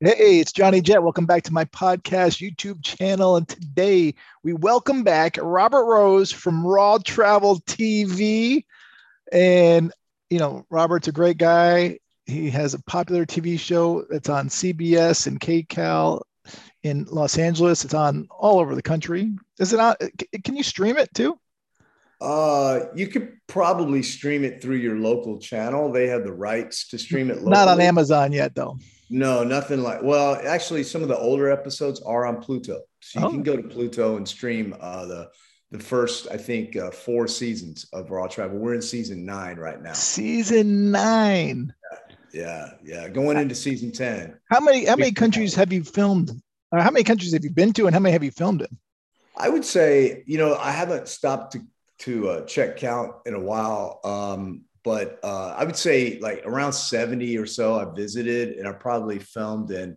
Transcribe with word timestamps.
Hey, 0.00 0.38
it's 0.38 0.52
Johnny 0.52 0.80
Jet. 0.80 1.02
Welcome 1.02 1.26
back 1.26 1.42
to 1.42 1.52
my 1.52 1.64
podcast 1.64 2.40
YouTube 2.40 2.84
channel. 2.84 3.34
And 3.34 3.48
today 3.48 4.14
we 4.44 4.52
welcome 4.52 5.02
back 5.02 5.36
Robert 5.42 5.84
Rose 5.84 6.30
from 6.30 6.64
Raw 6.64 6.98
Travel 6.98 7.60
TV. 7.62 8.64
And, 9.32 9.92
you 10.30 10.38
know, 10.38 10.64
Robert's 10.70 11.08
a 11.08 11.12
great 11.12 11.36
guy. 11.36 11.98
He 12.26 12.48
has 12.50 12.74
a 12.74 12.82
popular 12.84 13.26
TV 13.26 13.58
show 13.58 14.04
that's 14.08 14.28
on 14.28 14.48
CBS 14.48 15.26
and 15.26 15.40
KCAL 15.40 16.22
in 16.84 17.04
Los 17.10 17.36
Angeles. 17.36 17.84
It's 17.84 17.94
on 17.94 18.28
all 18.30 18.60
over 18.60 18.76
the 18.76 18.82
country. 18.82 19.32
Is 19.58 19.72
it 19.72 19.80
on? 19.80 19.96
Can 20.44 20.54
you 20.54 20.62
stream 20.62 20.96
it 20.96 21.12
too? 21.12 21.38
Uh, 22.20 22.86
you 22.94 23.08
could 23.08 23.32
probably 23.48 24.02
stream 24.02 24.44
it 24.44 24.62
through 24.62 24.76
your 24.76 24.96
local 24.96 25.38
channel. 25.38 25.90
They 25.90 26.06
have 26.06 26.24
the 26.24 26.32
rights 26.32 26.88
to 26.88 26.98
stream 26.98 27.30
it. 27.30 27.38
Locally. 27.38 27.50
Not 27.50 27.68
on 27.68 27.80
Amazon 27.80 28.32
yet, 28.32 28.54
though. 28.54 28.78
No, 29.10 29.42
nothing 29.42 29.82
like. 29.82 30.02
Well, 30.02 30.40
actually, 30.44 30.84
some 30.84 31.02
of 31.02 31.08
the 31.08 31.16
older 31.16 31.50
episodes 31.50 32.00
are 32.02 32.26
on 32.26 32.42
Pluto, 32.42 32.80
so 33.00 33.20
you 33.20 33.26
oh. 33.26 33.30
can 33.30 33.42
go 33.42 33.56
to 33.56 33.62
Pluto 33.62 34.16
and 34.16 34.28
stream 34.28 34.74
uh, 34.80 35.06
the 35.06 35.30
the 35.70 35.78
first, 35.78 36.28
I 36.30 36.36
think, 36.36 36.76
uh, 36.76 36.90
four 36.90 37.28
seasons 37.28 37.86
of 37.92 38.10
Raw 38.10 38.26
Travel. 38.26 38.58
We're 38.58 38.74
in 38.74 38.82
season 38.82 39.24
nine 39.24 39.56
right 39.56 39.80
now. 39.82 39.92
Season 39.92 40.90
nine. 40.90 41.72
Yeah, 42.32 42.42
yeah, 42.42 42.70
yeah. 42.84 43.08
going 43.08 43.38
into 43.38 43.54
season 43.54 43.92
ten. 43.92 44.38
How 44.50 44.60
many 44.60 44.84
how 44.84 44.96
many 44.96 45.12
countries 45.12 45.54
have 45.54 45.72
you 45.72 45.84
filmed? 45.84 46.30
Or 46.70 46.80
how 46.80 46.90
many 46.90 47.04
countries 47.04 47.32
have 47.32 47.44
you 47.44 47.50
been 47.50 47.72
to, 47.74 47.86
and 47.86 47.94
how 47.94 48.00
many 48.00 48.12
have 48.12 48.22
you 48.22 48.30
filmed 48.30 48.60
in? 48.60 48.78
I 49.36 49.48
would 49.48 49.64
say, 49.64 50.22
you 50.26 50.36
know, 50.36 50.54
I 50.56 50.70
haven't 50.70 51.08
stopped 51.08 51.52
to 51.52 51.60
to 52.00 52.28
uh, 52.28 52.40
check 52.44 52.76
count 52.76 53.12
in 53.26 53.34
a 53.34 53.40
while. 53.40 54.00
Um, 54.04 54.62
but 54.84 55.18
uh, 55.22 55.54
I 55.56 55.64
would 55.64 55.76
say 55.76 56.18
like 56.20 56.42
around 56.44 56.72
70 56.72 57.36
or 57.38 57.46
so 57.46 57.78
I 57.78 57.94
visited 57.94 58.56
and 58.56 58.66
I 58.68 58.72
probably 58.72 59.18
filmed 59.18 59.70
in 59.70 59.96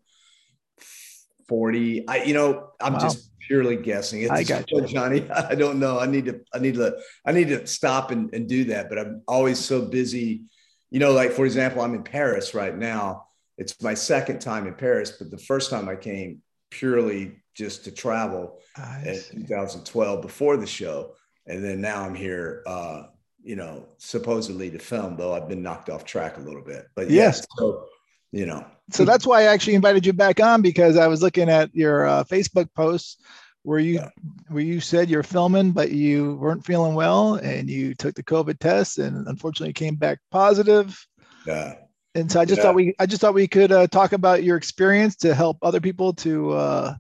40. 1.48 2.08
I, 2.08 2.23
you 2.23 2.34
know, 2.34 2.70
I'm 2.80 2.94
wow. 2.94 2.99
just 2.99 3.31
purely 3.39 3.75
guessing. 3.75 4.22
It's 4.23 4.31
I 4.31 4.44
got 4.44 4.70
you. 4.72 4.81
Johnny. 4.88 5.30
I 5.30 5.55
don't 5.55 5.80
know. 5.80 6.00
I 6.00 6.05
need 6.05 6.25
to, 6.25 6.42
I 6.53 6.59
need 6.59 6.75
to, 6.75 6.97
I 7.25 7.31
need 7.31 7.50
to 7.50 7.66
stop 7.67 8.11
and, 8.11 8.33
and 8.33 8.47
do 8.47 8.66
that. 8.66 8.89
But 8.89 9.00
I'm 9.00 9.22
always 9.28 9.59
so 9.59 9.81
busy. 9.81 10.44
You 10.89 11.00
know, 11.00 11.11
like 11.11 11.31
for 11.31 11.45
example, 11.45 11.81
I'm 11.81 11.94
in 11.94 12.03
Paris 12.03 12.53
right 12.53 12.75
now. 12.75 13.27
It's 13.58 13.81
my 13.81 13.94
second 13.94 14.39
time 14.39 14.67
in 14.67 14.73
Paris, 14.73 15.11
but 15.11 15.30
the 15.30 15.38
first 15.38 15.70
time 15.70 15.88
I 15.88 15.95
came 15.95 16.42
purely 16.70 17.44
just 17.53 17.83
to 17.83 17.92
travel 17.92 18.59
in 19.05 19.20
2012 19.31 20.22
before 20.22 20.58
the 20.58 20.66
show 20.66 21.14
and 21.48 21.64
then 21.64 21.81
now 21.81 22.03
I'm 22.03 22.16
here, 22.16 22.64
uh, 22.66 23.03
you 23.44 23.56
know, 23.56 23.88
supposedly 23.97 24.70
to 24.72 24.80
film, 24.80 25.17
though 25.17 25.34
I've 25.34 25.50
been 25.50 25.64
knocked 25.64 25.89
off 25.89 26.06
track 26.06 26.38
a 26.38 26.42
little 26.42 26.61
bit. 26.61 26.88
But 26.95 27.09
yes, 27.09 27.39
yeah, 27.39 27.45
so 27.58 27.86
you 28.31 28.45
know, 28.45 28.66
so 28.92 29.06
that's 29.06 29.25
why 29.25 29.42
I 29.42 29.44
actually 29.45 29.75
invited 29.75 30.06
you 30.06 30.14
back 30.14 30.39
on 30.39 30.61
because 30.61 30.98
I 30.98 31.08
was 31.08 31.22
looking 31.22 31.50
at 31.50 31.73
your 31.73 32.06
uh, 32.06 32.23
Facebook 32.23 32.67
posts 32.75 33.17
where 33.64 33.80
you 33.80 33.95
yeah. 33.95 34.09
where 34.50 34.64
you 34.64 34.80
said 34.80 35.09
you're 35.09 35.23
filming, 35.23 35.72
but 35.72 35.92
you 35.92 36.36
weren't 36.36 36.66
feeling 36.66 36.95
well, 36.95 37.36
and 37.36 37.70
you 37.70 37.94
took 37.95 38.16
the 38.16 38.23
COVID 38.23 38.59
test, 38.59 38.98
and 38.98 39.28
unfortunately 39.28 39.73
came 39.73 39.95
back 39.95 40.20
positive. 40.31 40.98
Yeah. 41.45 41.76
And 42.14 42.30
so 42.30 42.42
I 42.42 42.45
just 42.45 42.58
yeah. 42.58 42.64
thought 42.64 42.76
we 42.76 42.94
I 43.00 43.05
just 43.05 43.22
thought 43.22 43.33
we 43.33 43.48
could 43.48 43.72
uh, 43.72 43.88
talk 43.88 44.11
about 44.11 44.44
your 44.44 44.58
experience 44.58 45.16
to 45.17 45.33
help 45.33 45.58
other 45.61 45.80
people 45.80 46.14
to 46.16 46.52
uh, 46.52 46.95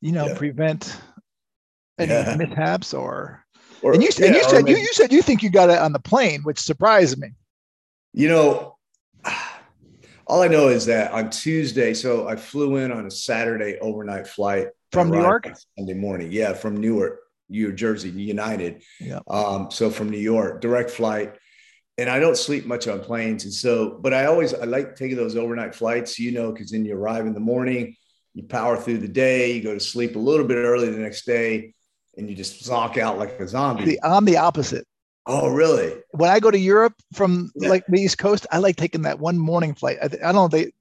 you 0.00 0.12
know 0.12 0.34
prevent 0.34 0.96
any 1.98 2.36
mishaps 2.36 2.94
or 2.94 3.44
or, 3.86 3.94
and 3.94 4.02
you, 4.02 4.08
yeah, 4.18 4.26
and 4.26 4.34
you 4.34 4.42
said 4.42 4.68
you, 4.68 4.76
you 4.76 4.92
said 4.92 5.12
you 5.12 5.22
think 5.22 5.44
you 5.44 5.50
got 5.50 5.70
it 5.70 5.78
on 5.78 5.92
the 5.92 6.00
plane, 6.00 6.42
which 6.42 6.58
surprised 6.58 7.18
me. 7.18 7.28
You 8.12 8.28
know, 8.28 8.76
all 10.26 10.42
I 10.42 10.48
know 10.48 10.68
is 10.68 10.86
that 10.86 11.12
on 11.12 11.30
Tuesday, 11.30 11.94
so 11.94 12.26
I 12.26 12.34
flew 12.34 12.76
in 12.78 12.90
on 12.90 13.06
a 13.06 13.10
Saturday 13.10 13.78
overnight 13.78 14.26
flight 14.26 14.68
from 14.90 15.10
New 15.10 15.20
York 15.20 15.48
Sunday 15.78 15.94
morning. 15.94 16.32
Yeah, 16.32 16.52
from 16.52 16.78
Newark, 16.78 17.20
New 17.48 17.72
Jersey, 17.72 18.10
United. 18.10 18.82
Yeah. 18.98 19.20
Um, 19.28 19.70
so 19.70 19.88
from 19.88 20.10
New 20.10 20.18
York, 20.18 20.60
direct 20.60 20.90
flight. 20.90 21.36
And 21.98 22.10
I 22.10 22.18
don't 22.18 22.36
sleep 22.36 22.66
much 22.66 22.88
on 22.88 23.00
planes, 23.00 23.44
and 23.44 23.54
so, 23.54 23.98
but 24.02 24.12
I 24.12 24.26
always 24.26 24.52
I 24.52 24.64
like 24.64 24.96
taking 24.96 25.16
those 25.16 25.36
overnight 25.36 25.74
flights, 25.76 26.18
you 26.18 26.32
know, 26.32 26.50
because 26.50 26.72
then 26.72 26.84
you 26.84 26.94
arrive 26.96 27.26
in 27.26 27.34
the 27.34 27.40
morning, 27.40 27.94
you 28.34 28.42
power 28.42 28.76
through 28.76 28.98
the 28.98 29.08
day, 29.08 29.52
you 29.52 29.62
go 29.62 29.72
to 29.72 29.80
sleep 29.80 30.16
a 30.16 30.18
little 30.18 30.46
bit 30.46 30.56
early 30.56 30.90
the 30.90 30.98
next 30.98 31.24
day, 31.24 31.72
and 32.16 32.28
you 32.28 32.36
just 32.36 32.62
zonk 32.62 32.98
out 32.98 33.18
like 33.18 33.38
a 33.40 33.48
zombie. 33.48 33.86
See, 33.86 33.98
I'm 34.02 34.24
the 34.24 34.38
opposite. 34.38 34.86
Oh, 35.26 35.48
really? 35.48 36.00
When 36.12 36.30
I 36.30 36.38
go 36.38 36.50
to 36.50 36.58
Europe 36.58 36.94
from 37.12 37.50
yeah. 37.56 37.68
like 37.68 37.84
the 37.88 38.00
East 38.00 38.18
Coast, 38.18 38.46
I 38.52 38.58
like 38.58 38.76
taking 38.76 39.02
that 39.02 39.18
one 39.18 39.36
morning 39.36 39.74
flight. 39.74 39.98
I, 40.00 40.04
I 40.04 40.08
don't 40.08 40.34
know 40.34 40.48
they 40.48 40.72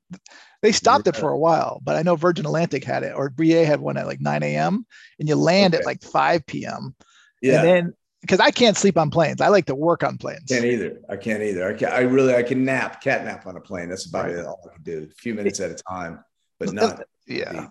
they 0.62 0.72
stopped 0.72 1.08
it 1.08 1.16
for 1.16 1.32
a 1.32 1.38
while, 1.38 1.82
but 1.84 1.96
I 1.96 2.04
know 2.04 2.16
Virgin 2.16 2.46
Atlantic 2.46 2.84
had 2.84 3.04
it 3.04 3.14
or 3.16 3.30
BA 3.30 3.66
had 3.66 3.80
one 3.80 3.98
at 3.98 4.06
like 4.06 4.22
9 4.22 4.44
a.m. 4.44 4.86
and 5.20 5.28
you 5.28 5.36
land 5.36 5.74
okay. 5.74 5.82
at 5.82 5.86
like 5.86 6.04
5 6.04 6.46
p.m. 6.46 6.96
Yeah. 7.42 7.60
And 7.60 7.68
then 7.68 7.94
because 8.22 8.40
I 8.40 8.52
can't 8.52 8.78
sleep 8.78 8.98
on 8.98 9.10
planes, 9.10 9.42
I 9.42 9.48
like 9.48 9.66
to 9.66 9.76
work 9.76 10.04
on 10.04 10.18
planes. 10.18 10.46
Can't 10.48 10.66
either. 10.66 11.00
I 11.10 11.18
can't 11.18 11.42
either. 11.42 11.68
I, 11.68 11.74
can't, 11.74 11.94
I 11.94 12.02
really 12.02 12.36
I 12.36 12.44
can 12.44 12.64
nap, 12.66 13.02
cat 13.02 13.26
nap 13.26 13.48
on 13.48 13.58
a 13.58 13.62
plane. 13.62 13.90
That's 13.90 14.06
about 14.06 14.26
right. 14.26 14.36
it. 14.36 14.46
All 14.46 14.60
I 14.70 14.74
can 14.74 14.84
do. 14.84 15.08
A 15.10 15.14
few 15.16 15.34
minutes 15.34 15.60
at 15.60 15.72
a 15.72 15.76
time, 15.76 16.24
but 16.60 16.72
not. 16.74 17.04
Yeah 17.28 17.70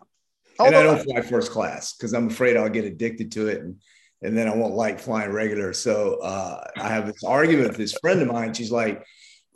and 0.58 0.74
I 0.74 0.82
don't 0.82 1.02
fly 1.02 1.20
first 1.20 1.50
class 1.50 1.94
because 1.94 2.12
I'm 2.12 2.28
afraid 2.28 2.56
I'll 2.56 2.68
get 2.68 2.84
addicted 2.84 3.32
to 3.32 3.48
it 3.48 3.60
and 3.60 3.76
and 4.24 4.36
then 4.36 4.48
I 4.48 4.54
won't 4.54 4.74
like 4.74 4.98
flying 4.98 5.30
regular. 5.30 5.74
So 5.74 6.18
uh, 6.22 6.64
I 6.78 6.88
have 6.88 7.06
this 7.06 7.22
argument 7.24 7.68
with 7.68 7.76
this 7.76 7.94
friend 8.00 8.22
of 8.22 8.28
mine. 8.28 8.54
She's 8.54 8.72
like, 8.72 9.04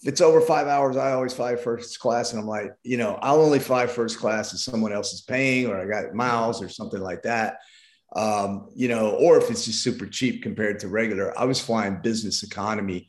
if 0.03 0.07
it's 0.07 0.21
over 0.21 0.43
five 0.43 0.67
hours, 0.67 0.97
I 0.97 1.13
always 1.13 1.33
fly 1.33 1.57
first 1.57 1.99
class. 1.99 2.33
And 2.33 2.41
I'm 2.41 2.47
like, 2.47 2.73
you 2.85 2.99
know, 2.99 3.19
I'll 3.23 3.41
only 3.41 3.61
fly 3.61 3.87
first 3.87 4.19
class 4.19 4.53
if 4.53 4.61
someone 4.61 4.93
else 4.93 5.15
is 5.15 5.23
paying 5.23 5.67
or 5.67 5.81
I 5.81 5.87
got 5.87 6.15
miles 6.15 6.63
or 6.63 6.69
something 6.69 7.01
like 7.01 7.23
that. 7.23 7.57
Um, 8.15 8.69
you 8.75 8.89
know, 8.89 9.13
or 9.13 9.39
if 9.39 9.51
it's 9.51 9.65
just 9.65 9.83
super 9.83 10.07
cheap 10.07 10.43
compared 10.43 10.81
to 10.81 10.89
regular. 10.89 11.37
I 11.39 11.47
was 11.47 11.61
flying 11.61 12.01
business 12.03 12.43
economy. 12.43 13.09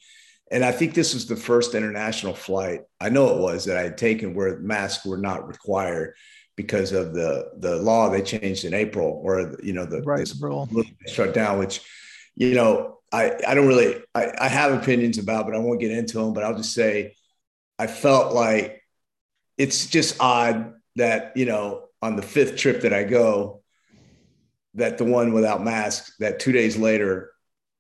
And 0.52 0.64
I 0.64 0.72
think 0.72 0.94
this 0.94 1.14
was 1.14 1.28
the 1.28 1.36
first 1.36 1.76
international 1.76 2.34
flight. 2.34 2.82
I 3.02 3.10
know 3.10 3.36
it 3.36 3.42
was 3.42 3.66
that 3.66 3.78
I 3.78 3.84
had 3.84 3.98
taken 3.98 4.34
where 4.34 4.60
masks 4.60 5.06
were 5.06 5.18
not 5.18 5.48
required 5.48 6.16
because 6.60 6.92
of 6.92 7.14
the 7.14 7.50
the 7.60 7.78
law 7.78 8.10
they 8.10 8.22
changed 8.22 8.66
in 8.66 8.74
April, 8.74 9.22
or 9.24 9.56
you 9.64 9.72
know 9.72 9.86
the 9.86 10.02
right 10.02 10.30
rule 10.42 10.68
shut 11.08 11.34
down, 11.34 11.58
which 11.58 11.80
you 12.36 12.54
know 12.54 12.98
I 13.14 13.32
I 13.48 13.54
don't 13.54 13.70
really 13.70 13.96
I, 14.14 14.34
I 14.38 14.50
have 14.50 14.74
opinions 14.74 15.18
about, 15.18 15.46
but 15.46 15.56
I 15.56 15.60
won't 15.60 15.80
get 15.80 15.92
into 15.92 16.18
them. 16.18 16.34
But 16.34 16.44
I'll 16.44 16.58
just 16.58 16.74
say 16.74 17.16
I 17.80 17.88
felt 17.88 18.34
like 18.34 18.84
it's 19.58 19.88
just 19.88 20.18
odd 20.20 20.74
that 20.98 21.32
you 21.38 21.46
know 21.46 21.86
on 22.02 22.18
the 22.18 22.22
fifth 22.22 22.58
trip 22.58 22.82
that 22.82 22.92
I 22.92 23.06
go, 23.06 23.64
that 24.74 24.98
the 24.98 25.06
one 25.06 25.32
without 25.32 25.64
masks, 25.64 26.14
that 26.20 26.42
two 26.42 26.52
days 26.52 26.76
later 26.76 27.32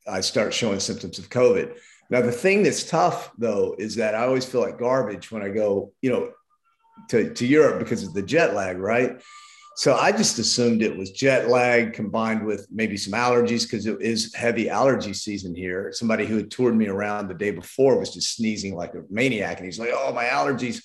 I 0.07 0.21
start 0.21 0.53
showing 0.53 0.79
symptoms 0.79 1.19
of 1.19 1.29
COVID. 1.29 1.77
Now 2.09 2.21
the 2.21 2.31
thing 2.31 2.63
that's 2.63 2.89
tough 2.89 3.29
though 3.37 3.75
is 3.77 3.97
that 3.97 4.15
I 4.15 4.23
always 4.23 4.45
feel 4.45 4.61
like 4.61 4.79
garbage 4.79 5.33
when 5.33 5.41
I 5.41 5.49
go, 5.49 5.91
you 6.01 6.11
know, 6.11 6.31
to, 7.09 7.33
to 7.33 7.45
Europe 7.45 7.79
because 7.79 8.03
of 8.03 8.13
the 8.13 8.21
jet 8.21 8.53
lag, 8.53 8.77
right? 8.77 9.21
So 9.79 9.95
I 9.95 10.11
just 10.11 10.37
assumed 10.39 10.81
it 10.81 10.97
was 10.97 11.11
jet 11.11 11.47
lag 11.47 11.93
combined 11.93 12.45
with 12.45 12.67
maybe 12.69 12.97
some 12.97 13.13
allergies 13.13 13.63
because 13.63 13.85
it 13.85 14.01
is 14.01 14.35
heavy 14.35 14.69
allergy 14.69 15.13
season 15.13 15.55
here. 15.55 15.93
Somebody 15.93 16.25
who 16.25 16.35
had 16.35 16.51
toured 16.51 16.75
me 16.75 16.87
around 16.87 17.29
the 17.29 17.33
day 17.33 17.51
before 17.51 17.97
was 17.97 18.13
just 18.13 18.35
sneezing 18.35 18.75
like 18.75 18.93
a 18.93 19.03
maniac, 19.09 19.55
and 19.55 19.65
he's 19.65 19.79
like, 19.79 19.91
"Oh, 19.93 20.11
my 20.11 20.25
allergies." 20.25 20.83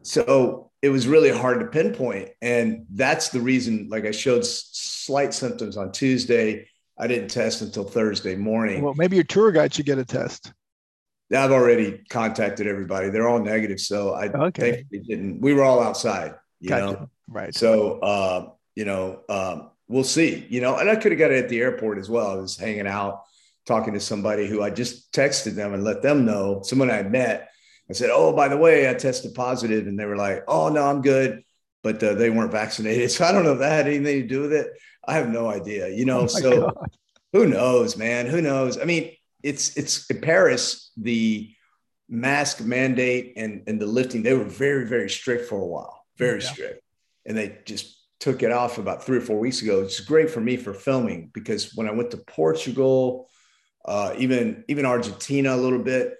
So 0.00 0.70
it 0.80 0.88
was 0.88 1.06
really 1.06 1.30
hard 1.30 1.60
to 1.60 1.66
pinpoint, 1.66 2.30
and 2.40 2.86
that's 2.94 3.28
the 3.28 3.40
reason. 3.40 3.88
Like 3.90 4.06
I 4.06 4.10
showed 4.10 4.46
slight 4.46 5.34
symptoms 5.34 5.76
on 5.76 5.92
Tuesday. 5.92 6.66
I 6.98 7.06
didn't 7.06 7.28
test 7.28 7.60
until 7.60 7.84
Thursday 7.84 8.36
morning. 8.36 8.82
Well, 8.82 8.94
maybe 8.94 9.16
your 9.16 9.24
tour 9.24 9.52
guide 9.52 9.74
should 9.74 9.84
get 9.84 9.98
a 9.98 10.04
test. 10.06 10.50
I've 11.32 11.52
already 11.52 12.02
contacted 12.10 12.66
everybody. 12.66 13.08
They're 13.10 13.28
all 13.28 13.40
negative. 13.40 13.80
So 13.80 14.14
I 14.14 14.28
okay. 14.28 14.84
didn't, 14.90 15.40
we 15.40 15.54
were 15.54 15.62
all 15.62 15.82
outside, 15.82 16.34
you 16.60 16.68
gotcha. 16.68 16.92
know? 16.92 17.10
Right. 17.28 17.54
So, 17.54 17.98
uh, 18.00 18.50
you 18.74 18.84
know, 18.84 19.20
um, 19.28 19.70
we'll 19.88 20.04
see, 20.04 20.46
you 20.48 20.60
know, 20.60 20.76
and 20.76 20.90
I 20.90 20.96
could 20.96 21.12
have 21.12 21.18
got 21.18 21.30
it 21.30 21.44
at 21.44 21.48
the 21.48 21.60
airport 21.60 21.98
as 21.98 22.10
well. 22.10 22.30
I 22.30 22.34
was 22.34 22.56
hanging 22.56 22.86
out, 22.86 23.22
talking 23.66 23.94
to 23.94 24.00
somebody 24.00 24.46
who 24.46 24.62
I 24.62 24.70
just 24.70 25.12
texted 25.12 25.54
them 25.54 25.72
and 25.74 25.84
let 25.84 26.02
them 26.02 26.24
know 26.24 26.62
someone 26.62 26.90
I 26.90 27.02
met. 27.02 27.50
I 27.88 27.92
said, 27.92 28.10
Oh, 28.12 28.32
by 28.34 28.48
the 28.48 28.56
way, 28.56 28.88
I 28.88 28.94
tested 28.94 29.34
positive. 29.34 29.86
And 29.86 29.98
they 29.98 30.06
were 30.06 30.16
like, 30.16 30.44
Oh, 30.48 30.68
no, 30.68 30.86
I'm 30.86 31.02
good. 31.02 31.42
But 31.82 32.02
uh, 32.02 32.14
they 32.14 32.30
weren't 32.30 32.52
vaccinated. 32.62 33.10
So 33.10 33.24
I 33.24 33.32
don't 33.32 33.44
know 33.44 33.52
if 33.52 33.58
that 33.60 33.72
had 33.72 33.86
anything 33.86 34.22
to 34.22 34.28
do 34.28 34.42
with 34.42 34.52
it. 34.52 34.68
I 35.06 35.14
have 35.14 35.28
no 35.28 35.48
idea, 35.48 35.88
you 35.88 36.04
know? 36.04 36.20
Oh 36.20 36.26
so 36.26 36.60
God. 36.62 36.96
who 37.32 37.46
knows, 37.46 37.96
man? 37.96 38.26
Who 38.26 38.40
knows? 38.40 38.78
I 38.78 38.84
mean, 38.84 39.12
it's 39.44 39.76
it's 39.76 40.10
in 40.10 40.20
Paris 40.20 40.90
the 40.96 41.50
mask 42.08 42.60
mandate 42.60 43.34
and 43.36 43.62
and 43.66 43.80
the 43.80 43.86
lifting 43.86 44.22
they 44.22 44.34
were 44.34 44.44
very 44.44 44.86
very 44.88 45.08
strict 45.08 45.48
for 45.48 45.60
a 45.60 45.66
while, 45.66 46.04
very 46.16 46.40
yeah. 46.40 46.48
strict, 46.50 46.82
and 47.26 47.36
they 47.36 47.58
just 47.64 48.00
took 48.20 48.42
it 48.42 48.50
off 48.50 48.78
about 48.78 49.04
three 49.04 49.18
or 49.18 49.20
four 49.20 49.38
weeks 49.38 49.60
ago. 49.60 49.82
It's 49.82 50.00
great 50.00 50.30
for 50.30 50.40
me 50.40 50.56
for 50.56 50.72
filming 50.72 51.30
because 51.34 51.74
when 51.74 51.86
I 51.86 51.92
went 51.92 52.10
to 52.12 52.16
Portugal, 52.16 53.28
uh, 53.84 54.14
even 54.16 54.64
even 54.68 54.86
Argentina 54.86 55.54
a 55.54 55.58
little 55.58 55.82
bit, 55.82 56.14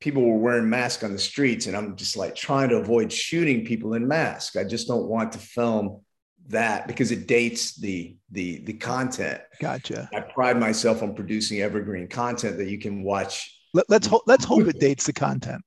people 0.00 0.22
were 0.22 0.38
wearing 0.38 0.70
masks 0.70 1.02
on 1.02 1.12
the 1.12 1.18
streets, 1.18 1.66
and 1.66 1.76
I'm 1.76 1.96
just 1.96 2.16
like 2.16 2.36
trying 2.36 2.68
to 2.68 2.76
avoid 2.76 3.12
shooting 3.12 3.66
people 3.66 3.94
in 3.94 4.06
masks. 4.06 4.54
I 4.56 4.64
just 4.64 4.86
don't 4.86 5.08
want 5.08 5.32
to 5.32 5.38
film 5.38 6.02
that 6.48 6.86
because 6.86 7.10
it 7.10 7.26
dates 7.26 7.76
the 7.76 8.16
the 8.30 8.60
the 8.64 8.72
content. 8.72 9.40
Gotcha. 9.60 10.08
I 10.14 10.20
pride 10.20 10.58
myself 10.58 11.02
on 11.02 11.14
producing 11.14 11.60
evergreen 11.60 12.08
content 12.08 12.56
that 12.58 12.68
you 12.68 12.78
can 12.78 13.02
watch. 13.02 13.54
Let, 13.74 13.86
let's 13.88 14.06
ho- 14.06 14.22
let's 14.26 14.44
hope 14.44 14.66
it 14.66 14.80
dates 14.80 15.06
the 15.06 15.12
content. 15.12 15.62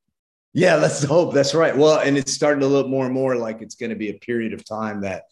Yeah, 0.54 0.76
let's 0.76 1.02
hope 1.04 1.34
that's 1.34 1.54
right. 1.54 1.78
Well, 1.78 2.00
and 2.00 2.18
it's 2.18 2.34
starting 2.34 2.60
to 2.60 2.68
look 2.68 2.88
more 2.88 3.06
and 3.06 3.14
more 3.14 3.38
like 3.38 3.62
it's 3.62 3.76
going 3.76 3.92
to 3.92 3.96
be 3.96 4.10
a 4.10 4.16
period 4.16 4.52
of 4.52 4.66
time 4.66 5.02
that, 5.02 5.24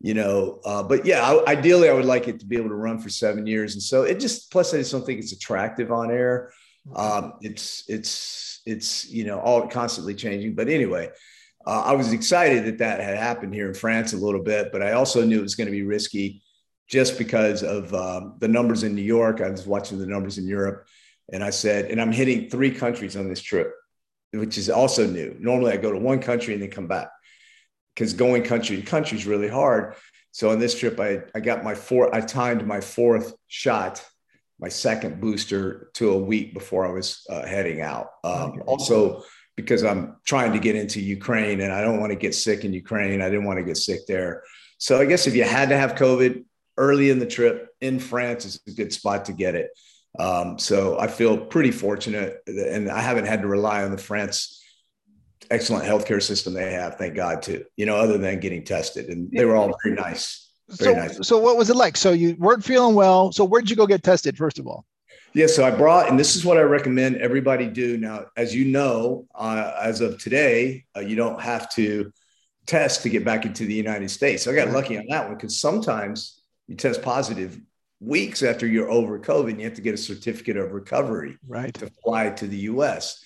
you 0.00 0.14
know, 0.14 0.60
uh, 0.64 0.82
but 0.82 1.04
yeah, 1.04 1.22
I, 1.22 1.52
ideally 1.52 1.90
I 1.90 1.92
would 1.92 2.06
like 2.06 2.28
it 2.28 2.40
to 2.40 2.46
be 2.46 2.56
able 2.56 2.70
to 2.70 2.74
run 2.74 2.98
for 2.98 3.10
seven 3.10 3.46
years. 3.46 3.74
And 3.74 3.82
so 3.82 4.04
it 4.04 4.20
just, 4.20 4.50
plus 4.50 4.72
I 4.72 4.78
just 4.78 4.90
don't 4.90 5.04
think 5.04 5.20
it's 5.20 5.32
attractive 5.32 5.92
on 5.92 6.10
air. 6.10 6.50
Um, 6.96 7.34
it's, 7.42 7.84
it's, 7.88 8.62
it's, 8.64 9.06
you 9.10 9.24
know, 9.24 9.38
all 9.38 9.68
constantly 9.68 10.14
changing. 10.14 10.54
But 10.54 10.68
anyway, 10.68 11.10
uh, 11.66 11.82
I 11.86 11.92
was 11.94 12.12
excited 12.12 12.66
that 12.66 12.78
that 12.78 13.00
had 13.00 13.16
happened 13.16 13.54
here 13.54 13.68
in 13.68 13.74
France 13.74 14.12
a 14.12 14.16
little 14.16 14.42
bit, 14.42 14.70
but 14.72 14.82
I 14.82 14.92
also 14.92 15.24
knew 15.24 15.38
it 15.38 15.42
was 15.42 15.54
going 15.54 15.66
to 15.66 15.72
be 15.72 15.82
risky 15.82 16.42
just 16.88 17.18
because 17.18 17.62
of 17.62 17.92
um, 17.94 18.36
the 18.38 18.48
numbers 18.48 18.82
in 18.82 18.94
New 18.94 19.02
York. 19.02 19.40
I 19.40 19.48
was 19.48 19.66
watching 19.66 19.98
the 19.98 20.06
numbers 20.06 20.38
in 20.38 20.46
Europe 20.46 20.86
and 21.32 21.42
I 21.42 21.50
said, 21.50 21.90
and 21.90 22.00
I'm 22.00 22.12
hitting 22.12 22.50
three 22.50 22.70
countries 22.70 23.16
on 23.16 23.28
this 23.28 23.40
trip 23.40 23.72
which 24.38 24.58
is 24.58 24.70
also 24.70 25.06
new. 25.06 25.36
Normally 25.38 25.72
I 25.72 25.76
go 25.76 25.92
to 25.92 25.98
one 25.98 26.20
country 26.20 26.54
and 26.54 26.62
then 26.62 26.70
come 26.70 26.86
back 26.86 27.10
because 27.94 28.12
going 28.12 28.42
country 28.42 28.76
to 28.76 28.82
country 28.82 29.18
is 29.18 29.26
really 29.26 29.48
hard. 29.48 29.94
So 30.32 30.50
on 30.50 30.58
this 30.58 30.78
trip, 30.78 30.98
I, 30.98 31.22
I 31.34 31.40
got 31.40 31.62
my 31.62 31.74
four, 31.74 32.14
I 32.14 32.20
timed 32.20 32.66
my 32.66 32.80
fourth 32.80 33.34
shot, 33.46 34.04
my 34.58 34.68
second 34.68 35.20
booster 35.20 35.90
to 35.94 36.10
a 36.12 36.18
week 36.18 36.54
before 36.54 36.86
I 36.86 36.90
was 36.90 37.24
uh, 37.30 37.46
heading 37.46 37.80
out. 37.80 38.08
Um. 38.24 38.62
Also, 38.66 39.22
because 39.56 39.84
I'm 39.84 40.16
trying 40.24 40.52
to 40.52 40.58
get 40.58 40.76
into 40.76 41.00
Ukraine 41.00 41.60
and 41.60 41.72
I 41.72 41.80
don't 41.82 42.00
want 42.00 42.10
to 42.10 42.18
get 42.18 42.34
sick 42.34 42.64
in 42.64 42.72
Ukraine. 42.72 43.20
I 43.20 43.28
didn't 43.30 43.44
want 43.44 43.58
to 43.58 43.64
get 43.64 43.76
sick 43.76 44.06
there. 44.06 44.42
So 44.78 45.00
I 45.00 45.04
guess 45.04 45.26
if 45.26 45.34
you 45.34 45.44
had 45.44 45.68
to 45.68 45.76
have 45.76 45.94
COVID 45.94 46.44
early 46.76 47.10
in 47.10 47.18
the 47.18 47.26
trip 47.26 47.68
in 47.80 47.98
France 47.98 48.44
is 48.44 48.60
a 48.66 48.72
good 48.72 48.92
spot 48.92 49.26
to 49.26 49.32
get 49.32 49.54
it. 49.54 49.70
Um, 50.18 50.58
so 50.58 50.98
I 50.98 51.08
feel 51.08 51.36
pretty 51.36 51.70
fortunate, 51.72 52.40
and 52.46 52.88
I 52.88 53.00
haven't 53.00 53.26
had 53.26 53.42
to 53.42 53.48
rely 53.48 53.82
on 53.82 53.90
the 53.90 53.98
France 53.98 54.62
excellent 55.50 55.84
healthcare 55.84 56.22
system 56.22 56.54
they 56.54 56.72
have. 56.72 56.96
Thank 56.96 57.14
God, 57.14 57.42
too. 57.42 57.64
You 57.76 57.86
know, 57.86 57.96
other 57.96 58.18
than 58.18 58.40
getting 58.40 58.64
tested, 58.64 59.08
and 59.08 59.30
they 59.32 59.44
were 59.44 59.56
all 59.56 59.76
very 59.82 59.96
nice. 59.96 60.50
Very 60.68 60.94
so, 60.94 61.00
nice. 61.00 61.28
so 61.28 61.38
what 61.38 61.56
was 61.56 61.68
it 61.68 61.76
like? 61.76 61.96
So 61.96 62.12
you 62.12 62.36
weren't 62.38 62.64
feeling 62.64 62.94
well. 62.94 63.32
So 63.32 63.44
where'd 63.44 63.68
you 63.68 63.76
go 63.76 63.86
get 63.86 64.02
tested 64.02 64.36
first 64.36 64.58
of 64.58 64.66
all? 64.66 64.86
Yeah, 65.34 65.48
so 65.48 65.64
I 65.64 65.72
brought, 65.72 66.08
and 66.08 66.18
this 66.18 66.36
is 66.36 66.44
what 66.44 66.58
I 66.58 66.62
recommend 66.62 67.16
everybody 67.16 67.66
do. 67.66 67.96
Now, 67.98 68.26
as 68.36 68.54
you 68.54 68.66
know, 68.66 69.26
uh, 69.34 69.72
as 69.82 70.00
of 70.00 70.18
today, 70.18 70.84
uh, 70.96 71.00
you 71.00 71.16
don't 71.16 71.40
have 71.40 71.68
to 71.70 72.12
test 72.66 73.02
to 73.02 73.08
get 73.08 73.24
back 73.24 73.44
into 73.44 73.66
the 73.66 73.74
United 73.74 74.10
States. 74.10 74.44
So 74.44 74.52
I 74.52 74.54
got 74.54 74.70
lucky 74.70 74.96
on 74.96 75.06
that 75.08 75.26
one 75.26 75.36
because 75.36 75.60
sometimes 75.60 76.40
you 76.68 76.76
test 76.76 77.02
positive 77.02 77.60
weeks 77.98 78.44
after 78.44 78.64
you're 78.66 78.88
over 78.88 79.18
COVID, 79.18 79.50
and 79.50 79.58
you 79.58 79.64
have 79.64 79.74
to 79.74 79.82
get 79.82 79.94
a 79.94 79.98
certificate 79.98 80.56
of 80.56 80.72
recovery 80.72 81.36
right. 81.48 81.74
to 81.74 81.90
fly 82.04 82.30
to 82.30 82.46
the 82.46 82.58
US. 82.58 83.22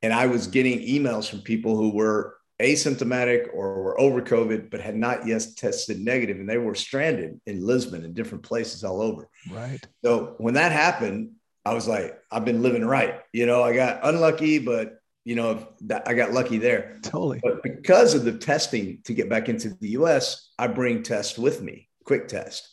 And 0.00 0.12
I 0.12 0.26
was 0.26 0.46
getting 0.46 0.80
emails 0.80 1.28
from 1.28 1.40
people 1.40 1.76
who 1.76 1.90
were 1.90 2.36
asymptomatic 2.60 3.48
or 3.52 3.82
were 3.82 4.00
over 4.00 4.22
COVID, 4.22 4.70
but 4.70 4.80
had 4.80 4.96
not 4.96 5.26
yet 5.26 5.44
tested 5.56 6.00
negative, 6.00 6.38
and 6.38 6.48
they 6.48 6.58
were 6.58 6.74
stranded 6.74 7.38
in 7.46 7.64
Lisbon 7.64 8.04
and 8.04 8.14
different 8.14 8.42
places 8.42 8.84
all 8.84 9.02
over. 9.02 9.28
Right. 9.50 9.80
So 10.02 10.34
when 10.38 10.54
that 10.54 10.72
happened, 10.72 11.32
I 11.64 11.74
was 11.74 11.86
like, 11.86 12.18
I've 12.30 12.44
been 12.44 12.62
living 12.62 12.84
right. 12.84 13.20
You 13.32 13.46
know, 13.46 13.62
I 13.62 13.74
got 13.74 14.00
unlucky, 14.02 14.58
but 14.58 14.98
you 15.24 15.36
know, 15.36 15.68
I 16.04 16.14
got 16.14 16.32
lucky 16.32 16.58
there. 16.58 16.98
Totally. 17.02 17.40
But 17.42 17.62
because 17.62 18.14
of 18.14 18.24
the 18.24 18.32
testing 18.32 19.00
to 19.04 19.14
get 19.14 19.28
back 19.28 19.48
into 19.48 19.70
the 19.80 19.90
US, 19.90 20.50
I 20.58 20.66
bring 20.66 21.02
tests 21.02 21.38
with 21.38 21.62
me, 21.62 21.88
quick 22.04 22.26
test. 22.26 22.68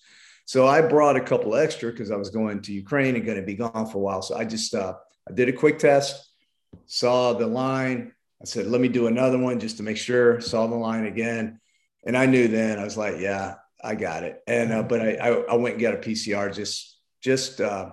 So 0.45 0.65
I 0.65 0.81
brought 0.81 1.15
a 1.15 1.21
couple 1.21 1.55
extra 1.55 1.91
because 1.91 2.09
I 2.09 2.15
was 2.15 2.31
going 2.31 2.63
to 2.63 2.73
Ukraine 2.73 3.15
and 3.15 3.23
going 3.23 3.37
to 3.39 3.45
be 3.45 3.53
gone 3.53 3.85
for 3.85 3.97
a 3.97 4.01
while. 4.01 4.23
So 4.23 4.35
I 4.35 4.45
just 4.45 4.73
uh, 4.73 4.95
I 5.29 5.33
did 5.33 5.47
a 5.47 5.53
quick 5.53 5.77
test, 5.77 6.27
saw 6.87 7.33
the 7.33 7.45
line. 7.45 8.13
I 8.41 8.45
said, 8.45 8.65
let 8.65 8.81
me 8.81 8.87
do 8.87 9.05
another 9.05 9.37
one 9.37 9.59
just 9.59 9.77
to 9.77 9.83
make 9.83 9.97
sure. 9.97 10.41
Saw 10.41 10.65
the 10.65 10.75
line 10.75 11.05
again, 11.05 11.59
and 12.03 12.17
I 12.17 12.25
knew 12.25 12.47
then 12.47 12.79
I 12.79 12.83
was 12.83 12.97
like, 12.97 13.19
yeah, 13.19 13.55
I 13.83 13.93
got 13.93 14.23
it. 14.23 14.41
And 14.47 14.73
uh, 14.73 14.81
but 14.81 15.01
I, 15.01 15.13
I, 15.17 15.29
I 15.51 15.55
went 15.55 15.75
and 15.75 15.83
got 15.83 15.93
a 15.93 15.97
PCR 15.97 16.51
just 16.51 16.97
just 17.21 17.61
uh, 17.61 17.91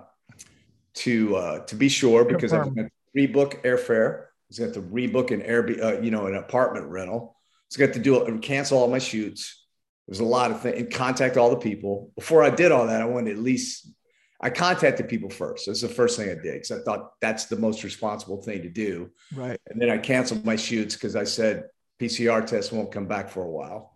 to 0.97 1.35
uh, 1.35 1.59
to 1.65 1.75
be 1.75 1.89
sure 1.89 2.25
because 2.25 2.53
I 2.53 2.59
was 2.59 2.69
going 2.69 2.89
to 2.89 2.91
rebook 3.17 3.63
airfare. 3.63 4.23
I 4.23 4.49
was 4.49 4.59
going 4.59 4.73
to 4.73 4.81
rebook 4.81 5.31
an 5.31 5.41
air 5.41 5.67
uh, 5.83 6.01
you 6.01 6.11
know 6.11 6.27
an 6.27 6.35
apartment 6.35 6.87
rental. 6.87 7.35
I 7.35 7.65
was 7.69 7.77
going 7.77 7.91
to 7.93 7.99
do 7.99 8.23
it, 8.23 8.41
cancel 8.41 8.77
all 8.77 8.87
my 8.87 8.99
shoots 8.99 9.67
there's 10.07 10.19
a 10.19 10.25
lot 10.25 10.51
of 10.51 10.61
things 10.61 10.77
and 10.77 10.91
contact 10.91 11.37
all 11.37 11.49
the 11.49 11.57
people. 11.57 12.11
Before 12.15 12.43
I 12.43 12.49
did 12.49 12.71
all 12.71 12.87
that, 12.87 13.01
I 13.01 13.05
wanted 13.05 13.35
at 13.37 13.43
least 13.43 13.91
I 14.39 14.49
contacted 14.49 15.09
people 15.09 15.29
first. 15.29 15.65
That's 15.65 15.81
the 15.81 15.89
first 15.89 16.17
thing 16.17 16.29
I 16.29 16.35
did 16.35 16.53
because 16.53 16.71
I 16.71 16.79
thought 16.83 17.11
that's 17.19 17.45
the 17.45 17.57
most 17.57 17.83
responsible 17.83 18.41
thing 18.41 18.61
to 18.61 18.69
do. 18.69 19.09
Right. 19.35 19.59
And 19.67 19.81
then 19.81 19.89
I 19.89 19.97
canceled 19.97 20.45
my 20.45 20.55
shoots 20.55 20.95
because 20.95 21.15
I 21.15 21.25
said 21.25 21.65
PCR 21.99 22.45
tests 22.45 22.71
won't 22.71 22.91
come 22.91 23.07
back 23.07 23.29
for 23.29 23.43
a 23.43 23.49
while. 23.49 23.93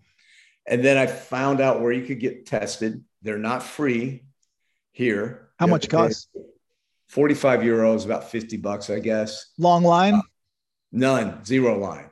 And 0.68 0.84
then 0.84 0.98
I 0.98 1.08
found 1.08 1.62
out 1.62 1.82
where 1.82 1.92
you 1.92 2.06
could 2.06 2.20
get 2.20 2.46
tested. 2.46 3.04
They're 3.22 3.38
not 3.38 3.64
free 3.64 4.26
here. 4.92 5.50
How 5.60 5.68
much 5.68 5.90
cost? 5.90 6.28
45 7.12 7.60
euros, 7.60 8.06
about 8.06 8.32
50 8.32 8.58
bucks, 8.58 8.90
I 8.90 9.00
guess. 9.00 9.52
Long 9.58 9.84
line? 9.84 10.16
Uh, 10.16 10.22
none, 10.94 11.44
zero 11.44 11.78
line, 11.78 12.10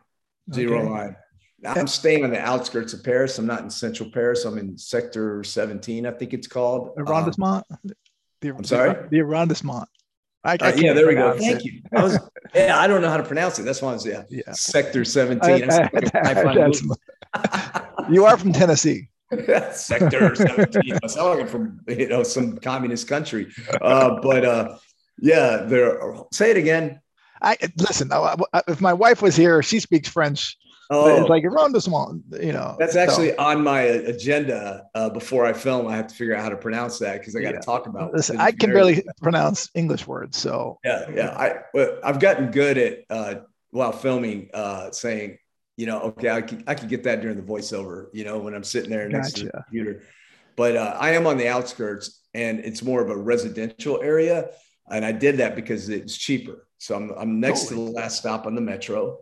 zero 0.54 0.82
okay. 0.82 0.90
line. 0.90 1.16
I'm 1.66 1.88
staying 1.88 2.26
on 2.26 2.32
the 2.32 2.40
outskirts 2.40 2.94
of 2.94 3.04
Paris. 3.04 3.38
I'm 3.38 3.46
not 3.46 3.62
in 3.62 3.70
central 3.70 4.10
Paris. 4.12 4.44
I'm 4.44 4.58
in 4.58 4.78
sector 4.78 5.44
17, 5.44 6.06
I 6.06 6.12
think 6.12 6.34
it's 6.34 6.48
called. 6.48 6.96
Arrondissement? 6.98 7.64
Um, 7.72 7.92
the, 8.42 8.50
I'm 8.50 8.64
sorry? 8.66 9.08
The, 9.10 9.22
arrondissement. 9.22 9.88
I, 10.44 10.58
I 10.62 10.72
uh, 10.72 10.76
yeah, 10.76 10.94
there 10.94 11.08
we 11.08 11.16
go. 11.16 11.38
Thank 11.38 11.60
it. 11.60 11.66
you. 11.66 11.82
I 11.94 12.04
was, 12.04 12.20
yeah, 12.54 12.78
I 12.78 12.88
don't 12.88 13.02
know 13.02 13.10
how 13.10 13.18
to 13.18 13.24
pronounce 13.24 13.58
it. 13.58 13.64
That's 13.64 13.82
why 13.82 13.92
I 13.92 13.94
was, 13.94 14.06
yeah. 14.06 14.24
yeah. 14.30 14.52
Sector 14.52 15.06
17. 15.06 15.70
I, 15.70 15.90
I, 16.14 16.72
you 18.10 18.26
are 18.26 18.38
from 18.38 18.52
Tennessee. 18.52 19.10
sector 19.72 20.36
17. 20.36 21.00
I 21.04 21.08
sound 21.08 21.30
like 21.30 21.40
I'm 21.42 21.48
from, 21.48 21.82
you 21.88 22.08
know, 22.08 22.24
some 22.24 22.58
communist 22.58 23.08
country. 23.08 23.48
Uh, 23.82 24.20
but 24.22 24.44
uh, 24.44 24.78
yeah, 25.22 25.58
there. 25.58 26.00
Say 26.32 26.52
it 26.52 26.58
again. 26.58 27.02
I 27.42 27.58
listen. 27.78 28.10
If 28.68 28.82
my 28.82 28.94
wife 28.94 29.22
was 29.22 29.36
here, 29.36 29.64
she 29.64 29.80
speaks 29.80 30.10
French 30.10 30.58
Oh, 30.92 31.22
it's 31.22 31.30
like 31.30 31.44
arrondissement, 31.44 32.24
you 32.42 32.52
know. 32.52 32.76
That's 32.80 32.96
actually 32.96 33.30
so. 33.30 33.36
on 33.38 33.64
my 33.64 33.82
agenda 33.82 34.88
uh, 34.96 35.10
before 35.10 35.46
I 35.46 35.54
film. 35.54 35.86
I 35.86 35.96
have 35.96 36.08
to 36.08 36.16
figure 36.16 36.36
out 36.36 36.42
how 36.42 36.50
to 36.50 36.58
pronounce 36.58 36.98
that 36.98 37.20
because 37.20 37.36
I 37.36 37.42
got 37.42 37.50
to 37.50 37.56
yeah. 37.56 37.62
talk 37.62 37.86
about. 37.86 38.12
Listen, 38.12 38.40
I 38.40 38.52
can 38.52 38.74
barely 38.74 39.04
pronounce 39.22 39.70
English 39.76 40.08
words, 40.08 40.38
so 40.38 40.80
yeah, 40.84 41.06
yeah. 41.14 41.62
I 41.76 42.00
I've 42.04 42.20
gotten 42.20 42.50
good 42.50 42.80
at 42.80 43.00
uh, 43.12 43.36
while 43.70 43.92
filming 43.92 44.50
uh, 44.52 44.90
saying, 44.90 45.38
you 45.78 45.86
know, 45.86 46.00
okay, 46.02 46.32
I 46.32 46.42
can 46.42 46.64
I 46.66 46.74
can 46.74 46.88
get 46.88 47.04
that 47.04 47.22
during 47.22 47.38
the 47.38 47.44
voiceover, 47.44 48.08
you 48.12 48.24
know, 48.24 48.40
when 48.40 48.56
I'm 48.56 48.64
sitting 48.64 48.90
there 48.90 49.08
next 49.08 49.34
gotcha. 49.34 49.40
to 49.40 49.46
the 49.46 49.64
computer. 49.64 50.04
But 50.56 50.76
uh, 50.76 50.98
I 51.00 51.12
am 51.12 51.28
on 51.28 51.38
the 51.38 51.50
outskirts, 51.50 52.20
and 52.34 52.60
it's 52.62 52.82
more 52.82 53.00
of 53.00 53.12
a 53.12 53.16
residential 53.16 54.02
area, 54.02 54.50
and 54.90 55.06
I 55.06 55.12
did 55.12 55.38
that 55.38 55.56
because 55.56 55.90
it's 55.90 56.16
cheaper. 56.18 56.68
So 56.78 56.96
I'm 56.96 57.12
I'm 57.12 57.40
next 57.40 57.70
totally. 57.70 57.88
to 57.88 57.92
the 57.92 57.98
last 57.98 58.18
stop 58.18 58.46
on 58.46 58.56
the 58.56 58.62
metro 58.62 59.20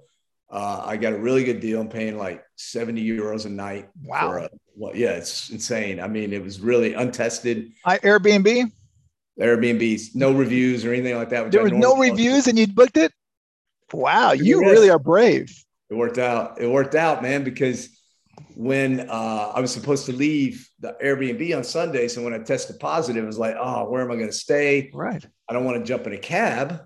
uh, 0.50 0.82
I 0.86 0.98
got 0.98 1.14
a 1.14 1.18
really 1.18 1.44
good 1.44 1.60
deal. 1.60 1.82
I'm 1.82 1.90
paying 1.90 2.18
like 2.18 2.44
70 2.56 3.06
euros 3.06 3.46
a 3.46 3.50
night. 3.50 3.90
Wow. 4.04 4.38
A, 4.38 4.50
well, 4.76 4.96
yeah, 4.96 5.12
it's 5.12 5.50
insane. 5.50 6.00
I 6.00 6.08
mean, 6.08 6.32
it 6.32 6.42
was 6.42 6.60
really 6.60 6.94
untested. 6.94 7.72
I 7.84 7.98
Airbnb. 8.00 8.72
Airbnbs, 9.40 10.16
no 10.16 10.32
reviews 10.32 10.84
or 10.84 10.94
anything 10.94 11.16
like 11.16 11.30
that. 11.30 11.52
There 11.52 11.62
was 11.62 11.72
no 11.72 11.98
reviews, 11.98 12.48
and 12.48 12.58
you 12.58 12.66
booked 12.68 12.98
it. 12.98 13.12
Wow, 13.94 14.32
you 14.32 14.62
really 14.62 14.90
are 14.90 14.98
brave. 14.98 15.54
It 15.92 15.96
worked 15.96 16.18
out. 16.18 16.60
It 16.60 16.68
worked 16.68 16.96
out, 16.96 17.22
man. 17.22 17.44
Because 17.44 17.90
when 18.56 19.10
uh, 19.10 19.51
I 19.56 19.60
was 19.60 19.72
supposed 19.72 20.06
to 20.08 20.13
leave 20.13 20.70
the 20.79 20.96
Airbnb 21.03 21.56
on 21.56 21.63
Sunday, 21.63 22.08
so 22.08 22.24
when 22.24 22.34
I 22.34 22.39
tested 22.39 22.79
positive, 22.79 23.24
I 23.24 23.27
was 23.27 23.39
like, 23.39 23.56
"Oh, 23.60 23.89
where 23.89 24.01
am 24.01 24.12
I 24.12 24.15
going 24.15 24.27
to 24.27 24.34
stay?" 24.34 24.89
Right. 24.94 25.25
I 25.50 25.53
don't 25.53 25.65
want 25.65 25.77
to 25.77 25.84
jump 25.84 26.08
in 26.08 26.13
a 26.13 26.17
cab. 26.17 26.82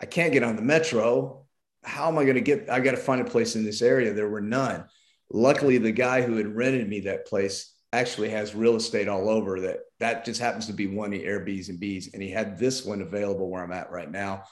I 0.00 0.06
can't 0.06 0.32
get 0.32 0.42
on 0.42 0.56
the 0.56 0.62
metro 0.62 1.46
how 1.88 2.08
am 2.08 2.18
I 2.18 2.24
going 2.24 2.36
to 2.36 2.40
get? 2.40 2.68
I 2.68 2.80
got 2.80 2.92
to 2.92 2.96
find 2.96 3.20
a 3.20 3.24
place 3.24 3.56
in 3.56 3.64
this 3.64 3.82
area. 3.82 4.12
There 4.12 4.28
were 4.28 4.40
none. 4.40 4.84
Luckily, 5.32 5.78
the 5.78 5.92
guy 5.92 6.22
who 6.22 6.36
had 6.36 6.54
rented 6.54 6.88
me 6.88 7.00
that 7.00 7.26
place 7.26 7.74
actually 7.92 8.30
has 8.30 8.54
real 8.54 8.76
estate 8.76 9.08
all 9.08 9.28
over 9.28 9.60
that. 9.60 9.80
That 10.00 10.24
just 10.24 10.40
happens 10.40 10.66
to 10.66 10.72
be 10.72 10.86
one 10.86 11.12
of 11.12 11.18
the 11.18 11.26
Airbnbs 11.26 11.70
and 11.70 11.80
Bs. 11.80 12.12
And 12.12 12.22
he 12.22 12.30
had 12.30 12.58
this 12.58 12.84
one 12.84 13.00
available 13.00 13.50
where 13.50 13.62
I'm 13.62 13.72
at 13.72 13.90
right 13.90 14.10
now. 14.10 14.44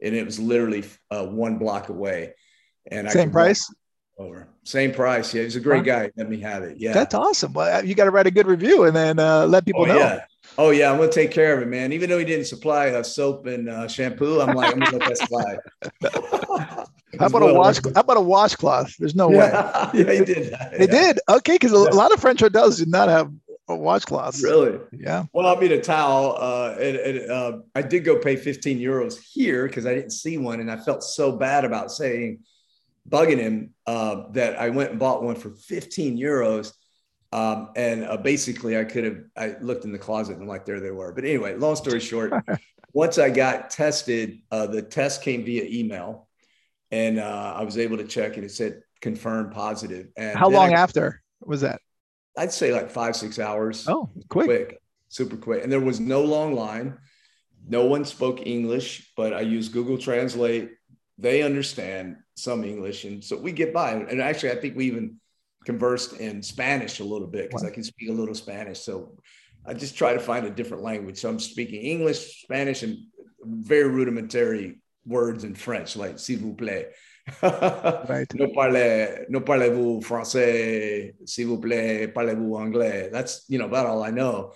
And 0.00 0.14
it 0.14 0.24
was 0.24 0.38
literally 0.38 0.84
uh, 1.10 1.26
one 1.26 1.58
block 1.58 1.88
away. 1.88 2.34
And 2.90 3.10
same 3.10 3.30
price? 3.30 3.72
Over. 4.16 4.46
Same 4.62 4.92
price. 4.92 5.34
Yeah, 5.34 5.42
he's 5.42 5.56
a 5.56 5.60
great 5.60 5.84
guy. 5.84 6.10
Let 6.16 6.28
me 6.28 6.38
have 6.40 6.62
it. 6.62 6.76
Yeah. 6.78 6.92
That's 6.92 7.14
awesome. 7.14 7.52
Well, 7.52 7.84
you 7.84 7.96
got 7.96 8.04
to 8.04 8.10
write 8.10 8.28
a 8.28 8.30
good 8.30 8.46
review 8.46 8.84
and 8.84 8.94
then 8.94 9.18
uh, 9.18 9.46
let 9.46 9.64
people 9.66 9.82
oh, 9.82 9.86
know. 9.86 9.98
Yeah. 9.98 10.24
Oh 10.56 10.70
yeah, 10.70 10.92
I'm 10.92 10.98
gonna 10.98 11.10
take 11.10 11.32
care 11.32 11.56
of 11.56 11.62
it, 11.62 11.68
man. 11.68 11.92
Even 11.92 12.08
though 12.08 12.18
he 12.18 12.24
didn't 12.24 12.44
supply 12.44 12.90
uh, 12.90 13.02
soap 13.02 13.46
and 13.46 13.68
uh, 13.68 13.88
shampoo, 13.88 14.40
I'm 14.40 14.54
like, 14.54 14.72
I'm 14.72 14.78
gonna 14.78 14.98
let 14.98 15.08
that 15.08 15.18
slide. 15.26 15.58
how 17.18 17.26
about 17.26 17.42
a 17.42 17.54
wash? 17.54 17.78
How 17.82 18.00
about 18.00 18.18
a 18.18 18.20
washcloth? 18.20 18.94
There's 18.98 19.16
no 19.16 19.32
yeah. 19.32 19.90
way. 19.90 20.04
yeah, 20.04 20.12
he 20.12 20.24
did. 20.24 20.52
They 20.52 20.78
yeah. 20.80 20.86
did. 20.86 21.20
Okay, 21.28 21.54
because 21.54 21.72
a 21.72 21.78
lot 21.78 22.12
of 22.12 22.20
French 22.20 22.40
hotels 22.40 22.76
did 22.76 22.88
not 22.88 23.08
have 23.08 23.32
a 23.68 23.76
washcloth. 23.76 24.42
Really? 24.42 24.78
Yeah. 24.92 25.24
Well, 25.32 25.46
I 25.46 25.58
mean 25.58 25.72
a 25.72 25.80
towel. 25.80 26.36
Uh, 26.38 26.76
and, 26.78 26.96
and 26.96 27.30
uh, 27.30 27.58
I 27.74 27.82
did 27.82 28.04
go 28.04 28.18
pay 28.18 28.36
15 28.36 28.78
euros 28.78 29.18
here 29.20 29.66
because 29.66 29.86
I 29.86 29.94
didn't 29.94 30.12
see 30.12 30.38
one, 30.38 30.60
and 30.60 30.70
I 30.70 30.76
felt 30.76 31.02
so 31.02 31.32
bad 31.32 31.64
about 31.64 31.90
saying, 31.90 32.40
bugging 33.08 33.38
him 33.38 33.74
uh, 33.86 34.24
that 34.32 34.58
I 34.58 34.70
went 34.70 34.90
and 34.90 34.98
bought 34.98 35.22
one 35.22 35.36
for 35.36 35.50
15 35.50 36.18
euros. 36.18 36.72
Um, 37.32 37.70
and 37.74 38.04
uh, 38.04 38.16
basically, 38.16 38.78
I 38.78 38.84
could 38.84 39.04
have 39.04 39.18
I 39.36 39.56
looked 39.60 39.84
in 39.84 39.92
the 39.92 39.98
closet 39.98 40.38
and 40.38 40.46
like 40.48 40.64
there 40.64 40.80
they 40.80 40.92
were. 40.92 41.12
But 41.12 41.24
anyway, 41.24 41.56
long 41.56 41.74
story 41.74 42.00
short, 42.00 42.32
once 42.92 43.18
I 43.18 43.30
got 43.30 43.70
tested, 43.70 44.38
uh, 44.50 44.66
the 44.66 44.82
test 44.82 45.22
came 45.22 45.44
via 45.44 45.64
email, 45.64 46.28
and 46.92 47.18
uh, 47.18 47.54
I 47.56 47.64
was 47.64 47.76
able 47.76 47.96
to 47.96 48.04
check, 48.04 48.36
and 48.36 48.44
it 48.44 48.52
said 48.52 48.82
confirmed 49.00 49.52
positive. 49.52 50.08
And 50.16 50.38
how 50.38 50.48
long 50.48 50.72
I- 50.72 50.80
after 50.80 51.22
was 51.40 51.62
that? 51.62 51.80
I'd 52.36 52.52
say 52.52 52.72
like 52.72 52.90
five 52.90 53.16
six 53.16 53.38
hours. 53.38 53.84
Oh, 53.88 54.10
quick. 54.28 54.46
quick, 54.46 54.82
super 55.08 55.36
quick. 55.36 55.62
And 55.62 55.70
there 55.70 55.80
was 55.80 56.00
no 56.00 56.22
long 56.22 56.54
line. 56.54 56.98
No 57.66 57.86
one 57.86 58.04
spoke 58.04 58.46
English, 58.46 59.12
but 59.16 59.32
I 59.32 59.40
used 59.40 59.72
Google 59.72 59.98
Translate. 59.98 60.70
They 61.18 61.42
understand 61.42 62.16
some 62.36 62.64
English, 62.64 63.04
and 63.04 63.22
so 63.22 63.36
we 63.36 63.52
get 63.52 63.72
by. 63.72 63.92
And 63.92 64.20
actually, 64.20 64.52
I 64.52 64.56
think 64.56 64.76
we 64.76 64.86
even 64.86 65.16
conversed 65.64 66.14
in 66.14 66.42
Spanish 66.42 67.00
a 67.00 67.04
little 67.04 67.28
bit 67.28 67.48
because 67.48 67.64
I 67.64 67.70
can 67.70 67.82
speak 67.84 68.10
a 68.10 68.12
little 68.12 68.34
Spanish. 68.34 68.80
So 68.80 69.16
I 69.66 69.72
just 69.74 69.96
try 69.96 70.12
to 70.12 70.20
find 70.20 70.44
a 70.46 70.50
different 70.50 70.82
language. 70.82 71.18
So 71.18 71.28
I'm 71.28 71.38
speaking 71.40 71.80
English, 71.82 72.42
Spanish, 72.42 72.82
and 72.82 72.98
very 73.44 73.88
rudimentary 73.88 74.80
words 75.06 75.44
in 75.44 75.54
French, 75.54 75.96
like 75.96 76.18
s'il 76.18 76.38
vous 76.38 76.54
plaît. 76.54 76.86
Right. 77.42 78.26
No 78.34 78.48
parlez, 78.48 79.24
no 79.30 79.40
parlez-vous 79.40 80.02
français, 80.02 81.14
s'il 81.24 81.46
vous 81.46 81.58
plaît, 81.58 82.12
parlez-vous 82.12 82.54
anglais. 82.56 83.08
That's, 83.10 83.44
you 83.48 83.58
know, 83.58 83.64
about 83.66 83.86
all 83.86 84.02
I 84.02 84.10
know. 84.10 84.52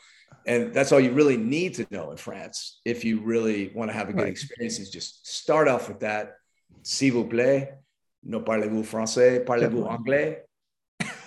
And 0.47 0.73
that's 0.75 0.93
all 0.93 1.01
you 1.01 1.13
really 1.13 1.37
need 1.37 1.75
to 1.75 1.87
know 1.91 2.11
in 2.11 2.17
France. 2.17 2.81
If 2.85 3.05
you 3.05 3.21
really 3.21 3.71
want 3.75 3.91
to 3.91 3.95
have 3.97 4.09
a 4.09 4.13
good 4.13 4.23
Right. 4.23 4.31
experience, 4.33 4.79
is 4.79 4.91
just 4.91 5.27
start 5.27 5.69
off 5.69 5.89
with 5.89 6.01
that. 6.01 6.37
S'il 6.89 7.13
vous 7.13 7.27
plaît, 7.27 7.75
no 8.23 8.41
parlez-vous 8.41 8.83
français, 8.83 9.45
parlez-vous 9.45 9.85
anglais. 9.85 10.47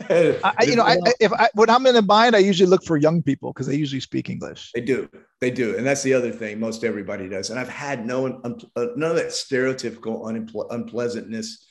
I, 0.10 0.66
you 0.66 0.76
know, 0.76 0.84
I, 0.84 0.98
if 1.20 1.32
I, 1.34 1.50
when 1.54 1.70
I'm 1.70 1.86
in 1.86 1.96
a 1.96 2.02
bind, 2.02 2.36
I 2.36 2.40
usually 2.40 2.68
look 2.68 2.84
for 2.84 2.98
young 2.98 3.22
people 3.22 3.54
because 3.54 3.68
they 3.68 3.76
usually 3.76 4.00
speak 4.00 4.28
English. 4.32 4.72
They 4.74 4.82
do. 4.82 5.08
They 5.40 5.52
do. 5.52 5.78
And 5.78 5.86
that's 5.86 6.02
the 6.02 6.16
other 6.16 6.32
thing 6.32 6.60
most 6.60 6.84
everybody 6.84 7.30
does. 7.30 7.52
And 7.52 7.60
I've 7.60 7.70
had 7.70 8.08
no 8.08 8.42
uh, 8.44 8.88
none 8.96 9.12
of 9.12 9.18
that 9.18 9.28
stereotypical 9.28 10.26
unple- 10.26 10.66
unpleasantness. 10.72 11.68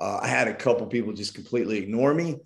Uh, 0.00 0.18
I 0.22 0.28
had 0.28 0.48
a 0.48 0.54
couple 0.54 0.86
people 0.86 1.12
just 1.12 1.34
completely 1.34 1.76
ignore 1.76 2.14
me, 2.14 2.36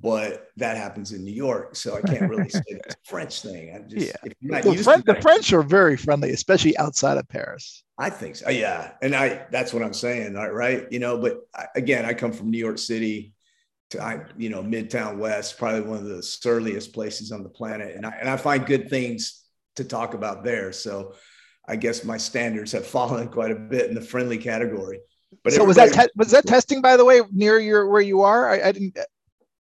but 0.00 0.46
that 0.56 0.76
happens 0.76 1.10
in 1.12 1.24
New 1.24 1.32
York. 1.32 1.74
So 1.74 1.96
I 1.96 2.00
can't 2.00 2.30
really 2.30 2.48
say 2.48 2.62
that's 2.70 2.94
a 2.94 3.08
French 3.10 3.42
thing. 3.42 3.74
I 3.74 3.80
just, 3.88 4.06
Yeah. 4.06 4.12
if 4.22 4.32
you're 4.40 4.52
not 4.52 4.62
The, 4.62 4.70
used 4.72 4.84
Fren- 4.84 5.02
to 5.02 5.12
the 5.14 5.20
French 5.20 5.52
are 5.52 5.62
very 5.62 5.96
friendly, 5.96 6.30
especially 6.30 6.76
outside 6.78 7.18
of 7.18 7.28
Paris. 7.28 7.82
I 7.98 8.08
think 8.08 8.36
so. 8.36 8.48
Yeah. 8.50 8.92
And 9.02 9.14
I, 9.16 9.46
that's 9.50 9.72
what 9.74 9.82
I'm 9.82 9.92
saying. 9.92 10.36
all 10.36 10.50
Right. 10.50 10.86
You 10.92 11.00
know, 11.00 11.18
but 11.18 11.38
I, 11.54 11.66
again, 11.74 12.04
I 12.04 12.14
come 12.14 12.32
from 12.32 12.50
New 12.50 12.58
York 12.58 12.78
City 12.78 13.32
to, 13.90 14.00
I, 14.02 14.20
you 14.38 14.48
know, 14.48 14.62
Midtown 14.62 15.18
West, 15.18 15.58
probably 15.58 15.80
one 15.80 15.98
of 15.98 16.04
the 16.04 16.22
surliest 16.22 16.92
places 16.92 17.32
on 17.32 17.42
the 17.42 17.48
planet. 17.48 17.96
And 17.96 18.06
I, 18.06 18.10
and 18.20 18.28
I 18.28 18.36
find 18.36 18.64
good 18.64 18.88
things 18.88 19.42
to 19.76 19.84
talk 19.84 20.14
about 20.14 20.44
there. 20.44 20.70
So 20.72 21.14
I 21.66 21.74
guess 21.76 22.04
my 22.04 22.16
standards 22.16 22.70
have 22.72 22.86
fallen 22.96 23.26
quite 23.28 23.50
a 23.50 23.56
bit 23.56 23.88
in 23.88 23.94
the 23.94 24.00
friendly 24.00 24.38
category. 24.38 25.00
But 25.44 25.52
so 25.52 25.64
was 25.64 25.76
that 25.76 25.92
te- 25.92 26.10
was 26.16 26.30
that 26.32 26.44
testing 26.46 26.80
by 26.82 26.96
the 26.96 27.04
way 27.04 27.20
near 27.32 27.58
your 27.58 27.88
where 27.88 28.00
you 28.00 28.22
are? 28.22 28.50
I, 28.50 28.68
I 28.68 28.72
didn't. 28.72 28.98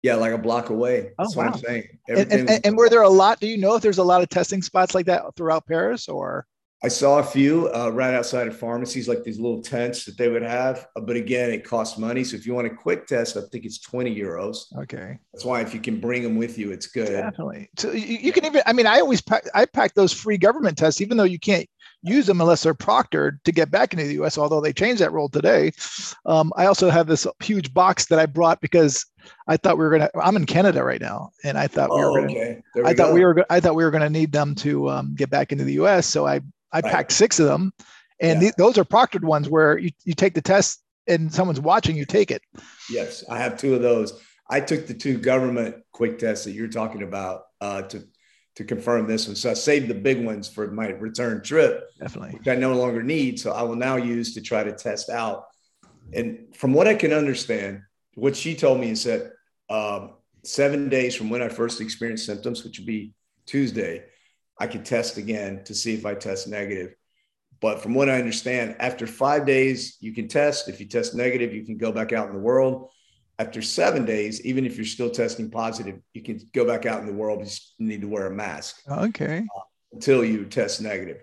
Yeah, 0.03 0.15
like 0.15 0.33
a 0.33 0.37
block 0.37 0.69
away. 0.69 1.11
Oh, 1.17 1.23
That's 1.23 1.35
what. 1.35 1.47
I'm 1.47 1.57
saying. 1.57 1.83
And, 2.07 2.17
Everything 2.19 2.49
and, 2.49 2.65
and 2.65 2.77
were 2.77 2.89
there 2.89 3.01
a 3.01 3.09
lot? 3.09 3.39
Do 3.39 3.47
you 3.47 3.57
know 3.57 3.75
if 3.75 3.81
there's 3.81 3.97
a 3.97 4.03
lot 4.03 4.21
of 4.21 4.29
testing 4.29 4.61
spots 4.61 4.95
like 4.95 5.05
that 5.07 5.23
throughout 5.35 5.65
Paris 5.65 6.07
or? 6.07 6.45
I 6.81 6.87
saw 6.87 7.19
a 7.19 7.23
few 7.23 7.69
uh, 7.75 7.89
right 7.89 8.13
outside 8.13 8.47
of 8.47 8.57
pharmacies, 8.57 9.09
like 9.09 9.25
these 9.25 9.37
little 9.37 9.61
tents 9.61 10.05
that 10.05 10.17
they 10.17 10.29
would 10.29 10.43
have. 10.43 10.87
Uh, 10.95 11.01
But 11.01 11.17
again, 11.17 11.49
it 11.49 11.65
costs 11.65 11.97
money. 11.97 12.23
So 12.23 12.37
if 12.37 12.45
you 12.45 12.53
want 12.53 12.67
a 12.67 12.69
quick 12.69 13.05
test, 13.05 13.35
I 13.35 13.41
think 13.51 13.65
it's 13.65 13.79
20 13.79 14.15
euros. 14.15 14.59
Okay, 14.77 15.19
That's 15.33 15.43
why 15.43 15.59
if 15.59 15.73
you 15.73 15.81
can 15.81 15.99
bring 15.99 16.23
them 16.23 16.37
with 16.37 16.57
you, 16.57 16.71
it's 16.71 16.87
good. 16.87 17.09
definitely. 17.09 17.69
So 17.77 17.91
you, 17.91 18.17
you 18.19 18.31
can 18.31 18.45
even. 18.45 18.61
I 18.65 18.71
mean, 18.71 18.87
I 18.87 19.01
always 19.01 19.19
pack. 19.19 19.43
I 19.53 19.65
pack 19.65 19.93
those 19.93 20.13
free 20.13 20.37
government 20.37 20.77
tests, 20.77 21.01
even 21.01 21.17
though 21.17 21.25
you 21.25 21.39
can't 21.39 21.67
use 22.01 22.25
them 22.25 22.39
unless 22.39 22.63
they're 22.63 22.73
proctored 22.73 23.43
to 23.43 23.51
get 23.51 23.69
back 23.71 23.91
into 23.91 24.05
the 24.05 24.13
U.S. 24.13 24.37
Although 24.37 24.61
they 24.61 24.71
changed 24.71 25.01
that 25.01 25.11
rule 25.11 25.27
today. 25.27 25.71
Um, 26.25 26.53
I 26.55 26.65
also 26.67 26.89
have 26.89 27.07
this 27.07 27.27
huge 27.43 27.73
box 27.73 28.05
that 28.05 28.19
I 28.19 28.25
brought 28.25 28.61
because 28.61 29.05
I 29.47 29.57
thought 29.57 29.77
we 29.77 29.83
were 29.85 29.91
gonna. 29.91 30.09
I'm 30.21 30.35
in 30.35 30.45
Canada 30.45 30.83
right 30.83 31.01
now, 31.01 31.31
and 31.43 31.57
I 31.57 31.67
thought 31.67 31.89
we 31.93 31.99
were 32.01 32.09
Oh, 32.11 32.15
gonna. 32.15 32.31
okay. 32.31 32.61
There 32.75 32.85
I 32.85 32.93
thought 32.93 33.13
we 33.13 33.23
were. 33.25 33.45
I 33.49 33.59
thought 33.59 33.75
we 33.75 33.83
were 33.83 33.91
going 33.91 34.03
to 34.03 34.09
need 34.09 34.31
them 34.31 34.55
to 34.55 34.89
um, 34.89 35.15
get 35.15 35.29
back 35.29 35.51
into 35.51 35.63
the 35.63 35.73
U.S. 35.73 36.05
So 36.05 36.27
I 36.27 36.41
I 36.71 36.79
Right. 36.81 36.83
packed 36.85 37.11
six 37.11 37.39
of 37.39 37.47
them, 37.47 37.73
and 38.19 38.41
Yeah. 38.41 38.49
the- 38.49 38.55
those 38.57 38.77
are 38.77 38.85
proctored 38.85 39.23
ones 39.23 39.49
where 39.49 39.77
you, 39.77 39.89
you 40.05 40.13
take 40.13 40.35
the 40.35 40.41
test 40.41 40.81
and 41.07 41.33
someone's 41.33 41.59
watching 41.59 41.95
you 41.95 42.05
take 42.05 42.29
it. 42.29 42.43
Yes, 42.91 43.23
I 43.29 43.39
have 43.39 43.57
two 43.57 43.73
of 43.73 43.81
those. 43.81 44.13
I 44.51 44.59
took 44.59 44.85
the 44.85 44.93
two 44.93 45.17
government 45.17 45.77
quick 45.91 46.19
tests 46.19 46.45
that 46.45 46.51
you're 46.51 46.67
talking 46.67 47.01
about 47.03 47.43
uh, 47.61 47.81
to 47.83 48.03
to 48.55 48.63
confirm 48.65 49.07
this 49.07 49.25
one. 49.25 49.35
So 49.37 49.49
I 49.49 49.53
saved 49.53 49.87
the 49.87 49.95
big 49.95 50.23
ones 50.25 50.47
for 50.49 50.69
my 50.69 50.89
return 50.89 51.41
trip, 51.41 51.85
Definitely. 51.99 52.37
which 52.37 52.47
I 52.47 52.55
no 52.55 52.73
longer 52.73 53.01
need. 53.01 53.39
So 53.39 53.51
I 53.51 53.61
will 53.63 53.75
now 53.77 53.95
use 53.95 54.33
to 54.33 54.41
try 54.41 54.63
to 54.63 54.73
test 54.73 55.09
out. 55.09 55.45
And 56.13 56.53
from 56.55 56.73
what 56.73 56.87
I 56.87 56.95
can 56.95 57.13
understand, 57.13 57.83
what 58.19 58.35
she 58.35 58.55
told 58.55 58.79
me 58.79 58.91
is 58.91 59.03
that 59.05 59.31
um, 59.69 60.15
seven 60.43 60.89
days 60.89 61.15
from 61.15 61.29
when 61.29 61.41
I 61.41 61.49
first 61.49 61.81
experienced 61.81 62.25
symptoms, 62.25 62.63
which 62.63 62.79
would 62.79 62.87
be 62.87 63.13
Tuesday, 63.45 64.05
I 64.59 64.67
could 64.67 64.85
test 64.85 65.17
again 65.17 65.63
to 65.65 65.73
see 65.73 65.93
if 65.93 66.05
I 66.05 66.15
test 66.15 66.47
negative. 66.47 66.95
But 67.61 67.81
from 67.81 67.93
what 67.93 68.09
I 68.09 68.19
understand, 68.19 68.75
after 68.79 69.05
five 69.05 69.45
days, 69.45 69.97
you 69.99 70.13
can 70.13 70.27
test. 70.27 70.69
If 70.69 70.79
you 70.79 70.85
test 70.85 71.13
negative, 71.13 71.53
you 71.53 71.65
can 71.65 71.77
go 71.77 71.91
back 71.91 72.13
out 72.13 72.27
in 72.27 72.33
the 72.33 72.39
world. 72.39 72.89
After 73.37 73.61
seven 73.61 74.05
days, 74.05 74.45
even 74.45 74.65
if 74.65 74.75
you're 74.75 74.85
still 74.85 75.09
testing 75.09 75.49
positive, 75.49 75.99
you 76.13 76.21
can 76.21 76.39
go 76.53 76.65
back 76.65 76.85
out 76.85 76.99
in 77.01 77.05
the 77.05 77.13
world. 77.13 77.39
You 77.39 77.45
just 77.45 77.73
need 77.79 78.01
to 78.01 78.07
wear 78.07 78.27
a 78.27 78.31
mask 78.31 78.81
Okay. 78.89 79.45
until 79.93 80.23
you 80.23 80.45
test 80.45 80.81
negative. 80.81 81.21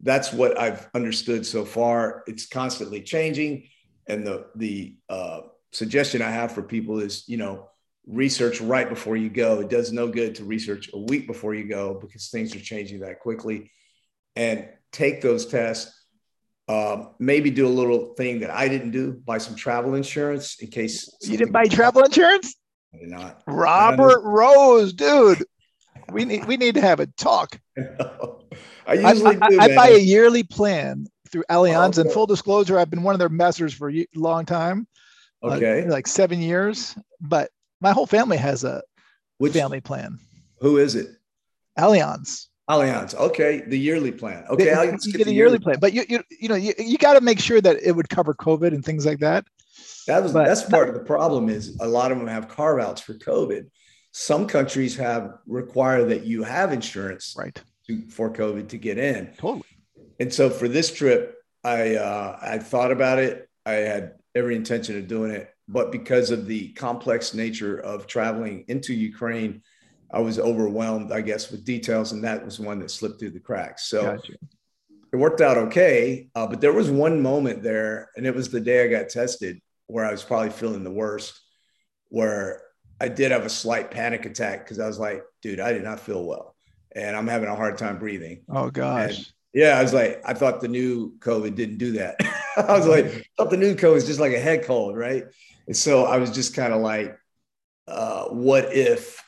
That's 0.00 0.32
what 0.32 0.58
I've 0.58 0.88
understood 0.94 1.46
so 1.46 1.64
far. 1.64 2.22
It's 2.26 2.46
constantly 2.46 3.00
changing, 3.02 3.68
and 4.06 4.26
the 4.26 4.46
the 4.54 4.96
uh, 5.08 5.40
suggestion 5.72 6.22
I 6.22 6.30
have 6.30 6.52
for 6.52 6.62
people 6.62 7.00
is, 7.00 7.24
you 7.28 7.36
know, 7.36 7.68
research 8.06 8.60
right 8.60 8.88
before 8.88 9.16
you 9.16 9.28
go. 9.28 9.60
It 9.60 9.68
does 9.68 9.92
no 9.92 10.08
good 10.08 10.36
to 10.36 10.44
research 10.44 10.90
a 10.92 10.98
week 10.98 11.26
before 11.26 11.54
you 11.54 11.68
go 11.68 11.98
because 12.00 12.28
things 12.28 12.54
are 12.54 12.60
changing 12.60 13.00
that 13.00 13.20
quickly. 13.20 13.70
And 14.36 14.68
take 14.92 15.22
those 15.22 15.46
tests. 15.46 15.92
Um, 16.68 17.10
maybe 17.20 17.50
do 17.50 17.66
a 17.66 17.70
little 17.70 18.14
thing 18.14 18.40
that 18.40 18.50
I 18.50 18.68
didn't 18.68 18.90
do: 18.90 19.12
buy 19.12 19.38
some 19.38 19.54
travel 19.54 19.94
insurance 19.94 20.60
in 20.60 20.68
case 20.68 21.08
You 21.22 21.36
didn't 21.36 21.52
buy 21.52 21.66
travel 21.66 22.02
insurance, 22.02 22.56
I 22.92 22.98
did 22.98 23.08
not. 23.08 23.42
Robert 23.46 24.22
Rose, 24.24 24.92
dude. 24.92 25.44
We 26.10 26.24
need 26.24 26.44
we 26.46 26.56
need 26.56 26.74
to 26.74 26.80
have 26.80 27.00
a 27.00 27.06
talk. 27.06 27.60
I 27.78 27.84
I, 28.86 28.94
usually 28.94 29.36
I- 29.40 29.48
do. 29.48 29.60
I 29.60 29.66
man. 29.68 29.76
buy 29.76 29.88
a 29.88 29.98
yearly 29.98 30.42
plan 30.42 31.06
through 31.30 31.44
Allianz. 31.50 31.98
And 31.98 32.06
okay. 32.06 32.14
full 32.14 32.26
disclosure, 32.26 32.78
I've 32.78 32.90
been 32.90 33.02
one 33.02 33.14
of 33.14 33.18
their 33.18 33.28
messers 33.28 33.72
for 33.72 33.90
a 33.90 34.06
long 34.14 34.44
time, 34.44 34.86
okay. 35.42 35.88
like 35.88 36.06
seven 36.06 36.40
years. 36.40 36.96
But 37.20 37.50
my 37.80 37.92
whole 37.92 38.06
family 38.06 38.36
has 38.36 38.64
a 38.64 38.82
Which 39.38 39.52
family 39.52 39.80
plan. 39.80 40.18
Who 40.60 40.78
is 40.78 40.94
it? 40.94 41.08
Allianz. 41.78 42.46
Allianz. 42.68 43.14
Okay, 43.14 43.62
the 43.66 43.78
yearly 43.78 44.10
plan. 44.10 44.44
Okay, 44.48 44.64
you 44.64 44.90
get, 44.90 45.00
get 45.12 45.20
a 45.20 45.24
the 45.24 45.32
yearly 45.32 45.58
plan, 45.58 45.76
but 45.80 45.92
you 45.92 46.04
you 46.08 46.22
you 46.40 46.48
know 46.48 46.54
you, 46.56 46.72
you 46.78 46.98
got 46.98 47.14
to 47.14 47.20
make 47.20 47.38
sure 47.38 47.60
that 47.60 47.76
it 47.82 47.92
would 47.92 48.08
cover 48.08 48.34
COVID 48.34 48.68
and 48.68 48.84
things 48.84 49.06
like 49.06 49.20
that. 49.20 49.44
That 50.06 50.22
was 50.22 50.32
but- 50.32 50.46
that's 50.46 50.64
part 50.64 50.88
of 50.88 50.94
the 50.94 51.00
problem 51.04 51.48
is 51.48 51.76
a 51.80 51.86
lot 51.86 52.10
of 52.12 52.18
them 52.18 52.26
have 52.26 52.48
carve 52.48 52.80
outs 52.80 53.00
for 53.00 53.14
COVID. 53.14 53.66
Some 54.12 54.46
countries 54.46 54.96
have 54.96 55.38
require 55.46 56.04
that 56.06 56.24
you 56.24 56.42
have 56.42 56.72
insurance 56.72 57.34
Right. 57.38 57.60
to, 57.86 58.08
for 58.08 58.32
COVID 58.32 58.68
to 58.70 58.78
get 58.78 58.96
in. 58.96 59.26
Totally. 59.36 59.62
And 60.18 60.32
so 60.32 60.48
for 60.48 60.68
this 60.68 60.92
trip, 60.92 61.36
I 61.62 61.96
uh, 61.96 62.38
I 62.40 62.58
thought 62.58 62.90
about 62.90 63.18
it. 63.18 63.48
I 63.66 63.72
had 63.72 64.14
every 64.36 64.54
intention 64.54 64.98
of 64.98 65.08
doing 65.08 65.32
it, 65.32 65.52
but 65.66 65.90
because 65.90 66.30
of 66.30 66.46
the 66.46 66.68
complex 66.74 67.34
nature 67.34 67.78
of 67.78 68.06
traveling 68.06 68.64
into 68.68 68.94
Ukraine, 68.94 69.62
I 70.12 70.20
was 70.20 70.38
overwhelmed, 70.38 71.10
I 71.10 71.22
guess, 71.22 71.50
with 71.50 71.64
details, 71.64 72.12
and 72.12 72.22
that 72.24 72.44
was 72.44 72.60
one 72.60 72.78
that 72.80 72.90
slipped 72.90 73.18
through 73.18 73.30
the 73.30 73.40
cracks. 73.40 73.88
So 73.88 74.02
Gotcha. 74.02 74.34
it 75.12 75.16
worked 75.16 75.40
out 75.40 75.56
okay. 75.56 76.28
Uh, 76.34 76.46
but 76.46 76.60
there 76.60 76.72
was 76.72 76.90
one 76.90 77.20
moment 77.22 77.62
there, 77.62 78.10
and 78.16 78.26
it 78.26 78.34
was 78.34 78.50
the 78.50 78.60
day 78.60 78.84
I 78.84 78.88
got 78.88 79.08
tested 79.08 79.60
where 79.88 80.04
I 80.04 80.12
was 80.12 80.22
probably 80.22 80.50
feeling 80.50 80.84
the 80.84 80.90
worst. 80.92 81.40
where 82.08 82.62
I 83.00 83.08
did 83.08 83.32
have 83.32 83.44
a 83.44 83.50
slight 83.50 83.90
panic 83.90 84.24
attack 84.26 84.64
because 84.64 84.78
I 84.78 84.86
was 84.86 84.98
like, 84.98 85.22
dude, 85.42 85.60
I 85.60 85.72
did 85.72 85.82
not 85.82 86.00
feel 86.00 86.24
well. 86.24 86.54
And 86.94 87.16
I'm 87.16 87.26
having 87.26 87.48
a 87.48 87.56
hard 87.56 87.76
time 87.78 87.98
breathing. 87.98 88.44
Oh 88.48 88.70
gosh. 88.70 89.16
And 89.16 89.32
yeah, 89.52 89.78
I 89.78 89.82
was 89.82 89.92
like, 89.92 90.22
I 90.24 90.32
thought 90.32 90.60
the 90.60 90.68
new 90.68 91.18
COVID 91.18 91.54
didn't 91.56 91.78
do 91.78 91.92
that. 91.92 92.16
I 92.68 92.76
was 92.76 92.86
like, 92.86 93.30
the 93.38 93.56
new 93.56 93.74
COVID 93.74 93.96
is 93.96 94.06
just 94.06 94.20
like 94.20 94.32
a 94.32 94.40
head 94.40 94.64
cold, 94.64 94.96
right? 94.96 95.24
And 95.66 95.76
so 95.76 96.04
I 96.04 96.18
was 96.18 96.30
just 96.30 96.54
kind 96.54 96.72
of 96.72 96.80
like, 96.80 97.18
uh, 97.86 98.24
what 98.26 98.74
if 98.74 99.22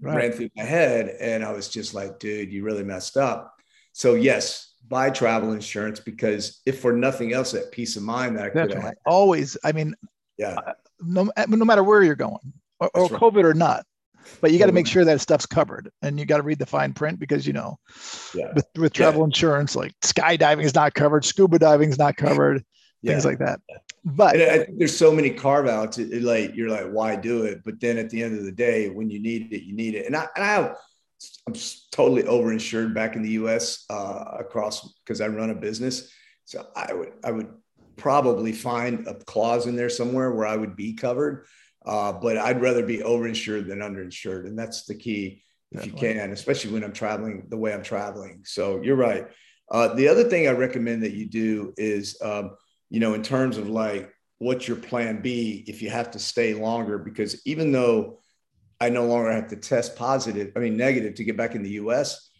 right. 0.00 0.16
ran 0.16 0.32
through 0.32 0.50
my 0.56 0.64
head? 0.64 1.16
And 1.20 1.44
I 1.44 1.52
was 1.52 1.68
just 1.68 1.94
like, 1.94 2.18
dude, 2.18 2.52
you 2.52 2.64
really 2.64 2.84
messed 2.84 3.16
up. 3.16 3.54
So 3.92 4.14
yes, 4.14 4.74
buy 4.86 5.10
travel 5.10 5.52
insurance 5.52 6.00
because 6.00 6.60
if 6.66 6.80
for 6.80 6.92
nothing 6.92 7.32
else, 7.32 7.52
that 7.52 7.72
peace 7.72 7.96
of 7.96 8.02
mind 8.02 8.36
that 8.36 8.44
I 8.44 8.50
could 8.50 8.94
always. 9.06 9.56
I 9.64 9.72
mean, 9.72 9.94
yeah, 10.36 10.58
uh, 10.66 10.72
no, 11.00 11.30
no 11.48 11.64
matter 11.64 11.82
where 11.82 12.02
you're 12.02 12.14
going, 12.14 12.52
or, 12.80 12.90
or 12.94 13.08
right. 13.08 13.20
COVID 13.20 13.44
or 13.44 13.54
not, 13.54 13.84
but 14.40 14.52
you 14.52 14.58
got 14.58 14.66
to 14.66 14.72
make 14.72 14.86
sure 14.86 15.04
that 15.04 15.20
stuff's 15.20 15.46
covered 15.46 15.90
and 16.02 16.18
you 16.18 16.26
got 16.26 16.38
to 16.38 16.42
read 16.42 16.58
the 16.58 16.66
fine 16.66 16.92
print 16.92 17.18
because 17.18 17.46
you 17.46 17.52
know 17.52 17.78
yeah. 18.34 18.52
with, 18.54 18.66
with 18.76 18.92
travel 18.92 19.20
yeah. 19.20 19.26
insurance 19.26 19.76
like 19.76 19.92
skydiving 20.00 20.64
is 20.64 20.74
not 20.74 20.94
covered 20.94 21.24
scuba 21.24 21.58
diving 21.58 21.90
is 21.90 21.98
not 21.98 22.16
covered 22.16 22.64
yeah. 23.02 23.12
things 23.12 23.24
like 23.24 23.38
that 23.38 23.60
but 24.04 24.40
I, 24.40 24.66
there's 24.76 24.96
so 24.96 25.12
many 25.12 25.30
carve 25.30 25.68
outs 25.68 25.98
like 25.98 26.54
you're 26.54 26.70
like 26.70 26.90
why 26.90 27.16
do 27.16 27.44
it 27.44 27.62
but 27.64 27.80
then 27.80 27.98
at 27.98 28.10
the 28.10 28.22
end 28.22 28.38
of 28.38 28.44
the 28.44 28.52
day 28.52 28.88
when 28.88 29.10
you 29.10 29.20
need 29.20 29.52
it 29.52 29.62
you 29.62 29.74
need 29.74 29.94
it 29.94 30.06
and 30.06 30.16
i, 30.16 30.26
and 30.34 30.44
I 30.44 30.48
have 30.48 30.76
i'm 31.46 31.54
totally 31.90 32.22
overinsured 32.24 32.94
back 32.94 33.16
in 33.16 33.22
the 33.22 33.30
us 33.30 33.84
uh, 33.90 34.36
across 34.38 34.92
because 35.04 35.20
i 35.20 35.28
run 35.28 35.50
a 35.50 35.54
business 35.54 36.10
so 36.44 36.66
i 36.74 36.92
would 36.92 37.12
i 37.24 37.30
would 37.30 37.48
probably 37.96 38.52
find 38.52 39.06
a 39.06 39.14
clause 39.14 39.66
in 39.66 39.76
there 39.76 39.90
somewhere 39.90 40.32
where 40.32 40.46
i 40.46 40.56
would 40.56 40.74
be 40.74 40.94
covered 40.94 41.46
uh, 41.84 42.12
but 42.12 42.36
I'd 42.36 42.62
rather 42.62 42.84
be 42.84 42.98
overinsured 42.98 43.66
than 43.66 43.80
underinsured. 43.80 44.46
And 44.46 44.58
that's 44.58 44.84
the 44.84 44.94
key 44.94 45.42
if 45.70 45.80
Definitely. 45.80 46.08
you 46.08 46.14
can, 46.14 46.32
especially 46.32 46.72
when 46.72 46.84
I'm 46.84 46.92
traveling 46.92 47.46
the 47.48 47.56
way 47.56 47.72
I'm 47.72 47.82
traveling. 47.82 48.42
So 48.44 48.82
you're 48.82 48.96
right. 48.96 49.26
Uh, 49.70 49.94
the 49.94 50.08
other 50.08 50.24
thing 50.24 50.46
I 50.46 50.52
recommend 50.52 51.02
that 51.02 51.12
you 51.12 51.26
do 51.26 51.72
is, 51.76 52.20
um, 52.22 52.56
you 52.90 53.00
know, 53.00 53.14
in 53.14 53.22
terms 53.22 53.56
of 53.56 53.68
like 53.68 54.12
what's 54.38 54.68
your 54.68 54.76
plan 54.76 55.22
B 55.22 55.64
if 55.66 55.82
you 55.82 55.90
have 55.90 56.10
to 56.12 56.18
stay 56.18 56.54
longer, 56.54 56.98
because 56.98 57.40
even 57.46 57.72
though 57.72 58.20
I 58.80 58.90
no 58.90 59.06
longer 59.06 59.32
have 59.32 59.48
to 59.48 59.56
test 59.56 59.96
positive, 59.96 60.52
I 60.56 60.58
mean, 60.58 60.76
negative 60.76 61.14
to 61.14 61.24
get 61.24 61.36
back 61.36 61.54
in 61.54 61.62
the 61.62 61.70
US, 61.70 62.30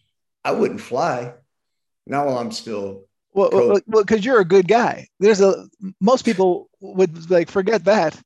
I 0.45 0.53
wouldn't 0.53 0.81
fly. 0.81 1.35
Not 2.07 2.27
while 2.27 2.39
I'm 2.39 2.51
still 2.51 3.05
well, 3.33 3.81
well, 3.87 4.03
because 4.03 4.25
you're 4.25 4.41
a 4.41 4.45
good 4.45 4.69
guy. 4.69 5.09
There's 5.21 5.41
a 5.41 5.67
most 6.01 6.25
people 6.25 6.69
would 6.81 7.31
like 7.31 7.49
forget 7.49 7.85
that 7.85 8.21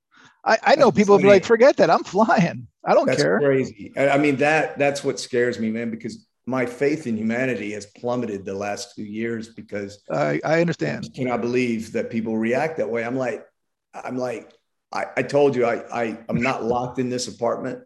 I, 0.47 0.59
I 0.63 0.75
know 0.77 0.93
people 0.93 1.19
be 1.19 1.25
like, 1.25 1.45
forget 1.45 1.77
that. 1.79 1.91
I'm 1.91 2.05
flying. 2.05 2.69
I 2.85 2.95
don't 2.95 3.07
that's 3.07 3.21
care. 3.21 3.41
Crazy. 3.41 3.93
I 3.99 4.17
mean, 4.17 4.37
that 4.37 4.79
that's 4.79 5.03
what 5.03 5.19
scares 5.19 5.59
me, 5.59 5.71
man, 5.71 5.91
because 5.91 6.27
my 6.47 6.65
faith 6.65 7.09
in 7.09 7.17
humanity 7.17 7.73
has 7.73 7.87
plummeted 7.87 8.45
the 8.45 8.55
last 8.55 8.95
two 8.95 9.03
years 9.03 9.49
because 9.49 10.03
I, 10.09 10.41
I 10.45 10.61
understand. 10.61 11.11
I 11.13 11.17
cannot 11.17 11.41
believe 11.41 11.93
that 11.93 12.11
people 12.11 12.39
react 12.39 12.77
that 12.77 12.89
way. 12.89 13.05
I'm 13.05 13.17
like, 13.17 13.45
I'm 13.93 14.17
like, 14.17 14.53
I, 14.93 15.07
I 15.17 15.23
told 15.23 15.57
you 15.57 15.67
I, 15.67 15.83
I 15.93 16.19
I'm 16.29 16.41
not 16.41 16.63
locked 16.65 17.01
in 17.01 17.11
this 17.11 17.27
apartment. 17.27 17.81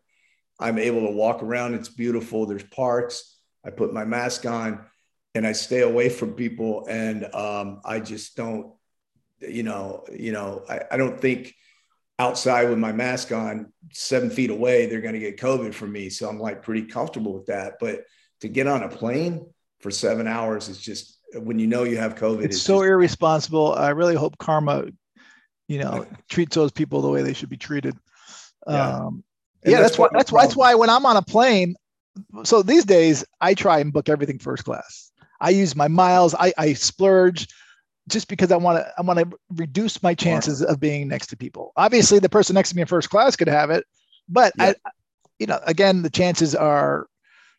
I'm 0.59 0.79
able 0.79 1.07
to 1.07 1.13
walk 1.13 1.43
around. 1.43 1.75
It's 1.75 1.89
beautiful. 1.89 2.45
There's 2.45 2.65
parks. 2.65 3.39
I 3.65 3.71
put 3.71 3.95
my 3.95 4.05
mask 4.05 4.45
on 4.45 4.85
and 5.35 5.47
I 5.47 5.53
stay 5.53 5.81
away 5.81 6.11
from 6.11 6.35
people. 6.35 6.87
And 6.87 7.35
um, 7.35 7.81
I 7.85 8.01
just 8.01 8.37
don't, 8.37 8.75
you 9.41 9.63
know, 9.63 10.05
you 10.13 10.33
know, 10.33 10.65
I, 10.69 10.83
I 10.93 10.97
don't 10.99 11.19
think 11.19 11.55
outside 12.21 12.69
with 12.69 12.79
my 12.79 12.93
mask 12.93 13.33
on 13.33 13.73
seven 13.93 14.29
feet 14.29 14.51
away, 14.51 14.85
they're 14.85 15.01
going 15.01 15.15
to 15.15 15.21
get 15.21 15.39
COVID 15.39 15.73
from 15.73 15.91
me. 15.91 16.11
So 16.11 16.29
I'm 16.29 16.39
like 16.39 16.63
pretty 16.63 16.83
comfortable 16.83 17.33
with 17.33 17.47
that. 17.47 17.79
But 17.81 18.05
to 18.43 18.49
get 18.49 18.67
on 18.67 18.83
a 18.83 18.89
plane 18.89 19.47
for 19.81 19.91
seven 19.91 20.27
hours 20.27 20.69
is 20.69 20.79
just 20.79 21.19
when 21.33 21.59
you 21.59 21.67
know 21.67 21.85
you 21.85 21.97
have 21.97 22.17
COVID. 22.17 22.45
It's, 22.45 22.57
it's 22.57 22.63
so 22.63 22.81
just, 22.81 22.89
irresponsible. 22.91 23.73
I 23.73 23.91
really 23.91 24.17
hope 24.17 24.37
karma, 24.37 24.85
you 25.67 25.79
know, 25.79 26.07
treats 26.29 26.55
those 26.55 26.73
people 26.73 27.01
the 27.01 27.09
way 27.09 27.23
they 27.23 27.33
should 27.33 27.49
be 27.49 27.57
treated. 27.57 27.97
Yeah, 28.69 28.99
um, 28.99 29.25
yeah 29.65 29.81
that's, 29.81 29.97
that's 29.97 29.99
why 29.99 30.09
that's 30.13 30.33
why 30.33 30.43
that's 30.43 30.57
why 30.57 30.75
when 30.75 30.91
I'm 30.91 31.07
on 31.07 31.17
a 31.17 31.23
plane, 31.23 31.75
so 32.45 32.63
these 32.63 32.85
days 32.85 33.25
I 33.41 33.55
try 33.55 33.79
and 33.79 33.95
book 33.95 34.11
everything 34.11 34.39
first 34.39 34.65
class. 34.65 35.11
I 35.41 35.51
use 35.51 35.75
my 35.75 35.89
miles, 35.89 36.35
I, 36.35 36.53
I 36.59 36.75
splurge 36.75 37.49
just 38.09 38.29
because 38.29 38.51
I 38.51 38.57
want 38.57 38.79
to 38.79 38.93
I 38.99 39.03
want 39.03 39.19
to 39.19 39.39
reduce 39.55 40.03
my 40.03 40.15
chances 40.15 40.63
of 40.63 40.81
being 40.81 41.09
next 41.09 41.29
to 41.29 41.37
people. 41.37 41.73
Obviously, 41.77 42.19
the 42.19 42.29
person 42.29 42.55
next 42.55 42.71
to 42.71 42.77
me 42.77 42.83
in 42.83 42.89
first 42.89 43.11
class 43.11 43.37
could 43.37 43.49
have 43.49 43.71
it, 43.71 43.85
but 44.29 44.53
yeah. 44.59 44.73
I, 44.85 44.91
you 45.39 45.47
know, 45.47 45.61
again, 45.67 46.03
the 46.03 46.11
chances 46.11 46.55
are 46.55 47.07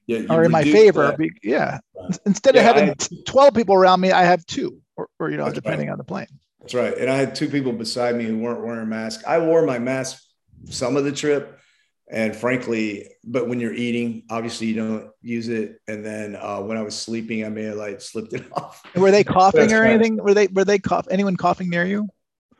yeah, 0.08 0.24
are 0.30 0.44
in 0.44 0.52
my 0.52 0.64
favor. 0.64 1.16
Yeah. 1.44 1.80
Right. 1.96 2.20
Instead 2.26 2.56
yeah, 2.56 2.62
of 2.62 2.76
having 2.76 2.90
I, 2.90 2.96
12 3.26 3.54
people 3.54 3.76
around 3.76 4.02
me, 4.02 4.12
I 4.12 4.24
have 4.24 4.46
two, 4.46 4.82
or, 4.96 5.10
or 5.20 5.30
you 5.30 5.38
know, 5.38 5.52
depending 5.52 5.88
right. 5.88 5.94
on 5.94 5.98
the 5.98 6.04
plane. 6.04 6.28
That's 6.60 6.74
right. 6.74 6.96
And 6.96 7.10
I 7.10 7.16
had 7.16 7.34
two 7.34 7.50
people 7.50 7.72
beside 7.72 8.16
me 8.16 8.26
who 8.26 8.38
weren't 8.38 8.64
wearing 8.64 8.90
masks. 8.90 9.24
I 9.26 9.40
wore 9.40 9.66
my 9.66 9.80
mask 9.80 10.22
some 10.66 10.96
of 10.96 11.04
the 11.04 11.12
trip, 11.12 11.60
and 12.12 12.36
frankly, 12.36 13.10
but 13.24 13.48
when 13.48 13.62
you're 13.62 13.74
eating, 13.74 14.24
obviously 14.30 14.68
you 14.68 14.76
don't 14.76 15.10
use 15.22 15.48
it. 15.48 15.80
And 15.88 16.06
then 16.06 16.36
uh, 16.36 16.60
when 16.60 16.78
I 16.78 16.82
was 16.82 16.94
sleeping, 16.96 17.46
I 17.46 17.50
may 17.50 17.64
have 17.64 17.78
like 17.78 18.02
slipped 18.02 18.34
it 18.34 18.46
off. 18.52 18.84
Were 18.96 19.12
they 19.12 19.24
coughing 19.24 19.72
or 19.72 19.84
anything? 19.84 20.18
Were 20.18 20.34
they 20.34 20.48
were 20.48 20.66
they 20.66 20.78
cough? 20.78 21.08
Anyone 21.10 21.38
coughing 21.38 21.70
near 21.70 21.86
you? 21.86 22.10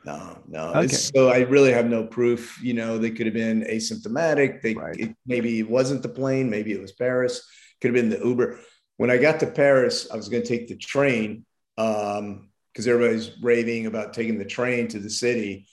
No, 0.06 0.38
no. 0.48 0.72
Okay. 0.74 0.88
so 0.88 1.28
I 1.28 1.40
really 1.40 1.70
have 1.70 1.86
no 1.86 2.04
proof. 2.04 2.58
You 2.62 2.72
know, 2.72 2.96
they 2.96 3.10
could 3.10 3.26
have 3.26 3.34
been 3.34 3.62
asymptomatic. 3.62 4.62
They 4.62 4.74
right. 4.74 4.98
it, 4.98 5.16
maybe 5.26 5.58
it 5.60 5.68
wasn't 5.68 6.02
the 6.02 6.08
plane. 6.08 6.48
Maybe 6.48 6.72
it 6.72 6.80
was 6.80 6.92
Paris. 6.92 7.46
Could 7.80 7.94
have 7.94 8.02
been 8.02 8.10
the 8.10 8.26
Uber. 8.26 8.58
When 8.96 9.10
I 9.10 9.18
got 9.18 9.38
to 9.40 9.46
Paris, 9.46 10.08
I 10.10 10.16
was 10.16 10.28
going 10.28 10.42
to 10.42 10.48
take 10.48 10.68
the 10.68 10.76
train 10.76 11.44
because 11.76 12.18
um, 12.18 12.48
everybody's 12.78 13.30
raving 13.42 13.86
about 13.86 14.14
taking 14.14 14.38
the 14.38 14.44
train 14.44 14.88
to 14.88 14.98
the 14.98 15.10
city 15.10 15.66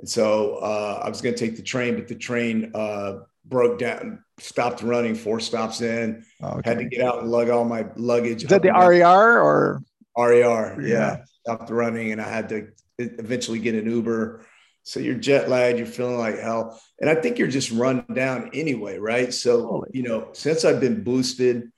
and 0.00 0.08
so 0.08 0.56
uh, 0.56 1.02
I 1.04 1.08
was 1.08 1.20
going 1.20 1.34
to 1.34 1.38
take 1.38 1.56
the 1.56 1.62
train, 1.62 1.94
but 1.94 2.08
the 2.08 2.14
train 2.14 2.72
uh, 2.74 3.20
broke 3.44 3.78
down, 3.78 4.24
stopped 4.38 4.82
running 4.82 5.14
four 5.14 5.40
stops 5.40 5.80
in. 5.80 6.24
Okay. 6.42 6.68
Had 6.68 6.78
to 6.78 6.84
get 6.84 7.04
out 7.04 7.20
and 7.20 7.30
lug 7.30 7.48
all 7.48 7.64
my 7.64 7.86
luggage. 7.96 8.42
Is 8.42 8.48
that 8.48 8.62
the 8.62 8.72
RER 8.72 9.40
or? 9.40 9.82
RER, 10.16 10.80
yeah. 10.80 10.88
yeah. 10.88 11.16
Stopped 11.44 11.70
running, 11.70 12.12
and 12.12 12.20
I 12.20 12.28
had 12.28 12.48
to 12.50 12.68
eventually 12.98 13.58
get 13.58 13.74
an 13.74 13.90
Uber. 13.90 14.44
So 14.82 15.00
you're 15.00 15.14
jet 15.14 15.48
lagged, 15.48 15.78
you're 15.78 15.86
feeling 15.86 16.18
like 16.18 16.38
hell, 16.38 16.78
and 17.00 17.08
I 17.08 17.14
think 17.14 17.38
you're 17.38 17.48
just 17.48 17.70
run 17.70 18.04
down 18.12 18.50
anyway, 18.52 18.98
right? 18.98 19.32
So 19.32 19.66
Holy. 19.66 19.90
you 19.94 20.02
know, 20.02 20.28
since 20.32 20.64
I've 20.64 20.80
been 20.80 21.02
boosted 21.02 21.72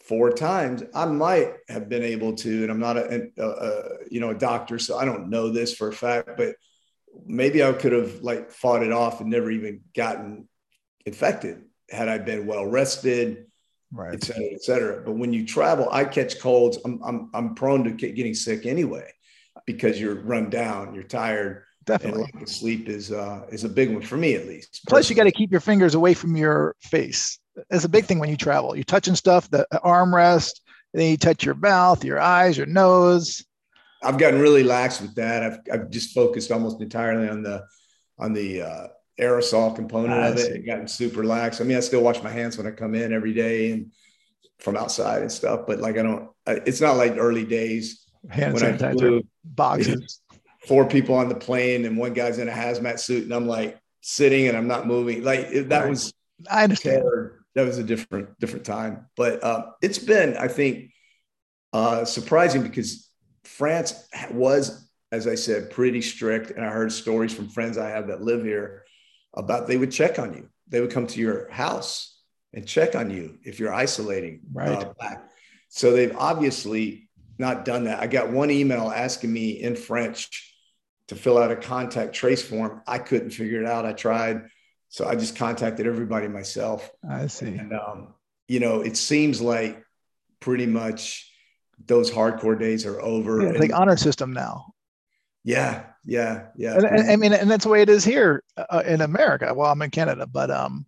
four 0.00 0.32
times, 0.32 0.82
I 0.94 1.04
might 1.06 1.52
have 1.68 1.88
been 1.88 2.02
able 2.02 2.34
to, 2.36 2.62
and 2.62 2.72
I'm 2.72 2.80
not 2.80 2.96
a, 2.96 3.28
a, 3.38 3.48
a 3.48 3.82
you 4.10 4.18
know 4.18 4.30
a 4.30 4.34
doctor, 4.34 4.80
so 4.80 4.98
I 4.98 5.04
don't 5.04 5.30
know 5.30 5.50
this 5.50 5.74
for 5.74 5.88
a 5.88 5.92
fact, 5.92 6.30
but 6.36 6.56
maybe 7.26 7.62
I 7.62 7.72
could 7.72 7.92
have 7.92 8.22
like 8.22 8.50
fought 8.50 8.82
it 8.82 8.92
off 8.92 9.20
and 9.20 9.30
never 9.30 9.50
even 9.50 9.80
gotten 9.94 10.48
infected 11.06 11.62
had 11.90 12.08
I 12.08 12.18
been 12.18 12.46
well 12.46 12.66
rested, 12.66 13.46
right. 13.92 14.14
et 14.14 14.24
cetera, 14.24 14.48
et 14.52 14.62
cetera. 14.62 15.02
But 15.04 15.12
when 15.12 15.32
you 15.32 15.46
travel, 15.46 15.88
I 15.90 16.04
catch 16.04 16.40
colds. 16.40 16.78
I'm, 16.84 17.00
I'm, 17.04 17.30
I'm 17.34 17.54
prone 17.54 17.84
to 17.84 17.90
getting 17.90 18.34
sick 18.34 18.66
anyway 18.66 19.10
because 19.66 20.00
you're 20.00 20.16
run 20.16 20.50
down, 20.50 20.94
you're 20.94 21.04
tired. 21.04 21.64
Definitely. 21.84 22.22
And 22.22 22.34
lack 22.34 22.42
of 22.42 22.48
sleep 22.48 22.88
is, 22.88 23.12
uh, 23.12 23.44
is 23.50 23.64
a 23.64 23.68
big 23.68 23.92
one 23.92 24.00
for 24.00 24.16
me, 24.16 24.34
at 24.34 24.46
least. 24.46 24.80
Plus, 24.88 25.10
you 25.10 25.16
got 25.16 25.24
to 25.24 25.32
keep 25.32 25.50
your 25.50 25.60
fingers 25.60 25.94
away 25.94 26.14
from 26.14 26.34
your 26.34 26.76
face. 26.80 27.38
That's 27.68 27.84
a 27.84 27.88
big 27.90 28.06
thing 28.06 28.18
when 28.18 28.30
you 28.30 28.38
travel. 28.38 28.74
You're 28.74 28.84
touching 28.84 29.14
stuff, 29.14 29.50
the 29.50 29.66
armrest, 29.72 30.60
then 30.94 31.10
you 31.10 31.16
touch 31.18 31.44
your 31.44 31.54
mouth, 31.54 32.02
your 32.02 32.18
eyes, 32.18 32.56
your 32.56 32.66
nose. 32.66 33.44
I've 34.04 34.18
gotten 34.18 34.40
really 34.40 34.62
lax 34.62 35.00
with 35.00 35.14
that. 35.14 35.42
I've, 35.42 35.58
I've 35.72 35.90
just 35.90 36.14
focused 36.14 36.50
almost 36.50 36.80
entirely 36.80 37.28
on 37.28 37.42
the 37.42 37.64
on 38.18 38.32
the 38.32 38.62
uh, 38.62 38.86
aerosol 39.18 39.74
component 39.74 40.12
I 40.12 40.28
of 40.28 40.38
it. 40.38 40.52
and 40.52 40.66
gotten 40.66 40.88
super 40.88 41.24
lax. 41.24 41.60
I 41.60 41.64
mean, 41.64 41.76
I 41.76 41.80
still 41.80 42.02
wash 42.02 42.22
my 42.22 42.30
hands 42.30 42.56
when 42.56 42.66
I 42.66 42.70
come 42.70 42.94
in 42.94 43.12
every 43.12 43.32
day 43.32 43.72
and 43.72 43.92
from 44.58 44.76
outside 44.76 45.22
and 45.22 45.32
stuff. 45.32 45.62
But 45.66 45.80
like, 45.80 45.98
I 45.98 46.02
don't. 46.02 46.30
It's 46.46 46.80
not 46.80 46.96
like 46.96 47.14
early 47.16 47.44
days 47.44 48.04
Hand 48.28 48.54
when 48.54 48.64
I 48.64 48.92
flew 48.92 49.22
boxes. 49.44 50.20
Four 50.66 50.86
people 50.86 51.14
on 51.14 51.28
the 51.28 51.34
plane 51.34 51.84
and 51.84 51.98
one 51.98 52.14
guy's 52.14 52.38
in 52.38 52.48
a 52.48 52.52
hazmat 52.52 52.98
suit, 52.98 53.24
and 53.24 53.34
I'm 53.34 53.46
like 53.46 53.78
sitting 54.00 54.48
and 54.48 54.56
I'm 54.56 54.66
not 54.66 54.86
moving. 54.86 55.22
Like 55.22 55.50
that 55.50 55.70
right. 55.70 55.90
was. 55.90 56.12
I 56.50 56.64
understand. 56.64 57.02
Terror. 57.02 57.40
That 57.54 57.66
was 57.66 57.78
a 57.78 57.84
different 57.84 58.38
different 58.40 58.64
time, 58.64 59.06
but 59.16 59.44
uh, 59.44 59.66
it's 59.80 59.98
been, 59.98 60.36
I 60.36 60.48
think, 60.48 60.90
uh, 61.72 62.04
surprising 62.04 62.62
because 62.62 63.08
France 63.56 64.08
was, 64.30 64.88
as 65.12 65.26
I 65.26 65.34
said, 65.34 65.70
pretty 65.70 66.02
strict. 66.02 66.50
And 66.50 66.64
I 66.64 66.70
heard 66.70 66.92
stories 66.92 67.34
from 67.34 67.48
friends 67.48 67.78
I 67.78 67.88
have 67.90 68.08
that 68.08 68.22
live 68.22 68.44
here 68.44 68.84
about 69.32 69.66
they 69.66 69.76
would 69.76 69.92
check 69.92 70.18
on 70.18 70.34
you. 70.34 70.48
They 70.68 70.80
would 70.80 70.90
come 70.90 71.06
to 71.06 71.20
your 71.20 71.50
house 71.50 72.18
and 72.52 72.66
check 72.66 72.94
on 72.94 73.10
you 73.10 73.38
if 73.42 73.58
you're 73.58 73.72
isolating. 73.72 74.40
Right. 74.52 74.86
Uh, 75.00 75.14
so 75.68 75.92
they've 75.92 76.16
obviously 76.16 77.08
not 77.38 77.64
done 77.64 77.84
that. 77.84 78.00
I 78.00 78.06
got 78.06 78.30
one 78.30 78.50
email 78.50 78.92
asking 78.94 79.32
me 79.32 79.50
in 79.62 79.76
French, 79.76 80.54
to 81.08 81.16
fill 81.16 81.38
out 81.38 81.50
a 81.50 81.56
contact 81.56 82.14
trace 82.14 82.42
form. 82.42 82.82
I 82.86 82.98
couldn't 82.98 83.30
figure 83.30 83.60
it 83.60 83.66
out. 83.66 83.84
I 83.84 83.92
tried. 83.92 84.46
So 84.88 85.06
I 85.06 85.16
just 85.16 85.36
contacted 85.36 85.86
everybody 85.86 86.28
myself. 86.28 86.90
I 87.08 87.26
see. 87.26 87.46
And, 87.46 87.72
um, 87.72 88.14
you 88.48 88.60
know, 88.60 88.80
it 88.80 88.96
seems 88.96 89.40
like 89.40 89.84
pretty 90.40 90.66
much 90.66 91.30
those 91.86 92.10
hardcore 92.10 92.58
days 92.58 92.86
are 92.86 93.00
over. 93.00 93.42
Yeah, 93.42 93.58
like 93.58 93.72
honor 93.72 93.96
system 93.96 94.32
now. 94.32 94.74
Yeah, 95.44 95.84
yeah, 96.04 96.46
yeah. 96.56 96.74
And, 96.74 96.84
and, 96.84 97.10
I 97.10 97.16
mean, 97.16 97.32
and 97.32 97.50
that's 97.50 97.64
the 97.64 97.70
way 97.70 97.82
it 97.82 97.90
is 97.90 98.04
here 98.04 98.42
uh, 98.56 98.82
in 98.86 99.02
America. 99.02 99.52
Well, 99.54 99.70
I'm 99.70 99.82
in 99.82 99.90
Canada, 99.90 100.26
but 100.26 100.50
um, 100.50 100.86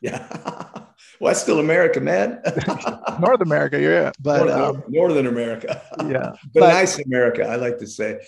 yeah. 0.00 0.26
well, 1.20 1.30
that's 1.30 1.42
still 1.42 1.60
America, 1.60 2.00
man. 2.00 2.40
North 3.20 3.40
America, 3.40 3.80
yeah, 3.80 4.12
but 4.20 4.46
Northern, 4.46 4.76
um, 4.76 4.82
Northern 4.88 5.26
America. 5.26 5.82
Yeah, 6.06 6.32
but, 6.52 6.60
but, 6.60 6.68
nice 6.68 6.98
America. 6.98 7.46
I 7.46 7.56
like 7.56 7.78
to 7.78 7.86
say 7.86 8.20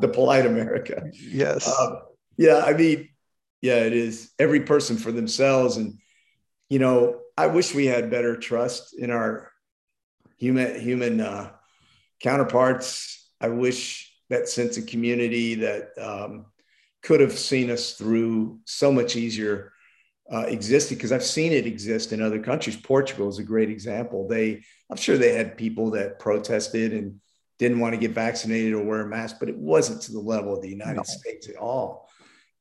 the 0.00 0.08
polite 0.08 0.46
America. 0.46 1.10
Yes. 1.12 1.66
Um, 1.66 2.00
yeah, 2.36 2.62
I 2.64 2.74
mean, 2.74 3.08
yeah, 3.62 3.76
it 3.76 3.94
is 3.94 4.32
every 4.38 4.60
person 4.60 4.96
for 4.98 5.12
themselves, 5.12 5.78
and 5.78 5.98
you 6.68 6.78
know, 6.78 7.20
I 7.38 7.46
wish 7.46 7.74
we 7.74 7.86
had 7.86 8.10
better 8.10 8.36
trust 8.36 8.94
in 8.98 9.10
our 9.10 9.50
human 10.36 10.80
human 10.80 11.20
uh, 11.20 11.50
counterparts. 12.20 13.30
I 13.40 13.48
wish 13.48 14.12
that 14.30 14.48
sense 14.48 14.76
of 14.76 14.86
community 14.86 15.56
that 15.56 15.90
um, 16.00 16.46
could 17.02 17.20
have 17.20 17.38
seen 17.38 17.70
us 17.70 17.92
through 17.92 18.60
so 18.64 18.90
much 18.90 19.16
easier 19.16 19.72
uh, 20.32 20.44
existed 20.48 20.96
because 20.96 21.12
I've 21.12 21.22
seen 21.22 21.52
it 21.52 21.66
exist 21.66 22.12
in 22.12 22.20
other 22.20 22.40
countries. 22.40 22.76
Portugal 22.76 23.28
is 23.28 23.38
a 23.38 23.44
great 23.44 23.70
example. 23.70 24.26
They, 24.26 24.62
I'm 24.90 24.96
sure 24.96 25.16
they 25.16 25.34
had 25.34 25.56
people 25.56 25.92
that 25.92 26.18
protested 26.18 26.92
and 26.92 27.20
didn't 27.58 27.78
want 27.78 27.94
to 27.94 28.00
get 28.00 28.10
vaccinated 28.10 28.72
or 28.72 28.82
wear 28.84 29.02
a 29.02 29.06
mask, 29.06 29.36
but 29.38 29.48
it 29.48 29.56
wasn't 29.56 30.02
to 30.02 30.12
the 30.12 30.20
level 30.20 30.56
of 30.56 30.62
the 30.62 30.68
United 30.68 30.96
no. 30.96 31.02
States 31.04 31.48
at 31.48 31.56
all. 31.56 32.08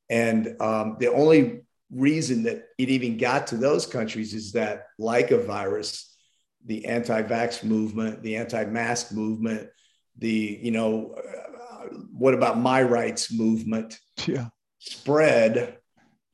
And 0.09 0.55
um, 0.61 0.97
the 0.99 1.11
only 1.11 1.61
reason 1.91 2.43
that 2.43 2.67
it 2.77 2.89
even 2.89 3.17
got 3.17 3.47
to 3.47 3.57
those 3.57 3.85
countries 3.85 4.33
is 4.33 4.51
that, 4.51 4.87
like 4.99 5.31
a 5.31 5.41
virus, 5.41 6.14
the 6.65 6.85
anti-vax 6.85 7.63
movement, 7.63 8.23
the 8.23 8.35
anti-mask 8.37 9.11
movement, 9.11 9.69
the 10.17 10.59
you 10.61 10.71
know, 10.71 11.15
uh, 11.17 11.87
what 12.11 12.33
about 12.33 12.57
my 12.57 12.81
rights 12.81 13.31
movement, 13.31 13.99
yeah, 14.25 14.47
spread 14.79 15.77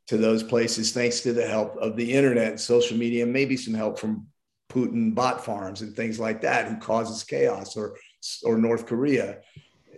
to 0.07 0.17
those 0.17 0.43
places 0.43 0.91
thanks 0.91 1.21
to 1.21 1.33
the 1.33 1.45
help 1.45 1.77
of 1.77 1.95
the 1.95 2.13
internet, 2.13 2.59
social 2.59 2.97
media, 2.97 3.25
maybe 3.25 3.57
some 3.57 3.73
help 3.73 3.99
from 3.99 4.27
Putin 4.69 5.13
bot 5.13 5.43
farms 5.43 5.81
and 5.81 5.95
things 5.95 6.19
like 6.19 6.41
that, 6.41 6.67
who 6.67 6.77
causes 6.77 7.23
chaos, 7.23 7.75
or 7.75 7.97
or 8.43 8.57
North 8.57 8.85
Korea. 8.85 9.39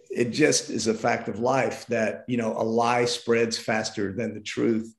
It 0.09 0.29
just 0.29 0.69
is 0.69 0.87
a 0.87 0.93
fact 0.93 1.27
of 1.27 1.39
life 1.39 1.85
that 1.87 2.25
you 2.27 2.37
know 2.37 2.53
a 2.57 2.63
lie 2.63 3.05
spreads 3.05 3.57
faster 3.57 4.13
than 4.13 4.33
the 4.33 4.41
truth, 4.41 4.95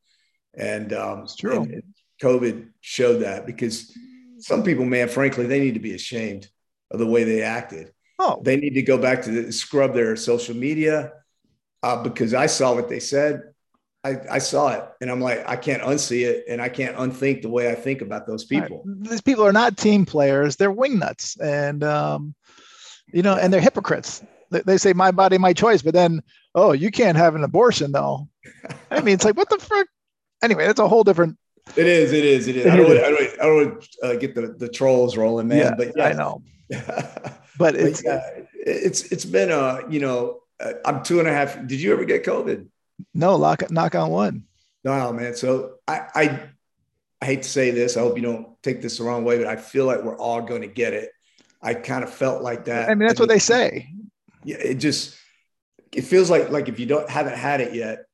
and 0.54 0.92
um, 0.92 1.22
it's 1.22 1.36
true. 1.36 1.62
And 1.62 1.82
COVID 2.22 2.68
showed 2.80 3.22
that 3.22 3.46
because 3.46 3.96
some 4.44 4.62
people, 4.62 4.84
man, 4.84 5.08
frankly, 5.08 5.46
they 5.46 5.58
need 5.58 5.72
to 5.72 5.80
be 5.80 5.94
ashamed 5.94 6.48
of 6.90 6.98
the 6.98 7.06
way 7.06 7.24
they 7.24 7.40
acted. 7.40 7.92
Oh, 8.18 8.42
they 8.44 8.56
need 8.56 8.74
to 8.74 8.82
go 8.82 8.98
back 8.98 9.22
to 9.22 9.30
the, 9.30 9.52
scrub 9.52 9.94
their 9.94 10.16
social 10.16 10.54
media 10.54 11.12
uh, 11.82 12.02
because 12.02 12.34
I 12.34 12.44
saw 12.44 12.74
what 12.74 12.90
they 12.90 13.00
said. 13.00 13.42
I, 14.04 14.18
I, 14.30 14.38
saw 14.38 14.68
it 14.74 14.84
and 15.00 15.10
I'm 15.10 15.22
like, 15.22 15.48
I 15.48 15.56
can't 15.56 15.82
unsee 15.82 16.26
it 16.26 16.44
and 16.46 16.60
I 16.60 16.68
can't 16.68 16.94
unthink 16.98 17.40
the 17.40 17.48
way 17.48 17.70
I 17.70 17.74
think 17.74 18.02
about 18.02 18.26
those 18.26 18.44
people. 18.44 18.82
Right. 18.84 19.08
These 19.08 19.22
people 19.22 19.46
are 19.46 19.52
not 19.52 19.78
team 19.78 20.04
players. 20.04 20.56
They're 20.56 20.70
wingnuts. 20.70 21.40
And, 21.40 21.82
um, 21.82 22.34
you 23.14 23.22
know, 23.22 23.34
and 23.34 23.50
they're 23.50 23.62
hypocrites. 23.62 24.22
They, 24.50 24.60
they 24.60 24.76
say 24.76 24.92
my 24.92 25.10
body, 25.10 25.38
my 25.38 25.54
choice, 25.54 25.80
but 25.80 25.94
then, 25.94 26.22
oh, 26.54 26.72
you 26.72 26.90
can't 26.90 27.16
have 27.16 27.34
an 27.34 27.44
abortion 27.44 27.92
though. 27.92 28.28
I 28.90 29.00
mean, 29.00 29.14
it's 29.14 29.24
like, 29.24 29.38
what 29.38 29.48
the 29.48 29.58
frick? 29.58 29.88
Anyway, 30.42 30.66
that's 30.66 30.80
a 30.80 30.88
whole 30.88 31.02
different 31.02 31.38
it 31.76 31.86
is. 31.86 32.12
It 32.12 32.24
is. 32.24 32.48
It 32.48 32.56
is. 32.56 32.66
I 32.66 32.76
don't. 32.76 32.86
Want, 32.86 32.98
I 32.98 33.10
don't. 33.10 33.40
I 33.40 33.44
don't 33.44 33.56
want 33.56 33.88
uh, 34.02 34.14
get 34.14 34.34
the, 34.34 34.48
the 34.48 34.68
trolls 34.68 35.16
rolling, 35.16 35.48
man. 35.48 35.58
Yeah, 35.58 35.74
but 35.76 35.92
yeah, 35.96 36.04
I 36.06 36.12
know. 36.12 36.42
but 37.58 37.74
it's 37.74 38.02
but 38.02 38.08
yeah, 38.08 38.44
it's 38.54 39.04
it's 39.12 39.24
been 39.24 39.50
uh, 39.50 39.80
you 39.88 40.00
know 40.00 40.40
uh, 40.60 40.74
I'm 40.84 41.02
two 41.02 41.18
and 41.18 41.28
a 41.28 41.32
half. 41.32 41.54
Did 41.66 41.80
you 41.80 41.92
ever 41.92 42.04
get 42.04 42.24
COVID? 42.24 42.66
No. 43.12 43.36
Lock 43.36 43.70
knock 43.70 43.94
on 43.94 44.10
one. 44.10 44.44
No, 44.84 45.12
man. 45.12 45.34
So 45.34 45.76
I 45.88 46.06
I 46.14 46.40
I 47.20 47.26
hate 47.26 47.42
to 47.42 47.48
say 47.48 47.70
this. 47.70 47.96
I 47.96 48.00
hope 48.00 48.16
you 48.16 48.22
don't 48.22 48.62
take 48.62 48.82
this 48.82 48.98
the 48.98 49.04
wrong 49.04 49.24
way, 49.24 49.38
but 49.38 49.46
I 49.46 49.56
feel 49.56 49.86
like 49.86 50.02
we're 50.02 50.18
all 50.18 50.42
going 50.42 50.62
to 50.62 50.68
get 50.68 50.92
it. 50.92 51.10
I 51.62 51.74
kind 51.74 52.04
of 52.04 52.12
felt 52.12 52.42
like 52.42 52.66
that. 52.66 52.90
I 52.90 52.94
mean, 52.94 53.08
that's 53.08 53.18
what 53.18 53.30
they 53.30 53.38
say. 53.38 53.88
Yeah. 54.44 54.58
It 54.58 54.74
just 54.74 55.16
it 55.92 56.02
feels 56.02 56.30
like 56.30 56.50
like 56.50 56.68
if 56.68 56.78
you 56.78 56.86
don't 56.86 57.08
haven't 57.08 57.36
had 57.36 57.60
it 57.60 57.74
yet, 57.74 58.04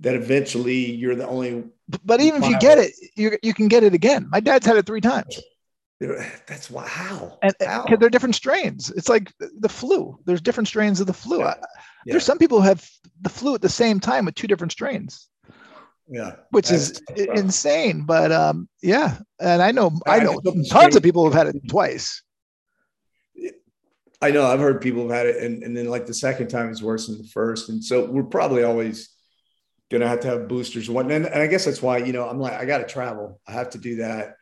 that 0.00 0.14
eventually 0.14 0.92
you're 0.92 1.16
the 1.16 1.26
only 1.26 1.64
but 2.04 2.20
even 2.20 2.42
if 2.42 2.50
you 2.50 2.58
get 2.58 2.78
it, 2.78 2.92
you 3.16 3.38
you 3.42 3.54
can 3.54 3.68
get 3.68 3.82
it 3.82 3.94
again. 3.94 4.28
My 4.30 4.40
dad's 4.40 4.66
had 4.66 4.76
it 4.76 4.86
three 4.86 5.00
times. 5.00 5.40
That's 6.46 6.70
why 6.70 6.86
how 6.86 7.38
and 7.42 7.54
because 7.58 7.98
they're 7.98 8.10
different 8.10 8.36
strains. 8.36 8.90
It's 8.90 9.08
like 9.08 9.32
the 9.38 9.68
flu. 9.68 10.18
There's 10.26 10.40
different 10.40 10.68
strains 10.68 11.00
of 11.00 11.06
the 11.06 11.12
flu. 11.12 11.40
Yeah. 11.40 11.54
Yeah. 12.06 12.12
There's 12.12 12.24
some 12.24 12.38
people 12.38 12.60
who 12.60 12.68
have 12.68 12.88
the 13.22 13.30
flu 13.30 13.54
at 13.54 13.62
the 13.62 13.68
same 13.68 13.98
time 13.98 14.26
with 14.26 14.34
two 14.34 14.46
different 14.46 14.72
strains. 14.72 15.28
Yeah, 16.10 16.36
which 16.50 16.70
is 16.70 17.02
insane. 17.16 18.04
But 18.06 18.32
um, 18.32 18.68
yeah, 18.82 19.18
and 19.40 19.60
I 19.60 19.72
know 19.72 19.98
I, 20.06 20.20
I 20.20 20.22
know 20.22 20.40
tons 20.70 20.96
of 20.96 21.02
people 21.02 21.24
who've 21.24 21.34
had 21.34 21.48
it 21.48 21.56
twice. 21.68 22.22
I 24.20 24.30
know 24.30 24.46
I've 24.46 24.60
heard 24.60 24.80
people 24.80 25.02
have 25.02 25.12
had 25.12 25.26
it, 25.26 25.42
and, 25.42 25.62
and 25.62 25.76
then 25.76 25.86
like 25.86 26.06
the 26.06 26.14
second 26.14 26.48
time 26.48 26.70
is 26.70 26.82
worse 26.82 27.06
than 27.06 27.18
the 27.18 27.28
first, 27.28 27.68
and 27.68 27.82
so 27.84 28.04
we're 28.06 28.24
probably 28.24 28.62
always 28.62 29.10
gonna 29.90 30.08
have 30.08 30.20
to 30.20 30.28
have 30.28 30.48
boosters 30.48 30.88
and 30.88 30.98
And, 31.10 31.26
and 31.26 31.42
I 31.42 31.46
guess 31.46 31.64
that's 31.64 31.82
why, 31.82 31.98
you 31.98 32.12
know, 32.12 32.28
I'm 32.28 32.38
like, 32.38 32.54
I 32.54 32.64
gotta 32.64 32.84
travel. 32.84 33.40
I 33.46 33.52
have 33.52 33.70
to 33.70 33.78
do 33.78 33.96
that. 33.96 34.34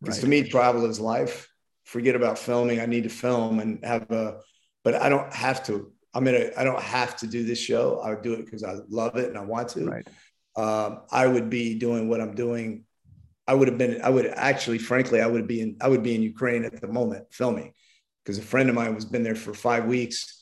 Because 0.00 0.16
right. 0.18 0.22
to 0.22 0.28
me, 0.28 0.48
travel 0.48 0.84
is 0.86 1.00
life. 1.00 1.48
Forget 1.84 2.14
about 2.14 2.38
filming. 2.38 2.80
I 2.80 2.86
need 2.86 3.04
to 3.04 3.08
film 3.08 3.60
and 3.60 3.84
have 3.84 4.10
a, 4.10 4.40
but 4.84 4.94
I 4.94 5.08
don't 5.08 5.32
have 5.32 5.64
to. 5.66 5.92
I'm 6.14 6.24
gonna, 6.24 6.50
I 6.56 6.64
don't 6.64 6.82
have 6.82 7.16
to 7.18 7.26
do 7.26 7.44
this 7.44 7.58
show. 7.58 8.00
I 8.00 8.10
would 8.10 8.22
do 8.22 8.34
it 8.34 8.44
because 8.44 8.64
I 8.64 8.76
love 8.88 9.16
it 9.16 9.28
and 9.28 9.38
I 9.38 9.42
want 9.42 9.70
to. 9.70 9.84
Right. 9.84 10.08
Um, 10.56 11.02
I 11.10 11.26
would 11.26 11.50
be 11.50 11.78
doing 11.78 12.08
what 12.08 12.20
I'm 12.20 12.34
doing. 12.34 12.84
I 13.46 13.54
would 13.54 13.68
have 13.68 13.78
been, 13.78 14.02
I 14.02 14.10
would 14.10 14.26
actually, 14.26 14.78
frankly, 14.78 15.20
I 15.20 15.26
would 15.26 15.46
be 15.46 15.60
in, 15.60 15.76
I 15.80 15.88
would 15.88 16.02
be 16.02 16.14
in 16.14 16.22
Ukraine 16.22 16.64
at 16.64 16.80
the 16.80 16.88
moment 16.88 17.26
filming 17.30 17.72
because 18.22 18.38
a 18.38 18.42
friend 18.42 18.68
of 18.68 18.74
mine 18.74 18.94
was 18.94 19.04
been 19.04 19.22
there 19.22 19.34
for 19.34 19.54
five 19.54 19.86
weeks 19.86 20.38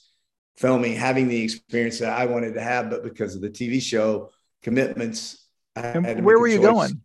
filming, 0.57 0.95
having 0.95 1.29
the 1.29 1.43
experience 1.43 1.99
that 1.99 2.19
I 2.19 2.27
wanted 2.27 2.55
to 2.55 2.61
have, 2.61 2.91
but 2.91 3.05
because 3.05 3.35
of 3.35 3.43
the 3.43 3.51
TV 3.51 3.81
show, 3.81 4.31
commitments. 4.67 5.47
where 5.77 6.41
were 6.41 6.49
you 6.49 6.61
going? 6.61 7.01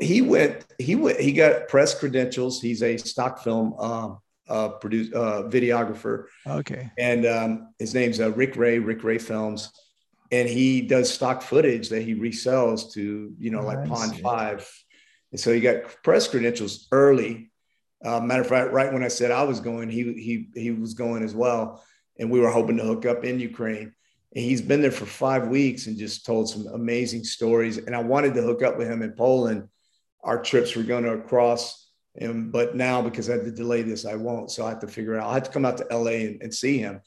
He 0.00 0.20
went. 0.22 0.66
He 0.78 0.96
went. 0.96 1.20
He 1.20 1.32
got 1.32 1.68
press 1.68 1.96
credentials. 1.96 2.60
He's 2.60 2.82
a 2.82 2.96
stock 2.96 3.44
film 3.44 3.74
um, 3.78 4.18
uh, 4.48 4.70
produce 4.70 5.14
uh, 5.14 5.44
videographer. 5.44 6.24
Okay. 6.44 6.90
And 6.98 7.24
um, 7.24 7.74
his 7.78 7.94
name's 7.94 8.18
uh, 8.18 8.32
Rick 8.32 8.56
Ray. 8.56 8.80
Rick 8.80 9.04
Ray 9.04 9.18
Films, 9.18 9.70
and 10.32 10.48
he 10.48 10.80
does 10.80 11.14
stock 11.14 11.42
footage 11.42 11.90
that 11.90 12.02
he 12.02 12.16
resells 12.16 12.92
to 12.94 13.32
you 13.38 13.50
know 13.52 13.62
like 13.62 13.86
Pond 13.86 14.18
Five. 14.18 14.68
And 15.30 15.40
so 15.40 15.52
he 15.52 15.60
got 15.60 16.02
press 16.02 16.26
credentials 16.26 16.88
early. 16.90 17.52
Uh, 18.04 18.18
matter 18.20 18.42
of 18.42 18.48
fact, 18.48 18.72
right 18.72 18.92
when 18.92 19.04
I 19.04 19.08
said 19.08 19.30
I 19.30 19.44
was 19.44 19.60
going, 19.60 19.88
he 19.88 20.02
he 20.14 20.48
he 20.60 20.70
was 20.72 20.94
going 20.94 21.22
as 21.22 21.34
well, 21.34 21.84
and 22.18 22.28
we 22.28 22.40
were 22.40 22.50
hoping 22.50 22.78
to 22.78 22.84
hook 22.84 23.06
up 23.06 23.24
in 23.24 23.38
Ukraine 23.38 23.92
he's 24.44 24.60
been 24.60 24.82
there 24.82 24.90
for 24.90 25.06
five 25.06 25.48
weeks 25.48 25.86
and 25.86 25.96
just 25.96 26.26
told 26.26 26.48
some 26.48 26.66
amazing 26.68 27.24
stories. 27.24 27.78
And 27.78 27.96
I 27.96 28.02
wanted 28.02 28.34
to 28.34 28.42
hook 28.42 28.62
up 28.62 28.76
with 28.76 28.88
him 28.88 29.02
in 29.02 29.12
Poland. 29.12 29.68
Our 30.22 30.42
trips 30.42 30.76
were 30.76 30.82
going 30.82 31.04
to 31.04 31.18
cross, 31.26 31.90
and 32.16 32.50
but 32.52 32.74
now 32.74 33.00
because 33.02 33.30
I 33.30 33.34
had 33.34 33.44
to 33.44 33.50
delay 33.50 33.82
this, 33.82 34.04
I 34.04 34.14
won't. 34.14 34.50
So 34.50 34.66
I 34.66 34.70
have 34.70 34.80
to 34.80 34.88
figure 34.88 35.18
out. 35.18 35.28
I 35.28 35.34
have 35.34 35.44
to 35.44 35.50
come 35.50 35.64
out 35.64 35.78
to 35.78 35.96
LA 35.96 36.10
and, 36.10 36.42
and 36.42 36.54
see 36.54 36.78
him. 36.78 37.00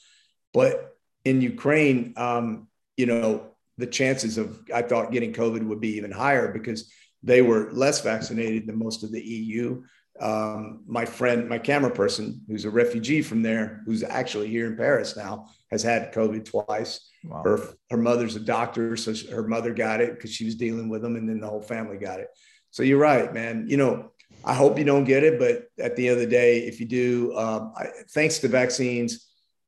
But 0.53 0.95
in 1.25 1.41
Ukraine, 1.41 2.13
um, 2.17 2.67
you 2.97 3.05
know, 3.05 3.51
the 3.77 3.87
chances 3.87 4.37
of 4.37 4.59
I 4.73 4.81
thought 4.81 5.11
getting 5.11 5.33
COVID 5.33 5.63
would 5.63 5.79
be 5.79 5.97
even 5.97 6.11
higher 6.11 6.51
because 6.51 6.91
they 7.21 7.41
were 7.41 7.71
less 7.71 8.01
vaccinated 8.01 8.67
than 8.67 8.79
most 8.79 9.03
of 9.03 9.11
the 9.11 9.21
EU. 9.21 9.83
Um, 10.19 10.83
my 10.87 11.05
friend, 11.05 11.47
my 11.47 11.59
camera 11.59 11.91
person, 11.91 12.41
who's 12.47 12.65
a 12.65 12.69
refugee 12.69 13.21
from 13.21 13.41
there, 13.41 13.81
who's 13.85 14.03
actually 14.03 14.47
here 14.47 14.67
in 14.67 14.75
Paris 14.75 15.15
now, 15.15 15.47
has 15.71 15.83
had 15.83 16.13
COVID 16.13 16.45
twice. 16.45 17.08
Wow. 17.23 17.43
Her 17.43 17.59
her 17.91 17.97
mother's 17.97 18.35
a 18.35 18.39
doctor, 18.39 18.95
so 18.95 19.13
her 19.31 19.47
mother 19.47 19.73
got 19.73 20.01
it 20.01 20.15
because 20.15 20.33
she 20.33 20.45
was 20.45 20.55
dealing 20.55 20.89
with 20.89 21.01
them, 21.01 21.15
and 21.15 21.27
then 21.27 21.41
the 21.41 21.47
whole 21.47 21.61
family 21.61 21.97
got 21.97 22.19
it. 22.19 22.29
So 22.71 22.83
you're 22.83 22.99
right, 22.99 23.33
man. 23.33 23.65
You 23.67 23.77
know, 23.77 24.11
I 24.43 24.53
hope 24.53 24.77
you 24.77 24.85
don't 24.85 25.03
get 25.03 25.23
it, 25.23 25.39
but 25.39 25.67
at 25.83 25.95
the 25.95 26.07
end 26.07 26.15
of 26.15 26.21
the 26.21 26.29
day, 26.29 26.59
if 26.59 26.79
you 26.79 26.85
do, 26.85 27.35
um, 27.37 27.73
I, 27.75 27.87
thanks 28.11 28.39
to 28.39 28.47
vaccines, 28.47 29.27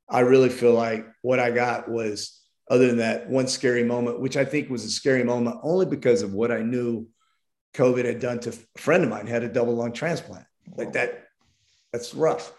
I 0.09 0.21
really 0.21 0.49
feel 0.49 0.73
like 0.73 1.05
what 1.21 1.39
I 1.39 1.51
got 1.51 1.89
was 1.89 2.39
other 2.69 2.87
than 2.87 2.97
that 2.97 3.29
one 3.29 3.47
scary 3.47 3.83
moment, 3.83 4.21
which 4.21 4.37
I 4.37 4.45
think 4.45 4.69
was 4.69 4.85
a 4.85 4.89
scary 4.89 5.23
moment 5.23 5.57
only 5.61 5.85
because 5.85 6.21
of 6.21 6.33
what 6.33 6.51
I 6.51 6.61
knew 6.61 7.07
COVID 7.73 8.05
had 8.05 8.19
done 8.19 8.39
to 8.41 8.49
a 8.49 8.79
friend 8.79 9.03
of 9.03 9.09
mine 9.09 9.27
had 9.27 9.43
a 9.43 9.49
double 9.49 9.75
lung 9.75 9.91
transplant. 9.91 10.45
Like 10.77 10.93
that, 10.93 11.25
that's 11.91 12.13
rough. 12.13 12.53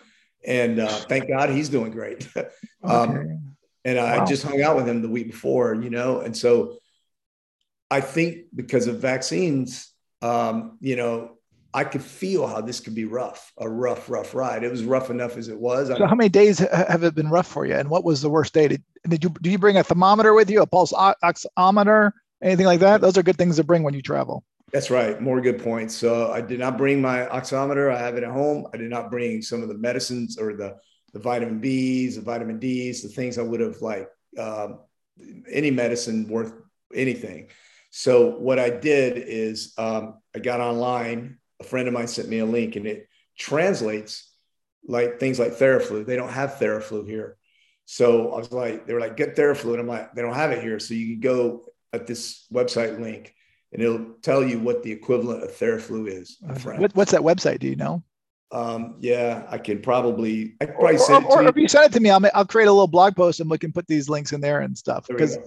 And 0.44 0.80
uh, 0.80 0.88
thank 0.88 1.28
God 1.28 1.50
he's 1.50 1.68
doing 1.68 1.92
great. 1.92 2.28
um, 2.84 3.10
okay. 3.10 3.38
And 3.84 3.98
I 3.98 4.24
just 4.24 4.42
hung 4.44 4.62
out 4.62 4.76
with 4.76 4.88
him 4.88 5.02
the 5.02 5.08
week 5.08 5.26
before, 5.26 5.74
you 5.74 5.90
know, 5.90 6.20
and 6.20 6.36
so 6.36 6.76
I 7.90 8.00
think 8.00 8.46
because 8.54 8.86
of 8.86 9.00
vaccines, 9.00 9.92
um, 10.22 10.78
you 10.80 10.96
know, 10.96 11.38
I 11.74 11.84
could 11.84 12.02
feel 12.02 12.46
how 12.46 12.60
this 12.60 12.80
could 12.80 12.94
be 12.94 13.06
rough, 13.06 13.52
a 13.58 13.68
rough, 13.68 14.10
rough 14.10 14.34
ride. 14.34 14.62
It 14.62 14.70
was 14.70 14.84
rough 14.84 15.10
enough 15.10 15.36
as 15.36 15.48
it 15.48 15.58
was. 15.58 15.88
So 15.88 16.06
how 16.06 16.14
many 16.14 16.28
days 16.28 16.58
have 16.58 17.02
it 17.02 17.14
been 17.14 17.28
rough 17.28 17.46
for 17.46 17.64
you? 17.64 17.74
And 17.74 17.88
what 17.88 18.04
was 18.04 18.20
the 18.20 18.30
worst 18.30 18.52
day? 18.52 18.68
Did, 18.68 18.82
did 19.08 19.24
you 19.24 19.30
do 19.40 19.50
you 19.50 19.58
bring 19.58 19.78
a 19.78 19.84
thermometer 19.84 20.34
with 20.34 20.50
you, 20.50 20.60
a 20.60 20.66
pulse 20.66 20.92
oximeter, 20.92 22.12
anything 22.42 22.66
like 22.66 22.80
that? 22.80 23.00
Those 23.00 23.16
are 23.16 23.22
good 23.22 23.38
things 23.38 23.56
to 23.56 23.64
bring 23.64 23.82
when 23.82 23.94
you 23.94 24.02
travel. 24.02 24.44
That's 24.72 24.90
right. 24.90 25.20
More 25.20 25.40
good 25.40 25.62
points. 25.62 25.94
So 25.94 26.30
I 26.30 26.40
did 26.40 26.60
not 26.60 26.78
bring 26.78 27.00
my 27.00 27.26
oximeter. 27.26 27.92
I 27.92 27.98
have 27.98 28.16
it 28.16 28.22
at 28.22 28.30
home. 28.30 28.66
I 28.72 28.76
did 28.76 28.90
not 28.90 29.10
bring 29.10 29.42
some 29.42 29.62
of 29.62 29.68
the 29.68 29.76
medicines 29.76 30.38
or 30.38 30.54
the 30.54 30.76
the 31.12 31.20
vitamin 31.20 31.60
Bs, 31.60 32.16
the 32.16 32.20
vitamin 32.22 32.58
Ds, 32.58 33.02
the 33.02 33.08
things 33.08 33.38
I 33.38 33.42
would 33.42 33.60
have 33.60 33.80
like 33.82 34.08
um, 34.38 34.80
any 35.50 35.70
medicine 35.70 36.28
worth 36.28 36.54
anything. 36.94 37.48
So 37.90 38.38
what 38.38 38.58
I 38.58 38.70
did 38.70 39.18
is 39.18 39.74
um, 39.78 40.20
I 40.34 40.38
got 40.38 40.60
online. 40.60 41.38
A 41.60 41.64
friend 41.64 41.86
of 41.86 41.94
mine 41.94 42.08
sent 42.08 42.28
me 42.28 42.38
a 42.38 42.46
link, 42.46 42.76
and 42.76 42.86
it 42.86 43.08
translates 43.38 44.30
like 44.86 45.20
things 45.20 45.38
like 45.38 45.52
Theraflu. 45.52 46.04
They 46.04 46.16
don't 46.16 46.32
have 46.32 46.54
Theraflu 46.54 47.06
here. 47.06 47.36
So 47.84 48.32
I 48.32 48.38
was 48.38 48.50
like, 48.50 48.86
they 48.86 48.94
were 48.94 49.00
like, 49.00 49.16
get 49.16 49.36
Theraflu, 49.36 49.72
and 49.72 49.80
I'm 49.80 49.86
like, 49.86 50.14
they 50.14 50.22
don't 50.22 50.34
have 50.34 50.50
it 50.50 50.62
here. 50.62 50.78
So 50.80 50.94
you 50.94 51.14
can 51.14 51.20
go 51.20 51.66
at 51.92 52.06
this 52.06 52.46
website 52.52 52.98
link 52.98 53.34
and 53.72 53.82
it'll 53.82 54.14
tell 54.22 54.42
you 54.42 54.58
what 54.58 54.82
the 54.82 54.92
equivalent 54.92 55.42
of 55.42 55.50
Theraflu 55.50 56.08
is. 56.08 56.38
What, 56.80 56.94
what's 56.94 57.12
that 57.12 57.20
website? 57.22 57.58
Do 57.58 57.68
you 57.68 57.76
know? 57.76 58.02
Um, 58.52 58.96
yeah, 59.00 59.46
I 59.48 59.56
can 59.58 59.80
probably, 59.80 60.54
I 60.60 60.66
can 60.66 60.74
Or, 60.74 60.78
probably 60.78 60.96
or, 60.96 60.98
send 60.98 61.24
it 61.24 61.30
or 61.30 61.42
to 61.42 61.48
if 61.48 61.56
you. 61.56 61.68
send 61.68 61.86
it 61.86 61.92
to 61.96 62.00
me, 62.00 62.10
I'll, 62.10 62.20
I'll 62.34 62.44
create 62.46 62.66
a 62.68 62.72
little 62.72 62.86
blog 62.86 63.16
post 63.16 63.40
and 63.40 63.50
we 63.50 63.58
can 63.58 63.72
put 63.72 63.86
these 63.86 64.08
links 64.10 64.32
in 64.32 64.40
there 64.42 64.60
and 64.60 64.76
stuff. 64.76 65.06
Because 65.08 65.38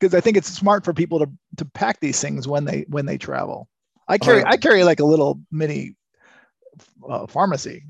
because 0.00 0.14
I 0.14 0.20
think 0.20 0.36
it's 0.36 0.48
smart 0.48 0.84
for 0.84 0.92
people 0.92 1.18
to 1.20 1.30
to 1.56 1.64
pack 1.64 2.00
these 2.00 2.20
things 2.20 2.46
when 2.48 2.64
they 2.64 2.84
when 2.88 3.06
they 3.06 3.16
travel. 3.18 3.68
I 4.08 4.18
carry 4.18 4.42
I 4.44 4.56
100%. 4.56 4.60
carry 4.62 4.84
like 4.84 5.00
a 5.00 5.04
little 5.04 5.40
mini 5.52 5.94
uh, 7.08 7.26
pharmacy. 7.26 7.84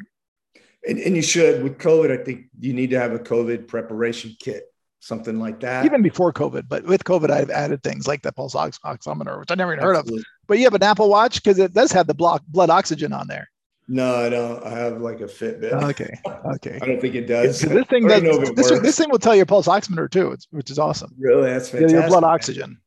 And, 0.86 0.98
and 0.98 1.16
you 1.16 1.22
should 1.22 1.62
with 1.62 1.78
COVID, 1.78 2.10
I 2.18 2.22
think 2.22 2.46
you 2.60 2.72
need 2.72 2.90
to 2.90 2.98
have 3.00 3.12
a 3.12 3.18
COVID 3.18 3.68
preparation 3.68 4.36
kit, 4.38 4.64
something 5.00 5.38
like 5.38 5.60
that. 5.60 5.84
Even 5.84 6.02
before 6.02 6.32
COVID, 6.32 6.64
but 6.68 6.84
with 6.84 7.04
COVID, 7.04 7.30
I've 7.30 7.50
added 7.50 7.82
things 7.82 8.06
like 8.06 8.22
the 8.22 8.32
pulse 8.32 8.54
ox- 8.54 8.78
oximeter, 8.84 9.38
which 9.40 9.50
I 9.50 9.54
never 9.54 9.72
even 9.72 9.82
heard 9.84 9.96
of. 9.96 10.08
But 10.46 10.58
you 10.58 10.64
have 10.64 10.74
an 10.74 10.82
Apple 10.82 11.08
Watch 11.08 11.42
because 11.42 11.58
it 11.58 11.74
does 11.74 11.90
have 11.92 12.06
the 12.06 12.14
block 12.14 12.42
blood 12.48 12.70
oxygen 12.70 13.12
on 13.12 13.26
there. 13.28 13.48
No, 13.90 14.16
I 14.16 14.28
don't. 14.28 14.62
I 14.64 14.70
have 14.70 15.00
like 15.00 15.20
a 15.20 15.24
Fitbit. 15.24 15.72
Okay, 15.72 16.18
okay. 16.54 16.78
I 16.82 16.86
don't 16.86 17.00
think 17.00 17.14
it 17.14 17.26
does. 17.26 17.60
this 17.60 17.86
thing 17.86 18.04
I 18.04 18.08
does. 18.08 18.22
don't 18.22 18.24
know 18.36 18.42
if 18.42 18.48
it 18.50 18.56
This, 18.56 18.70
this 18.80 18.98
thing 18.98 19.08
will 19.10 19.18
tell 19.18 19.34
your 19.34 19.46
pulse 19.46 19.66
oximeter 19.66 20.10
too, 20.10 20.36
which 20.50 20.70
is 20.70 20.78
awesome. 20.78 21.14
really, 21.18 21.50
that's 21.50 21.70
fantastic. 21.70 21.98
your 21.98 22.06
blood 22.08 22.24
oxygen. 22.24 22.78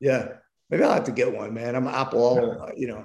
Yeah, 0.00 0.28
maybe 0.70 0.82
I'll 0.82 0.94
have 0.94 1.04
to 1.04 1.12
get 1.12 1.32
one, 1.32 1.54
man. 1.54 1.76
I'm 1.76 1.86
Apple. 1.86 2.20
All, 2.20 2.70
you 2.76 2.88
know. 2.88 3.04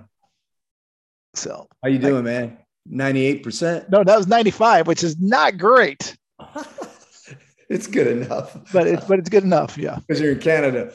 So 1.36 1.67
How 1.84 1.89
you 1.89 1.99
doing, 1.99 2.23
man? 2.23 2.58
Ninety-eight 2.86 3.43
percent. 3.43 3.89
no, 3.89 4.04
that 4.04 4.17
was 4.17 4.28
95, 4.28 4.88
which 4.88 5.04
is 5.04 5.19
not 5.19 5.58
great, 5.58 6.17
it's 7.69 7.88
good 7.88 8.08
enough. 8.08 8.58
but 8.73 8.88
it's 8.88 9.06
but 9.06 9.19
it's 9.19 9.30
good 9.30 9.43
enough. 9.43 9.78
Yeah, 9.78 9.99
because 10.08 10.19
you're 10.21 10.34
in 10.34 10.39
Canada. 10.39 10.93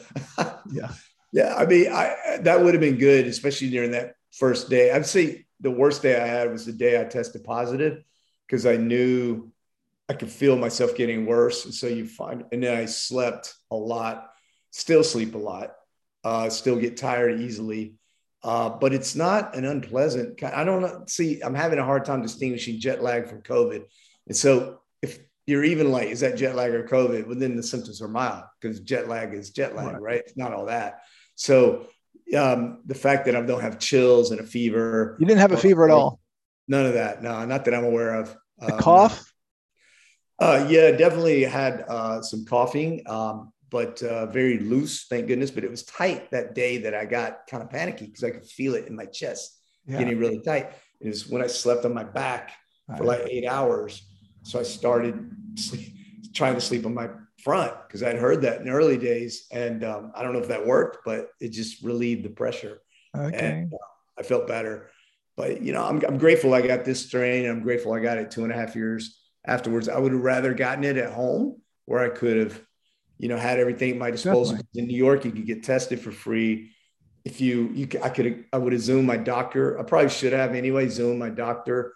yeah. 0.71 0.91
Yeah, 1.31 1.53
I 1.55 1.67
mean, 1.67 1.91
I 1.91 2.39
that 2.41 2.59
would 2.63 2.73
have 2.73 2.81
been 2.81 2.97
good, 2.97 3.27
especially 3.27 3.69
during 3.69 3.91
that 3.91 4.15
first 4.31 4.67
day. 4.67 4.91
I'd 4.91 5.05
say 5.05 5.45
the 5.59 5.71
worst 5.71 6.01
day 6.01 6.19
I 6.19 6.25
had 6.27 6.51
was 6.51 6.65
the 6.65 6.71
day 6.71 6.99
I 6.99 7.03
tested 7.05 7.43
positive 7.43 8.03
because 8.47 8.65
I 8.65 8.77
knew 8.77 9.51
I 10.07 10.13
could 10.13 10.29
feel 10.31 10.57
myself 10.57 10.95
getting 10.95 11.25
worse, 11.25 11.65
and 11.65 11.73
so 11.73 11.87
you 11.87 12.07
find, 12.07 12.45
and 12.51 12.63
then 12.63 12.75
I 12.75 12.85
slept 12.85 13.53
a 13.69 13.75
lot, 13.75 14.31
still 14.71 15.03
sleep 15.03 15.35
a 15.35 15.37
lot, 15.37 15.73
uh, 16.23 16.49
still 16.49 16.77
get 16.77 16.97
tired 16.97 17.39
easily. 17.39 17.95
Uh, 18.41 18.69
but 18.69 18.93
it's 18.93 19.15
not 19.15 19.55
an 19.55 19.65
unpleasant. 19.65 20.41
I 20.43 20.63
don't. 20.63 21.09
See, 21.09 21.41
I'm 21.41 21.53
having 21.53 21.77
a 21.77 21.83
hard 21.83 22.05
time 22.05 22.21
distinguishing 22.21 22.79
jet 22.79 23.03
lag 23.03 23.27
from 23.27 23.41
COVID, 23.41 23.83
and 24.27 24.35
so 24.35 24.79
if 25.01 25.19
you're 25.45 25.65
even 25.65 25.91
like, 25.91 26.07
is 26.07 26.21
that 26.21 26.37
jet 26.37 26.55
lag 26.55 26.73
or 26.73 26.83
COVID? 26.87 27.27
Well, 27.27 27.37
then 27.37 27.55
the 27.57 27.63
symptoms 27.63 28.01
are 28.01 28.07
mild 28.07 28.43
because 28.61 28.79
jet 28.79 29.09
lag 29.09 29.33
is 29.33 29.49
jet 29.49 29.75
lag, 29.75 29.87
Right. 29.93 30.01
right? 30.01 30.21
It's 30.25 30.37
not 30.37 30.53
all 30.53 30.67
that. 30.67 31.01
So 31.35 31.87
um, 32.37 32.81
the 32.85 32.95
fact 32.95 33.25
that 33.25 33.35
I 33.35 33.41
don't 33.41 33.61
have 33.61 33.79
chills 33.79 34.31
and 34.31 34.39
a 34.39 34.43
fever, 34.43 35.15
You 35.19 35.25
didn't 35.25 35.39
have 35.41 35.51
a 35.51 35.57
fever 35.57 35.85
at 35.85 35.91
all. 35.91 36.19
none 36.67 36.85
of 36.85 36.93
that. 36.93 37.23
No, 37.23 37.45
not 37.45 37.65
that 37.65 37.73
I'm 37.73 37.83
aware 37.85 38.13
of. 38.21 38.35
A 38.61 38.73
Um, 38.73 38.79
cough. 38.79 39.33
Uh, 40.39 40.65
yeah, 40.69 40.91
definitely 40.91 41.43
had 41.43 41.83
uh, 41.87 42.21
some 42.21 42.45
coughing, 42.45 43.01
um, 43.07 43.51
but 43.69 44.01
uh, 44.03 44.25
very 44.27 44.59
loose, 44.59 45.05
thank 45.07 45.27
goodness. 45.27 45.51
But 45.51 45.63
it 45.65 45.69
was 45.71 45.83
tight 45.83 46.31
that 46.31 46.55
day 46.55 46.77
that 46.79 46.93
I 46.93 47.05
got 47.05 47.45
kind 47.47 47.61
of 47.61 47.69
panicky 47.69 48.05
because 48.05 48.23
I 48.23 48.29
could 48.31 48.45
feel 48.45 48.75
it 48.75 48.87
in 48.87 48.95
my 48.95 49.05
chest 49.05 49.59
Yeah. 49.85 49.99
getting 49.99 50.17
really 50.17 50.39
tight. 50.41 50.71
It 51.01 51.07
was 51.07 51.27
when 51.27 51.41
I 51.41 51.47
slept 51.47 51.83
on 51.85 51.93
my 51.93 52.03
back 52.05 52.51
for 52.97 53.03
like 53.03 53.21
eight 53.29 53.45
hours. 53.45 54.01
So 54.43 54.59
I 54.59 54.63
started 54.63 55.15
sleep, 55.55 55.93
trying 56.33 56.55
to 56.55 56.61
sleep 56.61 56.85
on 56.85 56.93
my 56.93 57.09
front 57.43 57.73
because 57.87 58.03
I'd 58.03 58.17
heard 58.17 58.41
that 58.41 58.59
in 58.59 58.67
the 58.67 58.71
early 58.71 58.97
days. 58.97 59.47
And 59.51 59.83
um, 59.83 60.11
I 60.15 60.23
don't 60.23 60.33
know 60.33 60.39
if 60.39 60.47
that 60.49 60.65
worked, 60.65 60.99
but 61.05 61.29
it 61.39 61.49
just 61.49 61.83
relieved 61.83 62.23
the 62.23 62.29
pressure. 62.29 62.81
okay. 63.15 63.37
And 63.37 63.73
uh, 63.73 63.77
I 64.17 64.23
felt 64.23 64.47
better. 64.47 64.89
But, 65.35 65.61
you 65.61 65.71
know, 65.71 65.83
I'm, 65.83 66.03
I'm 66.05 66.17
grateful 66.17 66.53
I 66.53 66.65
got 66.65 66.83
this 66.83 67.05
strain. 67.05 67.49
I'm 67.49 67.61
grateful 67.61 67.93
I 67.93 67.99
got 67.99 68.17
it 68.17 68.31
two 68.31 68.43
and 68.43 68.51
a 68.51 68.55
half 68.55 68.75
years 68.75 69.19
afterwards. 69.45 69.87
I 69.87 69.97
would 69.97 70.11
have 70.11 70.21
rather 70.21 70.53
gotten 70.53 70.83
it 70.83 70.97
at 70.97 71.13
home 71.13 71.61
where 71.85 72.03
I 72.03 72.09
could 72.09 72.37
have, 72.37 72.61
you 73.17 73.29
know, 73.29 73.37
had 73.37 73.59
everything 73.59 73.91
at 73.91 73.97
my 73.97 74.11
disposal. 74.11 74.55
Definitely. 74.55 74.81
In 74.81 74.87
New 74.87 74.97
York, 74.97 75.25
you 75.25 75.31
could 75.31 75.45
get 75.45 75.63
tested 75.63 75.99
for 76.01 76.11
free. 76.11 76.71
If 77.23 77.39
you, 77.41 77.69
you, 77.73 77.87
I 78.03 78.09
could, 78.09 78.45
I 78.51 78.57
would 78.57 78.73
have 78.73 78.81
zoomed 78.81 79.07
my 79.07 79.17
doctor. 79.17 79.79
I 79.79 79.83
probably 79.83 80.09
should 80.09 80.33
have 80.33 80.55
anyway, 80.55 80.89
Zoom 80.89 81.19
my 81.19 81.29
doctor 81.29 81.93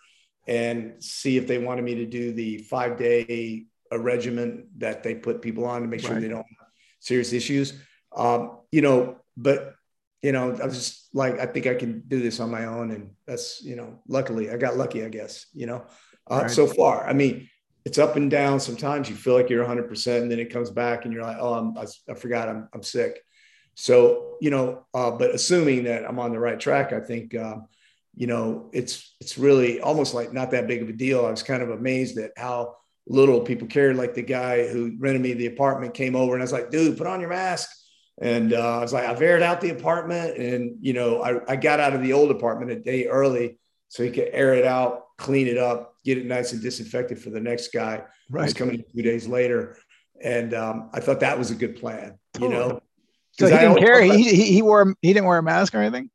and 0.47 1.01
see 1.03 1.37
if 1.37 1.47
they 1.47 1.57
wanted 1.57 1.83
me 1.83 1.95
to 1.95 2.05
do 2.05 2.33
the 2.33 2.57
five 2.59 2.97
day 2.97 3.65
a 3.93 3.99
regimen 3.99 4.67
that 4.77 5.03
they 5.03 5.15
put 5.15 5.41
people 5.41 5.65
on 5.65 5.81
to 5.81 5.87
make 5.87 6.01
sure 6.01 6.11
Right. 6.13 6.21
they 6.21 6.27
don't 6.27 6.37
have 6.37 6.67
serious 6.99 7.33
issues. 7.33 7.73
Um, 8.15 8.59
you 8.71 8.81
know, 8.81 9.17
but 9.37 9.75
you 10.21 10.31
know, 10.31 10.51
I 10.51 10.65
was 10.65 10.75
just 10.75 11.09
like, 11.13 11.37
I 11.39 11.45
think 11.45 11.67
I 11.67 11.73
can 11.75 12.01
do 12.07 12.21
this 12.21 12.39
on 12.39 12.49
my 12.49 12.65
own. 12.65 12.91
And 12.91 13.11
that's, 13.27 13.61
you 13.61 13.75
know, 13.75 13.99
luckily 14.07 14.49
I 14.49 14.55
got 14.55 14.77
lucky, 14.77 15.03
I 15.03 15.09
guess, 15.09 15.47
you 15.53 15.65
know, 15.65 15.83
uh, 16.31 16.43
Right. 16.43 16.51
so 16.51 16.65
far. 16.65 17.05
I 17.05 17.11
mean, 17.11 17.49
it's 17.83 17.97
up 17.97 18.15
and 18.15 18.31
down. 18.31 18.61
Sometimes 18.61 19.09
you 19.09 19.17
feel 19.17 19.33
like 19.33 19.49
you're 19.49 19.65
100% 19.65 20.21
and 20.21 20.31
then 20.31 20.39
it 20.39 20.49
comes 20.49 20.71
back 20.71 21.03
and 21.03 21.13
you're 21.13 21.23
like, 21.23 21.35
oh, 21.41 21.53
I'm, 21.55 21.77
I, 21.77 21.85
I 22.09 22.13
forgot 22.13 22.47
I'm, 22.47 22.69
I'm 22.73 22.83
sick. 22.83 23.19
So, 23.75 24.37
you 24.39 24.49
know, 24.49 24.85
uh, 24.93 25.11
but 25.11 25.35
assuming 25.35 25.83
that 25.85 26.05
I'm 26.07 26.19
on 26.19 26.31
the 26.31 26.39
right 26.39 26.59
track, 26.59 26.93
I 26.93 27.01
think, 27.01 27.35
um, 27.35 27.65
you 28.15 28.27
know, 28.27 28.69
it's, 28.71 29.15
it's 29.19 29.37
really 29.37 29.81
almost 29.81 30.13
like 30.13 30.31
not 30.31 30.51
that 30.51 30.67
big 30.67 30.81
of 30.83 30.87
a 30.87 30.93
deal. 30.93 31.25
I 31.25 31.31
was 31.31 31.43
kind 31.43 31.61
of 31.61 31.69
amazed 31.69 32.17
at 32.17 32.31
how 32.37 32.75
little 33.07 33.41
people 33.41 33.67
cared. 33.67 33.95
Like 33.97 34.13
the 34.13 34.21
guy 34.21 34.67
who 34.67 34.95
rented 34.99 35.21
me 35.21 35.33
the 35.33 35.47
apartment 35.47 35.93
came 35.93 36.15
over 36.15 36.33
and 36.33 36.41
I 36.41 36.45
was 36.45 36.53
like, 36.53 36.71
dude, 36.71 36.97
put 36.97 37.07
on 37.07 37.19
your 37.19 37.29
mask. 37.29 37.69
And 38.21 38.53
uh, 38.53 38.77
I 38.77 38.81
was 38.81 38.93
like, 38.93 39.05
I've 39.05 39.21
aired 39.21 39.41
out 39.41 39.59
the 39.59 39.71
apartment. 39.71 40.37
And, 40.37 40.77
you 40.81 40.93
know, 40.93 41.21
I, 41.23 41.53
I 41.53 41.55
got 41.55 41.79
out 41.79 41.93
of 41.93 42.01
the 42.01 42.13
old 42.13 42.31
apartment 42.31 42.71
a 42.71 42.75
day 42.79 43.07
early 43.07 43.57
so 43.89 44.03
he 44.03 44.11
could 44.11 44.29
air 44.31 44.53
it 44.53 44.65
out, 44.65 45.03
clean 45.17 45.47
it 45.47 45.57
up, 45.57 45.95
get 46.05 46.17
it 46.17 46.25
nice 46.25 46.53
and 46.53 46.61
disinfected 46.61 47.19
for 47.19 47.29
the 47.31 47.39
next 47.41 47.73
guy 47.73 47.97
who's 47.97 48.05
Right. 48.29 48.55
coming 48.55 48.75
in 48.75 48.85
two 48.95 49.01
days 49.01 49.27
later. 49.27 49.77
And 50.23 50.53
um, 50.53 50.89
I 50.93 50.99
thought 50.99 51.19
that 51.21 51.37
was 51.37 51.51
a 51.51 51.55
good 51.55 51.75
plan, 51.75 52.17
you 52.39 52.49
know? 52.49 52.79
So 53.33 53.47
he 53.47 53.53
I 53.53 53.61
didn't 53.61 53.79
care. 53.79 54.01
He, 54.01 54.23
he 54.23 54.53
he 54.53 54.61
wore 54.61 54.93
he 55.01 55.11
didn't 55.11 55.25
wear 55.25 55.39
a 55.39 55.43
mask 55.43 55.73
or 55.73 55.79
anything. 55.79 56.09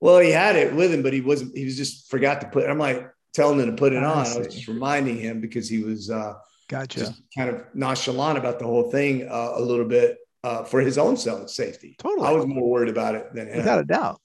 well, 0.00 0.18
he 0.18 0.30
had 0.30 0.56
it 0.56 0.74
with 0.74 0.92
him, 0.92 1.02
but 1.02 1.12
he 1.12 1.20
wasn't, 1.20 1.56
he 1.56 1.64
was 1.64 1.76
just 1.76 2.10
forgot 2.10 2.40
to 2.42 2.48
put, 2.48 2.68
I'm 2.68 2.78
like 2.78 3.08
telling 3.34 3.58
him 3.60 3.66
to 3.66 3.76
put 3.76 3.92
it 3.92 4.02
I 4.02 4.06
on. 4.06 4.26
I 4.26 4.38
was 4.38 4.54
just 4.54 4.68
reminding 4.68 5.18
him 5.18 5.40
because 5.40 5.68
he 5.68 5.82
was 5.82 6.10
uh, 6.10 6.34
Gotcha. 6.68 7.00
just 7.00 7.22
kind 7.36 7.50
of 7.50 7.64
nonchalant 7.74 8.38
about 8.38 8.58
the 8.58 8.64
whole 8.64 8.90
thing 8.90 9.28
uh, 9.28 9.52
a 9.56 9.60
little 9.60 9.84
bit 9.84 10.18
uh, 10.42 10.64
for 10.64 10.80
his 10.80 10.96
own 10.96 11.16
self 11.16 11.50
safety. 11.50 11.96
Totally. 11.98 12.26
I 12.26 12.32
was 12.32 12.46
more 12.46 12.68
worried 12.68 12.88
about 12.88 13.14
it 13.14 13.34
than 13.34 13.48
him. 13.48 13.58
Without 13.58 13.80
a 13.80 13.84
doubt. 13.84 14.20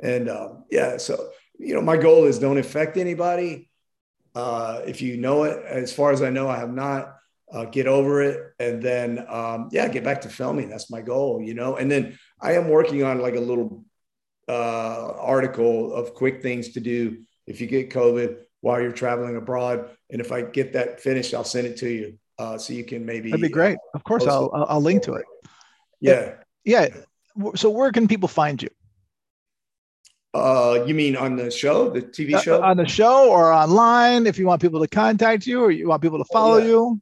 And 0.00 0.28
um, 0.28 0.64
yeah, 0.70 0.96
so 0.98 1.30
you 1.58 1.74
know, 1.74 1.80
my 1.80 1.96
goal 1.96 2.24
is 2.24 2.38
don't 2.38 2.58
infect 2.58 2.96
anybody. 2.96 3.70
Uh, 4.34 4.82
if 4.84 5.00
you 5.00 5.16
know 5.16 5.44
it, 5.44 5.64
as 5.64 5.92
far 5.92 6.10
as 6.10 6.20
I 6.20 6.30
know, 6.30 6.48
I 6.48 6.58
have 6.58 6.72
not. 6.72 7.12
Uh, 7.52 7.66
get 7.66 7.86
over 7.86 8.20
it, 8.20 8.52
and 8.58 8.82
then 8.82 9.24
um, 9.28 9.68
yeah, 9.70 9.86
get 9.86 10.02
back 10.02 10.22
to 10.22 10.28
filming. 10.28 10.68
That's 10.68 10.90
my 10.90 11.00
goal, 11.00 11.40
you 11.40 11.54
know. 11.54 11.76
And 11.76 11.88
then 11.88 12.18
I 12.40 12.54
am 12.54 12.68
working 12.68 13.04
on 13.04 13.20
like 13.20 13.36
a 13.36 13.40
little 13.40 13.84
uh, 14.48 15.12
article 15.12 15.94
of 15.94 16.14
quick 16.14 16.42
things 16.42 16.70
to 16.70 16.80
do 16.80 17.18
if 17.46 17.60
you 17.60 17.66
get 17.66 17.90
COVID 17.90 18.38
while 18.60 18.80
you're 18.80 18.92
traveling 18.92 19.36
abroad. 19.36 19.90
And 20.10 20.20
if 20.20 20.32
I 20.32 20.42
get 20.42 20.72
that 20.72 21.00
finished, 21.00 21.34
I'll 21.34 21.44
send 21.44 21.66
it 21.66 21.76
to 21.78 21.88
you 21.88 22.18
uh, 22.38 22.58
so 22.58 22.72
you 22.72 22.84
can 22.84 23.04
maybe. 23.04 23.30
That'd 23.30 23.42
be 23.42 23.48
great. 23.48 23.78
Of 23.94 24.04
course, 24.04 24.26
I'll. 24.26 24.50
I'll, 24.54 24.66
I'll 24.68 24.80
link 24.80 25.02
to 25.04 25.14
it. 25.14 25.24
Yeah. 26.00 26.34
Yeah. 26.64 26.88
So 27.56 27.70
where 27.70 27.92
can 27.92 28.08
people 28.08 28.28
find 28.28 28.62
you? 28.62 28.68
Uh, 30.34 30.82
you 30.86 30.94
mean 30.94 31.16
on 31.16 31.36
the 31.36 31.50
show, 31.50 31.88
the 31.90 32.02
TV 32.02 32.34
Uh, 32.34 32.40
show? 32.40 32.62
on 32.62 32.76
the 32.76 32.88
show 32.88 33.30
or 33.30 33.52
online? 33.52 34.26
If 34.26 34.36
you 34.36 34.46
want 34.46 34.60
people 34.60 34.80
to 34.80 34.88
contact 34.88 35.46
you 35.46 35.62
or 35.62 35.70
you 35.70 35.88
want 35.88 36.02
people 36.02 36.18
to 36.18 36.24
follow 36.32 36.56
yeah. 36.56 36.66
you. 36.66 37.00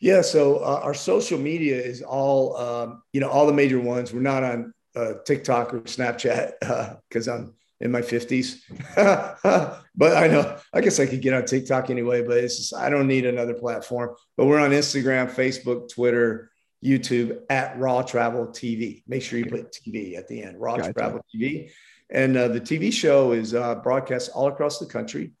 Yeah, 0.00 0.22
so 0.22 0.56
uh, 0.56 0.80
our 0.82 0.92
social 0.92 1.38
media 1.38 1.76
is 1.80 2.02
all, 2.02 2.56
um, 2.56 3.02
you 3.12 3.20
know, 3.20 3.28
all 3.28 3.46
the 3.46 3.52
major 3.52 3.80
ones. 3.80 4.12
We're 4.12 4.20
not 4.20 4.42
on 4.42 4.74
uh, 4.96 5.14
TikTok 5.24 5.72
or 5.72 5.80
Snapchat 5.82 6.98
because 7.08 7.28
uh, 7.28 7.34
I'm 7.34 7.54
in 7.84 7.92
my 7.92 8.00
50s. 8.00 8.62
but 9.94 10.16
I 10.16 10.26
know, 10.26 10.56
I 10.72 10.80
guess 10.80 10.98
I 10.98 11.06
could 11.06 11.20
get 11.20 11.34
on 11.34 11.44
TikTok 11.44 11.90
anyway, 11.90 12.22
but 12.22 12.38
it's 12.38 12.56
just, 12.56 12.74
I 12.74 12.88
don't 12.88 13.06
need 13.06 13.26
another 13.26 13.54
platform. 13.54 14.16
But 14.36 14.46
we're 14.46 14.58
on 14.58 14.70
Instagram, 14.70 15.30
Facebook, 15.30 15.90
Twitter, 15.90 16.50
YouTube 16.82 17.42
at 17.50 17.78
Raw 17.78 18.02
Travel 18.02 18.46
TV. 18.46 19.02
Make 19.06 19.22
sure 19.22 19.38
you 19.38 19.46
put 19.46 19.72
TV 19.72 20.16
at 20.16 20.26
the 20.26 20.42
end, 20.42 20.60
Raw 20.60 20.78
gotcha. 20.78 20.94
Travel 20.94 21.20
TV. 21.34 21.70
And 22.10 22.36
uh, 22.36 22.48
the 22.48 22.60
TV 22.60 22.92
show 22.92 23.32
is 23.32 23.54
uh, 23.54 23.76
broadcast 23.76 24.30
all 24.34 24.48
across 24.48 24.78
the 24.78 24.86
country, 24.86 25.32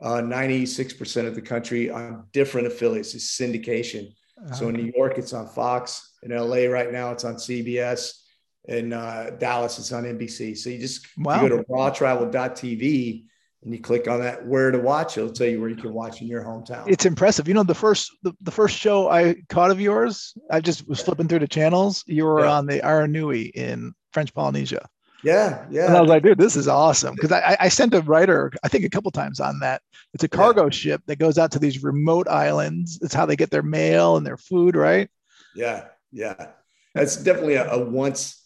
uh, 0.00 0.20
96% 0.22 1.26
of 1.26 1.34
the 1.34 1.42
country 1.42 1.90
on 1.90 2.24
different 2.32 2.66
affiliates. 2.66 3.14
It's 3.14 3.38
syndication. 3.38 4.14
Uh-huh. 4.38 4.54
So 4.54 4.68
in 4.68 4.76
New 4.76 4.92
York, 4.96 5.18
it's 5.18 5.32
on 5.32 5.48
Fox. 5.48 6.16
In 6.22 6.30
LA 6.30 6.64
right 6.64 6.92
now, 6.92 7.10
it's 7.12 7.24
on 7.24 7.34
CBS. 7.34 8.12
In 8.66 8.92
uh, 8.92 9.30
Dallas, 9.38 9.78
it's 9.78 9.92
on 9.92 10.04
NBC. 10.04 10.56
So 10.56 10.70
you 10.70 10.78
just 10.78 11.06
wow. 11.16 11.42
you 11.42 11.48
go 11.48 11.56
to 11.56 11.64
rawtravel.tv 11.64 13.24
and 13.62 13.74
you 13.74 13.80
click 13.80 14.08
on 14.08 14.20
that 14.20 14.46
where 14.46 14.70
to 14.70 14.78
watch. 14.78 15.18
It'll 15.18 15.30
tell 15.30 15.46
you 15.46 15.60
where 15.60 15.68
you 15.68 15.76
can 15.76 15.92
watch 15.92 16.22
in 16.22 16.28
your 16.28 16.42
hometown. 16.42 16.84
It's 16.86 17.04
impressive. 17.04 17.46
You 17.46 17.54
know 17.54 17.62
the 17.62 17.74
first 17.74 18.10
the, 18.22 18.32
the 18.40 18.50
first 18.50 18.76
show 18.76 19.08
i 19.10 19.34
caught 19.48 19.70
of 19.70 19.80
yours 19.80 20.34
i 20.50 20.60
just 20.60 20.88
was 20.88 21.00
flipping 21.00 21.28
through 21.28 21.40
the 21.40 21.48
channels. 21.48 22.04
You 22.06 22.24
were 22.24 22.40
yeah. 22.40 22.52
on 22.52 22.66
the 22.66 22.80
aranui 22.80 23.50
in 23.54 23.92
french 24.12 24.32
polynesia. 24.34 24.88
Yeah 25.22 25.66
yeah. 25.70 25.86
And 25.86 25.96
i 25.96 26.00
was 26.00 26.08
like 26.08 26.22
dude 26.22 26.38
this 26.38 26.56
is 26.56 26.68
awesome. 26.68 27.14
Because 27.14 27.32
I, 27.32 27.56
I 27.60 27.68
sent 27.68 27.94
a 27.94 28.00
writer 28.02 28.52
i 28.62 28.68
think 28.68 28.84
a 28.84 28.90
couple 28.90 29.10
times 29.10 29.40
on 29.40 29.60
that. 29.60 29.82
It's 30.14 30.24
a 30.24 30.28
cargo 30.28 30.64
yeah. 30.64 30.70
ship 30.70 31.02
that 31.06 31.18
goes 31.18 31.38
out 31.38 31.52
to 31.52 31.58
these 31.58 31.82
remote 31.82 32.28
islands. 32.28 32.98
It's 33.02 33.14
how 33.14 33.26
they 33.26 33.36
get 33.36 33.50
their 33.50 33.62
mail 33.62 34.16
and 34.16 34.26
their 34.26 34.38
food 34.38 34.74
right? 34.76 35.10
Yeah 35.54 35.86
yeah. 36.12 36.48
That's 36.94 37.16
definitely 37.16 37.54
a, 37.54 37.70
a 37.70 37.84
once 37.84 38.39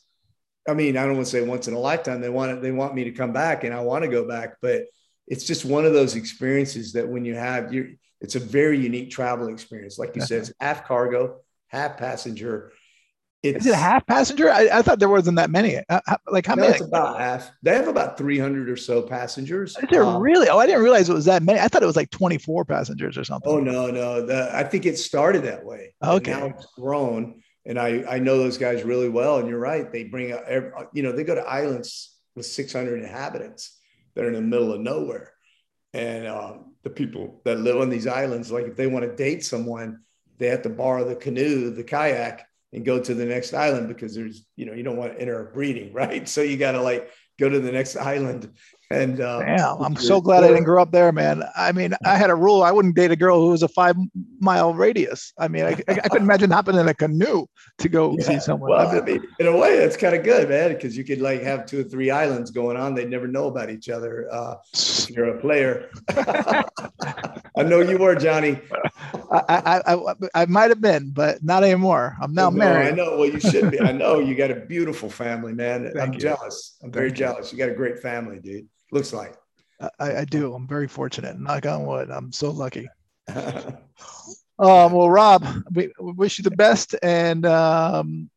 I 0.66 0.74
mean, 0.74 0.96
I 0.96 1.05
don't 1.05 1.16
want 1.16 1.27
to 1.27 1.31
say 1.31 1.42
once 1.42 1.68
in 1.68 1.74
a 1.74 1.79
lifetime. 1.79 2.20
They 2.20 2.31
want 2.31 2.53
it, 2.53 2.62
they 2.62 2.72
want 2.72 2.94
me 2.94 3.05
to 3.05 3.12
come 3.12 3.33
back, 3.33 3.64
and 3.64 3.74
I 3.74 3.81
want 3.81 4.05
to 4.05 4.11
go 4.11 4.27
back. 4.27 4.57
But 4.62 4.85
it's 5.27 5.44
just 5.44 5.64
one 5.64 5.85
of 5.85 5.92
those 5.92 6.16
experiences 6.16 6.92
that 6.92 7.09
when 7.09 7.24
you 7.24 7.35
have 7.35 7.72
you 7.72 7.96
it's 8.24 8.37
a 8.37 8.40
very 8.40 8.79
unique 8.79 9.11
travel 9.11 9.48
experience. 9.48 9.98
Like 9.98 10.16
you 10.16 10.22
said, 10.22 10.40
it's 10.40 10.53
half 10.61 10.87
cargo, 10.87 11.40
half 11.68 11.98
passenger. 11.98 12.72
It's, 13.42 13.66
Is 13.66 13.72
it 13.72 13.74
half 13.74 14.07
passenger? 14.07 14.50
I, 14.50 14.70
I, 14.72 14.81
thought 14.81 14.98
there 14.98 15.11
wasn't 15.11 15.37
that 15.37 15.50
many. 15.50 15.79
Uh, 15.90 16.00
like 16.29 16.46
how 16.46 16.55
no, 16.55 16.62
many? 16.62 16.72
It's 16.77 16.83
about 16.83 17.20
half. 17.20 17.50
They 17.62 17.74
have 17.74 17.88
about 17.88 18.16
300 18.16 18.70
or 18.70 18.77
so 18.79 19.03
passengers. 19.03 19.77
Is 19.77 19.88
there 19.90 20.03
um, 20.03 20.22
really? 20.22 20.48
Oh, 20.48 20.57
I 20.57 20.64
didn't 20.64 20.83
realize 20.83 21.11
it 21.11 21.12
was 21.12 21.27
that 21.27 21.42
many. 21.42 21.61
I 21.61 21.68
thought 21.68 21.83
it 21.83 21.87
was 21.87 21.96
like 21.96 22.09
24 22.09 22.64
passengers 22.64 23.18
or 23.18 23.24
something. 23.24 23.53
Oh 23.53 23.61
no, 23.61 23.90
no. 23.90 24.24
The, 24.24 24.50
I 24.57 24.64
think 24.64 24.87
it 24.87 24.96
started 24.96 25.42
that 25.42 25.62
way. 25.62 25.94
Okay. 26.03 26.31
now 26.31 26.46
it's 26.46 26.66
grown, 26.74 27.42
and 27.66 27.79
I 27.79 28.05
I 28.09 28.18
know 28.18 28.38
those 28.38 28.59
guys 28.59 28.85
really 28.85 29.09
well. 29.09 29.38
And 29.38 29.48
you're 29.48 29.59
right. 29.59 29.90
They 29.90 30.05
bring 30.05 30.33
out, 30.33 30.90
you 30.92 31.03
know, 31.03 31.12
they 31.12 31.24
go 31.24 31.35
to 31.35 31.42
islands 31.42 32.16
with 32.35 32.46
600 32.46 33.00
inhabitants 33.03 33.79
they're 34.14 34.29
in 34.29 34.35
the 34.35 34.40
middle 34.40 34.72
of 34.72 34.81
nowhere. 34.81 35.33
And 35.92 36.27
um, 36.27 36.74
the 36.83 36.90
people 36.90 37.40
that 37.44 37.61
live 37.61 37.81
on 37.81 37.90
these 37.90 38.07
islands, 38.07 38.50
like 38.50 38.66
if 38.66 38.77
they 38.77 38.87
want 38.87 39.05
to 39.05 39.14
date 39.14 39.44
someone, 39.44 40.00
they 40.38 40.46
have 40.48 40.62
to 40.62 40.68
borrow 40.68 41.05
the 41.05 41.14
canoe, 41.14 41.70
the 41.70 41.85
kayak, 41.85 42.48
and 42.72 42.85
go 42.85 42.98
to 42.98 43.14
the 43.14 43.24
next 43.24 43.55
island 43.55 43.87
because 43.87 44.14
there's, 44.14 44.44
you 44.57 44.66
know, 44.66 44.72
you 44.72 44.83
don't 44.83 44.96
want 44.96 45.12
to 45.12 45.20
enter 45.20 45.48
a 45.48 45.53
breeding, 45.53 45.92
right? 45.92 46.29
So 46.29 46.42
you 46.42 46.57
got 46.57 46.72
to 46.72 46.83
like 46.83 47.11
go 47.38 47.49
to 47.49 47.61
the 47.61 47.73
next 47.73 47.97
island 47.97 48.51
and 48.90 49.20
uh, 49.20 49.40
damn, 49.40 49.83
I'm 49.83 49.97
so 49.97 50.20
glad 50.20 50.44
I 50.44 50.49
didn't 50.49 50.64
grow 50.64 50.83
up 50.83 50.92
there, 50.92 51.11
man. 51.11 51.42
I 51.57 51.73
mean, 51.73 51.94
I 52.05 52.16
had 52.16 52.31
a 52.31 52.35
rule: 52.35 52.62
I 52.62 52.70
wouldn't 52.70 52.94
date 52.94 53.11
a 53.11 53.16
girl 53.16 53.40
who 53.40 53.49
was 53.49 53.62
a 53.62 53.68
five 53.68 53.97
mile 54.40 54.75
radius. 54.75 55.33
I 55.38 55.49
mean, 55.49 55.64
I, 55.64 55.70
I, 55.88 56.09
couldn't 56.09 56.25
imagine 56.25 56.51
hopping 56.51 56.77
in 56.77 56.87
a 56.87 56.94
canoe 56.94 57.47
to 57.79 57.88
go 57.88 58.14
yeah. 58.18 58.25
see 58.25 58.40
someone. 58.40 58.70
Well, 58.70 58.87
I 58.87 59.01
mean, 59.01 59.23
in 59.38 59.47
a 59.47 59.57
way, 59.57 59.79
that's 59.79 59.97
kind 59.97 60.14
of 60.14 60.23
good, 60.23 60.49
man, 60.49 60.75
because 60.75 60.97
you 60.97 61.05
could 61.05 61.20
like 61.20 61.42
have 61.42 61.66
two 61.66 61.81
or 61.81 61.85
three 61.85 62.11
islands 62.11 62.51
going 62.51 62.77
on. 62.77 62.94
They'd 62.94 63.11
never 63.11 63.27
know 63.27 63.47
about 63.47 63.70
each 63.70 63.88
other 63.88 64.29
uh, 64.31 64.57
if 64.73 65.11
you're 65.11 65.37
a 65.37 65.40
player. 65.40 65.90
I 67.57 67.62
know 67.62 67.81
you 67.81 67.97
were, 67.99 68.14
Johnny. 68.14 68.61
I, 69.35 69.83
I, 69.87 69.94
I, 69.94 70.14
I 70.35 70.47
might 70.47 70.70
have 70.70 70.81
been, 70.81 71.11
but 71.11 71.42
not 71.42 71.64
anymore. 71.64 72.16
I'm 72.20 72.35
now 72.35 72.51
no, 72.51 72.57
married. 72.57 72.88
I 72.88 72.90
know. 72.92 73.18
Well, 73.18 73.29
you 73.29 73.40
should 73.40 73.70
be. 73.70 73.81
I 73.81 73.92
know 73.92 74.18
you 74.20 74.35
got 74.35 74.51
a 74.51 74.61
beautiful 74.61 75.11
family, 75.11 75.53
man. 75.53 75.85
Thank 75.85 75.99
I'm 75.99 76.12
you. 76.12 76.20
jealous. 76.20 76.77
I'm 76.83 76.92
very 76.92 77.12
jealous. 77.12 77.53
You 77.53 77.59
got 77.59 77.68
a 77.68 77.75
great 77.75 78.01
family, 78.01 78.38
dude 78.38 78.68
looks 78.94 79.12
like. 79.12 79.35
I, 79.99 80.18
I 80.18 80.25
do. 80.25 80.55
I'm 80.55 80.66
very 80.66 80.88
fortunate. 80.88 81.38
Knock 81.38 81.66
on 81.66 81.85
wood. 81.85 82.11
I'm 82.11 82.33
so 82.33 82.51
lucky. 82.51 82.88
um, 83.29 83.75
well, 84.59 85.11
Rob, 85.11 85.44
we, 85.73 85.92
we, 86.01 86.12
wish 86.12 86.38
you 86.38 86.44
the 86.44 86.51
best 86.53 86.94
and 87.03 87.44
um, 87.44 88.31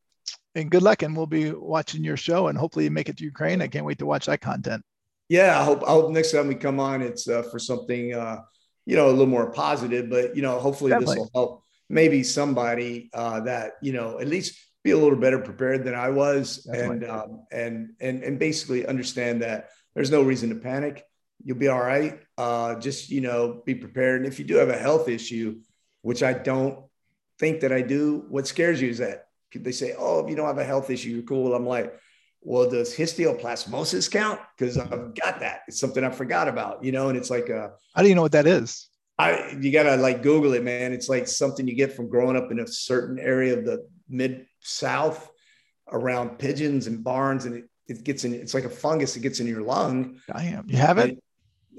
and 0.55 0.71
good 0.71 0.81
luck. 0.81 1.03
And 1.03 1.15
we'll 1.15 1.27
be 1.27 1.51
watching 1.51 2.03
your 2.03 2.17
show 2.17 2.47
and 2.47 2.57
hopefully 2.57 2.85
you 2.85 2.91
make 2.91 3.07
it 3.07 3.17
to 3.17 3.23
Ukraine. 3.23 3.61
I 3.61 3.67
can't 3.67 3.85
wait 3.85 3.99
to 3.99 4.05
watch 4.05 4.25
that 4.25 4.41
content. 4.41 4.83
Yeah, 5.29 5.59
I 5.59 5.63
hope. 5.63 5.83
I 5.83 5.91
hope 5.91 6.11
next 6.11 6.31
time 6.31 6.47
we 6.47 6.55
come 6.55 6.79
on, 6.79 7.01
it's 7.01 7.29
uh, 7.29 7.43
for 7.43 7.59
something 7.59 8.13
uh, 8.13 8.41
you 8.87 8.95
know 8.95 9.09
a 9.09 9.11
little 9.11 9.27
more 9.27 9.51
positive. 9.51 10.09
But 10.09 10.35
you 10.35 10.41
know, 10.41 10.57
hopefully 10.57 10.91
this 10.97 11.15
will 11.15 11.29
help 11.35 11.63
maybe 11.89 12.23
somebody 12.23 13.11
uh, 13.13 13.41
that 13.41 13.73
you 13.83 13.93
know 13.93 14.19
at 14.19 14.27
least 14.27 14.57
be 14.83 14.91
a 14.91 14.97
little 14.97 15.19
better 15.19 15.39
prepared 15.39 15.83
than 15.83 15.93
I 15.93 16.09
was, 16.09 16.63
Definitely. 16.63 17.07
and 17.07 17.09
um, 17.11 17.45
and 17.51 17.89
and 17.99 18.23
and 18.23 18.39
basically 18.39 18.87
understand 18.87 19.43
that 19.43 19.69
there's 19.93 20.11
no 20.11 20.21
reason 20.21 20.49
to 20.49 20.55
panic. 20.55 21.03
You'll 21.43 21.57
be 21.57 21.67
all 21.67 21.81
right. 21.81 22.19
Uh, 22.37 22.75
just, 22.75 23.09
you 23.09 23.21
know, 23.21 23.61
be 23.65 23.75
prepared. 23.75 24.21
And 24.21 24.31
if 24.31 24.37
you 24.37 24.45
do 24.45 24.55
have 24.55 24.69
a 24.69 24.77
health 24.77 25.09
issue, 25.09 25.59
which 26.01 26.23
I 26.23 26.33
don't 26.33 26.85
think 27.39 27.61
that 27.61 27.71
I 27.71 27.81
do, 27.81 28.25
what 28.29 28.47
scares 28.47 28.81
you 28.81 28.89
is 28.89 28.99
that 28.99 29.25
they 29.53 29.71
say, 29.71 29.95
oh, 29.97 30.19
if 30.19 30.29
you 30.29 30.35
don't 30.35 30.47
have 30.47 30.57
a 30.57 30.63
health 30.63 30.89
issue, 30.89 31.09
you're 31.09 31.23
cool. 31.23 31.55
I'm 31.55 31.65
like, 31.65 31.99
well, 32.41 32.69
does 32.69 32.95
histoplasmosis 32.95 34.09
count? 34.11 34.39
Because 34.57 34.77
I've 34.77 35.13
got 35.15 35.39
that. 35.39 35.61
It's 35.67 35.79
something 35.79 36.03
I 36.03 36.09
forgot 36.09 36.47
about, 36.47 36.83
you 36.83 36.91
know, 36.91 37.09
and 37.09 37.17
it's 37.17 37.29
like, 37.29 37.49
a, 37.49 37.73
how 37.95 38.01
do 38.01 38.09
you 38.09 38.15
know 38.15 38.21
what 38.21 38.31
that 38.31 38.47
is? 38.47 38.89
I, 39.19 39.57
you 39.59 39.71
gotta 39.71 39.97
like 39.97 40.21
Google 40.21 40.53
it, 40.53 40.63
man. 40.63 40.93
It's 40.93 41.09
like 41.09 41.27
something 41.27 41.67
you 41.67 41.75
get 41.75 41.95
from 41.95 42.07
growing 42.07 42.37
up 42.37 42.51
in 42.51 42.59
a 42.59 42.67
certain 42.67 43.17
area 43.17 43.57
of 43.57 43.65
the 43.65 43.87
mid 44.07 44.45
South 44.59 45.29
around 45.91 46.37
pigeons 46.37 46.87
and 46.87 47.03
barns, 47.03 47.45
and 47.45 47.55
it, 47.55 47.63
it 47.87 48.03
gets 48.03 48.25
in, 48.25 48.33
it's 48.33 48.53
like 48.53 48.65
a 48.65 48.69
fungus 48.69 49.15
that 49.15 49.21
gets 49.21 49.39
in 49.39 49.47
your 49.47 49.63
lung. 49.63 50.19
I 50.31 50.43
am. 50.43 50.65
You 50.69 50.77
have 50.77 50.99
it? 50.99 51.17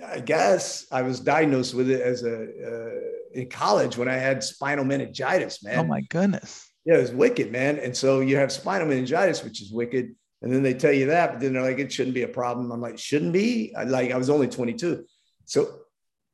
I 0.04 0.20
guess 0.20 0.86
I 0.90 1.02
was 1.02 1.20
diagnosed 1.20 1.74
with 1.74 1.90
it 1.90 2.00
as 2.00 2.24
a 2.24 2.42
uh, 2.42 3.00
in 3.32 3.48
college 3.48 3.96
when 3.96 4.08
I 4.08 4.14
had 4.14 4.42
spinal 4.42 4.84
meningitis, 4.84 5.62
man. 5.62 5.78
Oh 5.78 5.84
my 5.84 6.00
goodness. 6.02 6.68
Yeah, 6.84 6.96
it 6.96 7.02
was 7.02 7.12
wicked, 7.12 7.52
man. 7.52 7.78
And 7.78 7.96
so 7.96 8.20
you 8.20 8.36
have 8.36 8.50
spinal 8.50 8.86
meningitis, 8.86 9.44
which 9.44 9.60
is 9.60 9.72
wicked. 9.72 10.14
And 10.40 10.52
then 10.52 10.62
they 10.62 10.74
tell 10.74 10.92
you 10.92 11.06
that, 11.06 11.32
but 11.32 11.40
then 11.40 11.52
they're 11.52 11.62
like, 11.62 11.78
it 11.78 11.92
shouldn't 11.92 12.14
be 12.14 12.22
a 12.22 12.28
problem. 12.28 12.70
I'm 12.70 12.80
like, 12.80 12.98
shouldn't 12.98 13.32
be. 13.32 13.74
I, 13.76 13.84
like 13.84 14.12
I 14.12 14.16
was 14.16 14.30
only 14.30 14.46
22. 14.46 15.04
So 15.44 15.80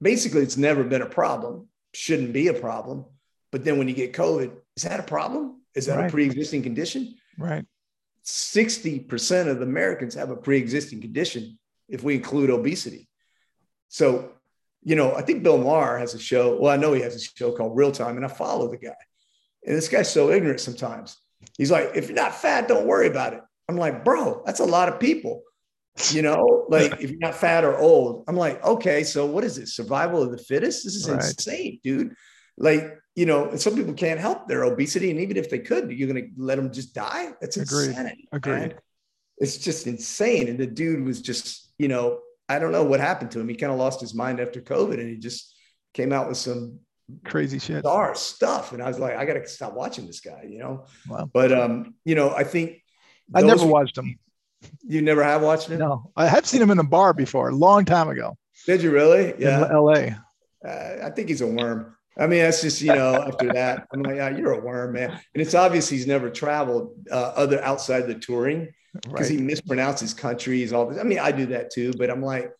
basically, 0.02 0.42
it's 0.42 0.56
never 0.56 0.84
been 0.84 1.02
a 1.02 1.06
problem. 1.06 1.68
Shouldn't 1.94 2.32
be 2.32 2.48
a 2.48 2.54
problem. 2.54 3.06
But 3.50 3.64
then 3.64 3.78
when 3.78 3.88
you 3.88 3.94
get 3.94 4.12
COVID, 4.12 4.52
is 4.76 4.82
that 4.82 5.00
a 5.00 5.04
problem? 5.04 5.62
Is 5.74 5.86
that 5.86 5.96
right. 5.96 6.08
a 6.08 6.10
pre-existing 6.10 6.62
condition? 6.62 7.16
Right. 7.38 7.64
60% 8.24 9.48
of 9.48 9.62
Americans 9.62 10.14
have 10.14 10.30
a 10.30 10.36
pre-existing 10.36 11.00
condition 11.00 11.58
if 11.88 12.02
we 12.02 12.14
include 12.14 12.50
obesity. 12.50 13.08
So, 13.88 14.32
you 14.82 14.96
know, 14.96 15.14
I 15.14 15.22
think 15.22 15.42
Bill 15.42 15.58
Maher 15.58 15.98
has 15.98 16.14
a 16.14 16.18
show. 16.18 16.58
Well, 16.58 16.72
I 16.72 16.76
know 16.76 16.92
he 16.92 17.02
has 17.02 17.14
a 17.14 17.20
show 17.20 17.52
called 17.52 17.76
Real 17.76 17.92
Time, 17.92 18.16
and 18.16 18.24
I 18.24 18.28
follow 18.28 18.70
the 18.70 18.76
guy. 18.76 18.94
And 19.66 19.76
this 19.76 19.88
guy's 19.88 20.12
so 20.12 20.30
ignorant 20.30 20.60
sometimes. 20.60 21.16
He's 21.56 21.70
like, 21.70 21.92
if 21.94 22.08
you're 22.08 22.16
not 22.16 22.34
fat, 22.34 22.68
don't 22.68 22.86
worry 22.86 23.06
about 23.06 23.34
it. 23.34 23.42
I'm 23.68 23.76
like, 23.76 24.04
bro, 24.04 24.42
that's 24.44 24.60
a 24.60 24.64
lot 24.64 24.88
of 24.88 25.00
people. 25.00 25.42
You 26.10 26.22
know, 26.22 26.66
like 26.68 27.00
if 27.00 27.10
you're 27.10 27.20
not 27.20 27.36
fat 27.36 27.64
or 27.64 27.78
old, 27.78 28.24
I'm 28.26 28.36
like, 28.36 28.64
okay, 28.64 29.04
so 29.04 29.26
what 29.26 29.44
is 29.44 29.58
it? 29.58 29.68
Survival 29.68 30.22
of 30.22 30.32
the 30.32 30.38
fittest? 30.38 30.82
This 30.82 30.96
is 30.96 31.08
right. 31.08 31.22
insane, 31.22 31.78
dude. 31.84 32.14
Like, 32.58 32.98
you 33.14 33.26
know, 33.26 33.48
and 33.50 33.60
some 33.60 33.76
people 33.76 33.94
can't 33.94 34.18
help 34.18 34.48
their 34.48 34.64
obesity. 34.64 35.10
And 35.10 35.20
even 35.20 35.36
if 35.36 35.50
they 35.50 35.60
could, 35.60 35.92
you're 35.92 36.12
going 36.12 36.24
to 36.24 36.30
let 36.36 36.56
them 36.56 36.72
just 36.72 36.94
die. 36.94 37.32
That's 37.40 37.56
Agreed. 37.56 37.90
insanity. 37.90 38.28
Agreed. 38.32 38.52
Man. 38.54 38.74
It's 39.38 39.56
just 39.56 39.86
insane. 39.86 40.48
And 40.48 40.58
the 40.58 40.66
dude 40.66 41.04
was 41.04 41.20
just, 41.20 41.72
you 41.78 41.88
know, 41.88 42.20
I 42.48 42.58
don't 42.58 42.72
know 42.72 42.84
what 42.84 43.00
happened 43.00 43.30
to 43.32 43.40
him. 43.40 43.48
He 43.48 43.54
kind 43.54 43.72
of 43.72 43.78
lost 43.78 44.00
his 44.00 44.14
mind 44.14 44.40
after 44.40 44.60
COVID 44.60 44.98
and 44.98 45.08
he 45.08 45.16
just 45.16 45.56
came 45.92 46.12
out 46.12 46.28
with 46.28 46.38
some 46.38 46.80
crazy 47.24 47.58
shit, 47.58 47.82
bizarre 47.82 48.14
stuff. 48.14 48.72
And 48.72 48.82
I 48.82 48.88
was 48.88 48.98
like, 48.98 49.16
I 49.16 49.24
got 49.24 49.34
to 49.34 49.46
stop 49.46 49.74
watching 49.74 50.06
this 50.06 50.20
guy, 50.20 50.44
you 50.48 50.58
know? 50.58 50.86
Wow. 51.08 51.30
But, 51.32 51.52
um, 51.52 51.94
you 52.04 52.14
know, 52.14 52.30
I 52.30 52.44
think 52.44 52.83
I 53.32 53.42
never 53.42 53.66
watched 53.66 53.96
him. 53.96 54.18
You 54.82 55.02
never 55.02 55.22
have 55.22 55.42
watched 55.42 55.68
him? 55.68 55.78
No, 55.78 56.10
I 56.16 56.26
have 56.26 56.46
seen 56.46 56.60
him 56.60 56.70
in 56.70 56.78
a 56.78 56.84
bar 56.84 57.12
before, 57.12 57.50
a 57.50 57.54
long 57.54 57.84
time 57.84 58.08
ago. 58.08 58.36
Did 58.66 58.82
you 58.82 58.90
really? 58.90 59.34
Yeah. 59.38 59.66
In 59.66 59.76
LA. 59.76 60.68
Uh, 60.68 61.06
I 61.06 61.10
think 61.10 61.28
he's 61.28 61.42
a 61.42 61.46
worm. 61.46 61.94
I 62.18 62.26
mean, 62.26 62.40
that's 62.40 62.62
just, 62.62 62.80
you 62.80 62.94
know, 62.94 63.14
after 63.14 63.52
that, 63.52 63.88
I'm 63.92 64.02
like, 64.02 64.16
yeah, 64.16 64.28
you're 64.30 64.52
a 64.52 64.60
worm, 64.60 64.92
man. 64.92 65.10
And 65.10 65.42
it's 65.42 65.54
obvious 65.54 65.88
he's 65.88 66.06
never 66.06 66.30
traveled 66.30 66.94
uh, 67.10 67.32
other 67.34 67.62
outside 67.62 68.06
the 68.06 68.14
touring 68.14 68.68
because 69.02 69.30
right. 69.30 69.40
he 69.40 69.44
mispronounces 69.44 70.16
countries, 70.16 70.72
all 70.72 70.86
this. 70.86 70.98
I 70.98 71.02
mean, 71.02 71.18
I 71.18 71.32
do 71.32 71.46
that 71.46 71.72
too, 71.72 71.92
but 71.98 72.10
I'm 72.10 72.22
like, 72.22 72.52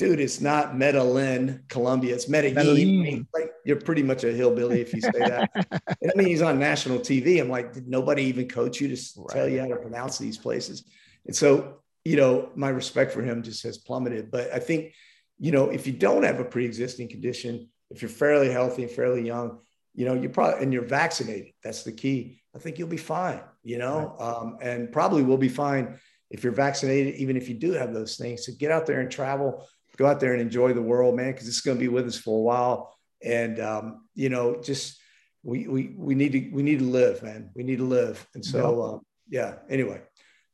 dude, 0.00 0.18
it's 0.18 0.40
not 0.40 0.78
Medellin, 0.78 1.62
Colombia. 1.68 2.14
It's 2.14 2.26
Medellin. 2.26 2.54
Medellin. 2.54 3.28
Like, 3.34 3.52
you're 3.66 3.80
pretty 3.80 4.02
much 4.02 4.24
a 4.24 4.32
hillbilly 4.32 4.80
if 4.80 4.94
you 4.94 5.02
say 5.02 5.10
that. 5.10 5.50
and 6.00 6.10
I 6.10 6.16
mean, 6.16 6.28
he's 6.28 6.40
on 6.40 6.58
national 6.58 7.00
TV. 7.00 7.38
I'm 7.38 7.50
like, 7.50 7.74
did 7.74 7.86
nobody 7.86 8.22
even 8.22 8.48
coach 8.48 8.80
you 8.80 8.88
to 8.88 8.94
s- 8.94 9.18
tell 9.28 9.46
you 9.46 9.60
how 9.60 9.66
to 9.66 9.76
pronounce 9.76 10.16
these 10.16 10.38
places? 10.38 10.84
And 11.26 11.36
so, 11.36 11.82
you 12.02 12.16
know, 12.16 12.48
my 12.54 12.70
respect 12.70 13.12
for 13.12 13.20
him 13.20 13.42
just 13.42 13.62
has 13.64 13.76
plummeted. 13.76 14.30
But 14.30 14.50
I 14.54 14.58
think, 14.58 14.94
you 15.38 15.52
know, 15.52 15.68
if 15.68 15.86
you 15.86 15.92
don't 15.92 16.22
have 16.22 16.40
a 16.40 16.44
pre-existing 16.44 17.08
condition, 17.08 17.68
if 17.90 18.00
you're 18.00 18.08
fairly 18.08 18.50
healthy 18.50 18.84
and 18.84 18.90
fairly 18.90 19.26
young, 19.26 19.58
you 19.94 20.06
know, 20.06 20.14
you're 20.14 20.30
probably 20.30 20.62
and 20.62 20.72
you're 20.72 20.82
vaccinated. 20.82 21.52
That's 21.62 21.82
the 21.82 21.92
key. 21.92 22.40
I 22.56 22.58
think 22.58 22.78
you'll 22.78 22.88
be 22.88 22.96
fine. 22.96 23.42
You 23.62 23.76
know, 23.76 24.16
um, 24.18 24.56
and 24.62 24.90
probably 24.90 25.22
will 25.24 25.36
be 25.36 25.50
fine 25.50 26.00
if 26.30 26.42
you're 26.42 26.54
vaccinated, 26.54 27.16
even 27.16 27.36
if 27.36 27.50
you 27.50 27.54
do 27.54 27.72
have 27.72 27.92
those 27.92 28.16
things. 28.16 28.46
So 28.46 28.52
get 28.58 28.70
out 28.70 28.86
there 28.86 29.00
and 29.00 29.10
travel. 29.10 29.66
Go 30.00 30.06
out 30.06 30.18
there 30.18 30.32
and 30.32 30.40
enjoy 30.40 30.72
the 30.72 30.80
world, 30.80 31.14
man, 31.14 31.30
because 31.30 31.46
it's 31.46 31.60
going 31.60 31.76
to 31.76 31.80
be 31.80 31.88
with 31.88 32.06
us 32.06 32.16
for 32.16 32.38
a 32.38 32.42
while. 32.42 32.96
And 33.22 33.60
um, 33.60 34.06
you 34.14 34.30
know, 34.30 34.58
just 34.62 34.98
we 35.42 35.68
we 35.68 35.92
we 35.94 36.14
need 36.14 36.32
to 36.32 36.50
we 36.52 36.62
need 36.62 36.78
to 36.78 36.86
live, 36.86 37.22
man. 37.22 37.50
We 37.54 37.64
need 37.64 37.76
to 37.78 37.84
live. 37.84 38.26
And 38.34 38.42
so, 38.42 38.82
um, 38.82 39.00
yeah. 39.28 39.56
Anyway, 39.68 40.00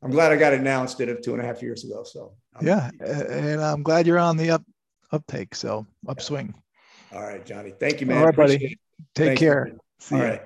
I'm 0.02 0.10
glad 0.10 0.32
I 0.32 0.36
got 0.36 0.52
it 0.52 0.62
now 0.62 0.82
instead 0.82 1.08
of 1.08 1.22
two 1.22 1.32
and 1.32 1.40
a 1.40 1.46
half 1.46 1.62
years 1.62 1.84
ago. 1.84 2.02
So 2.02 2.34
I'm- 2.56 2.66
Yeah, 2.66 2.90
a- 3.00 3.30
and 3.30 3.60
I'm 3.62 3.84
glad 3.84 4.04
you're 4.08 4.18
on 4.18 4.36
the 4.36 4.50
up 4.50 4.64
uptake. 5.12 5.54
So 5.54 5.86
upswing. 6.08 6.52
All 7.12 7.22
right, 7.22 7.46
Johnny. 7.46 7.72
Thank 7.78 8.00
you, 8.00 8.08
man. 8.08 8.18
All 8.18 8.26
right, 8.26 8.34
buddy. 8.34 8.58
Take 8.58 8.78
Thanks, 9.14 9.38
care. 9.38 9.64
man. 9.66 9.78
See 10.00 10.14
All 10.16 10.22
ya. 10.22 10.26
right. 10.28 10.42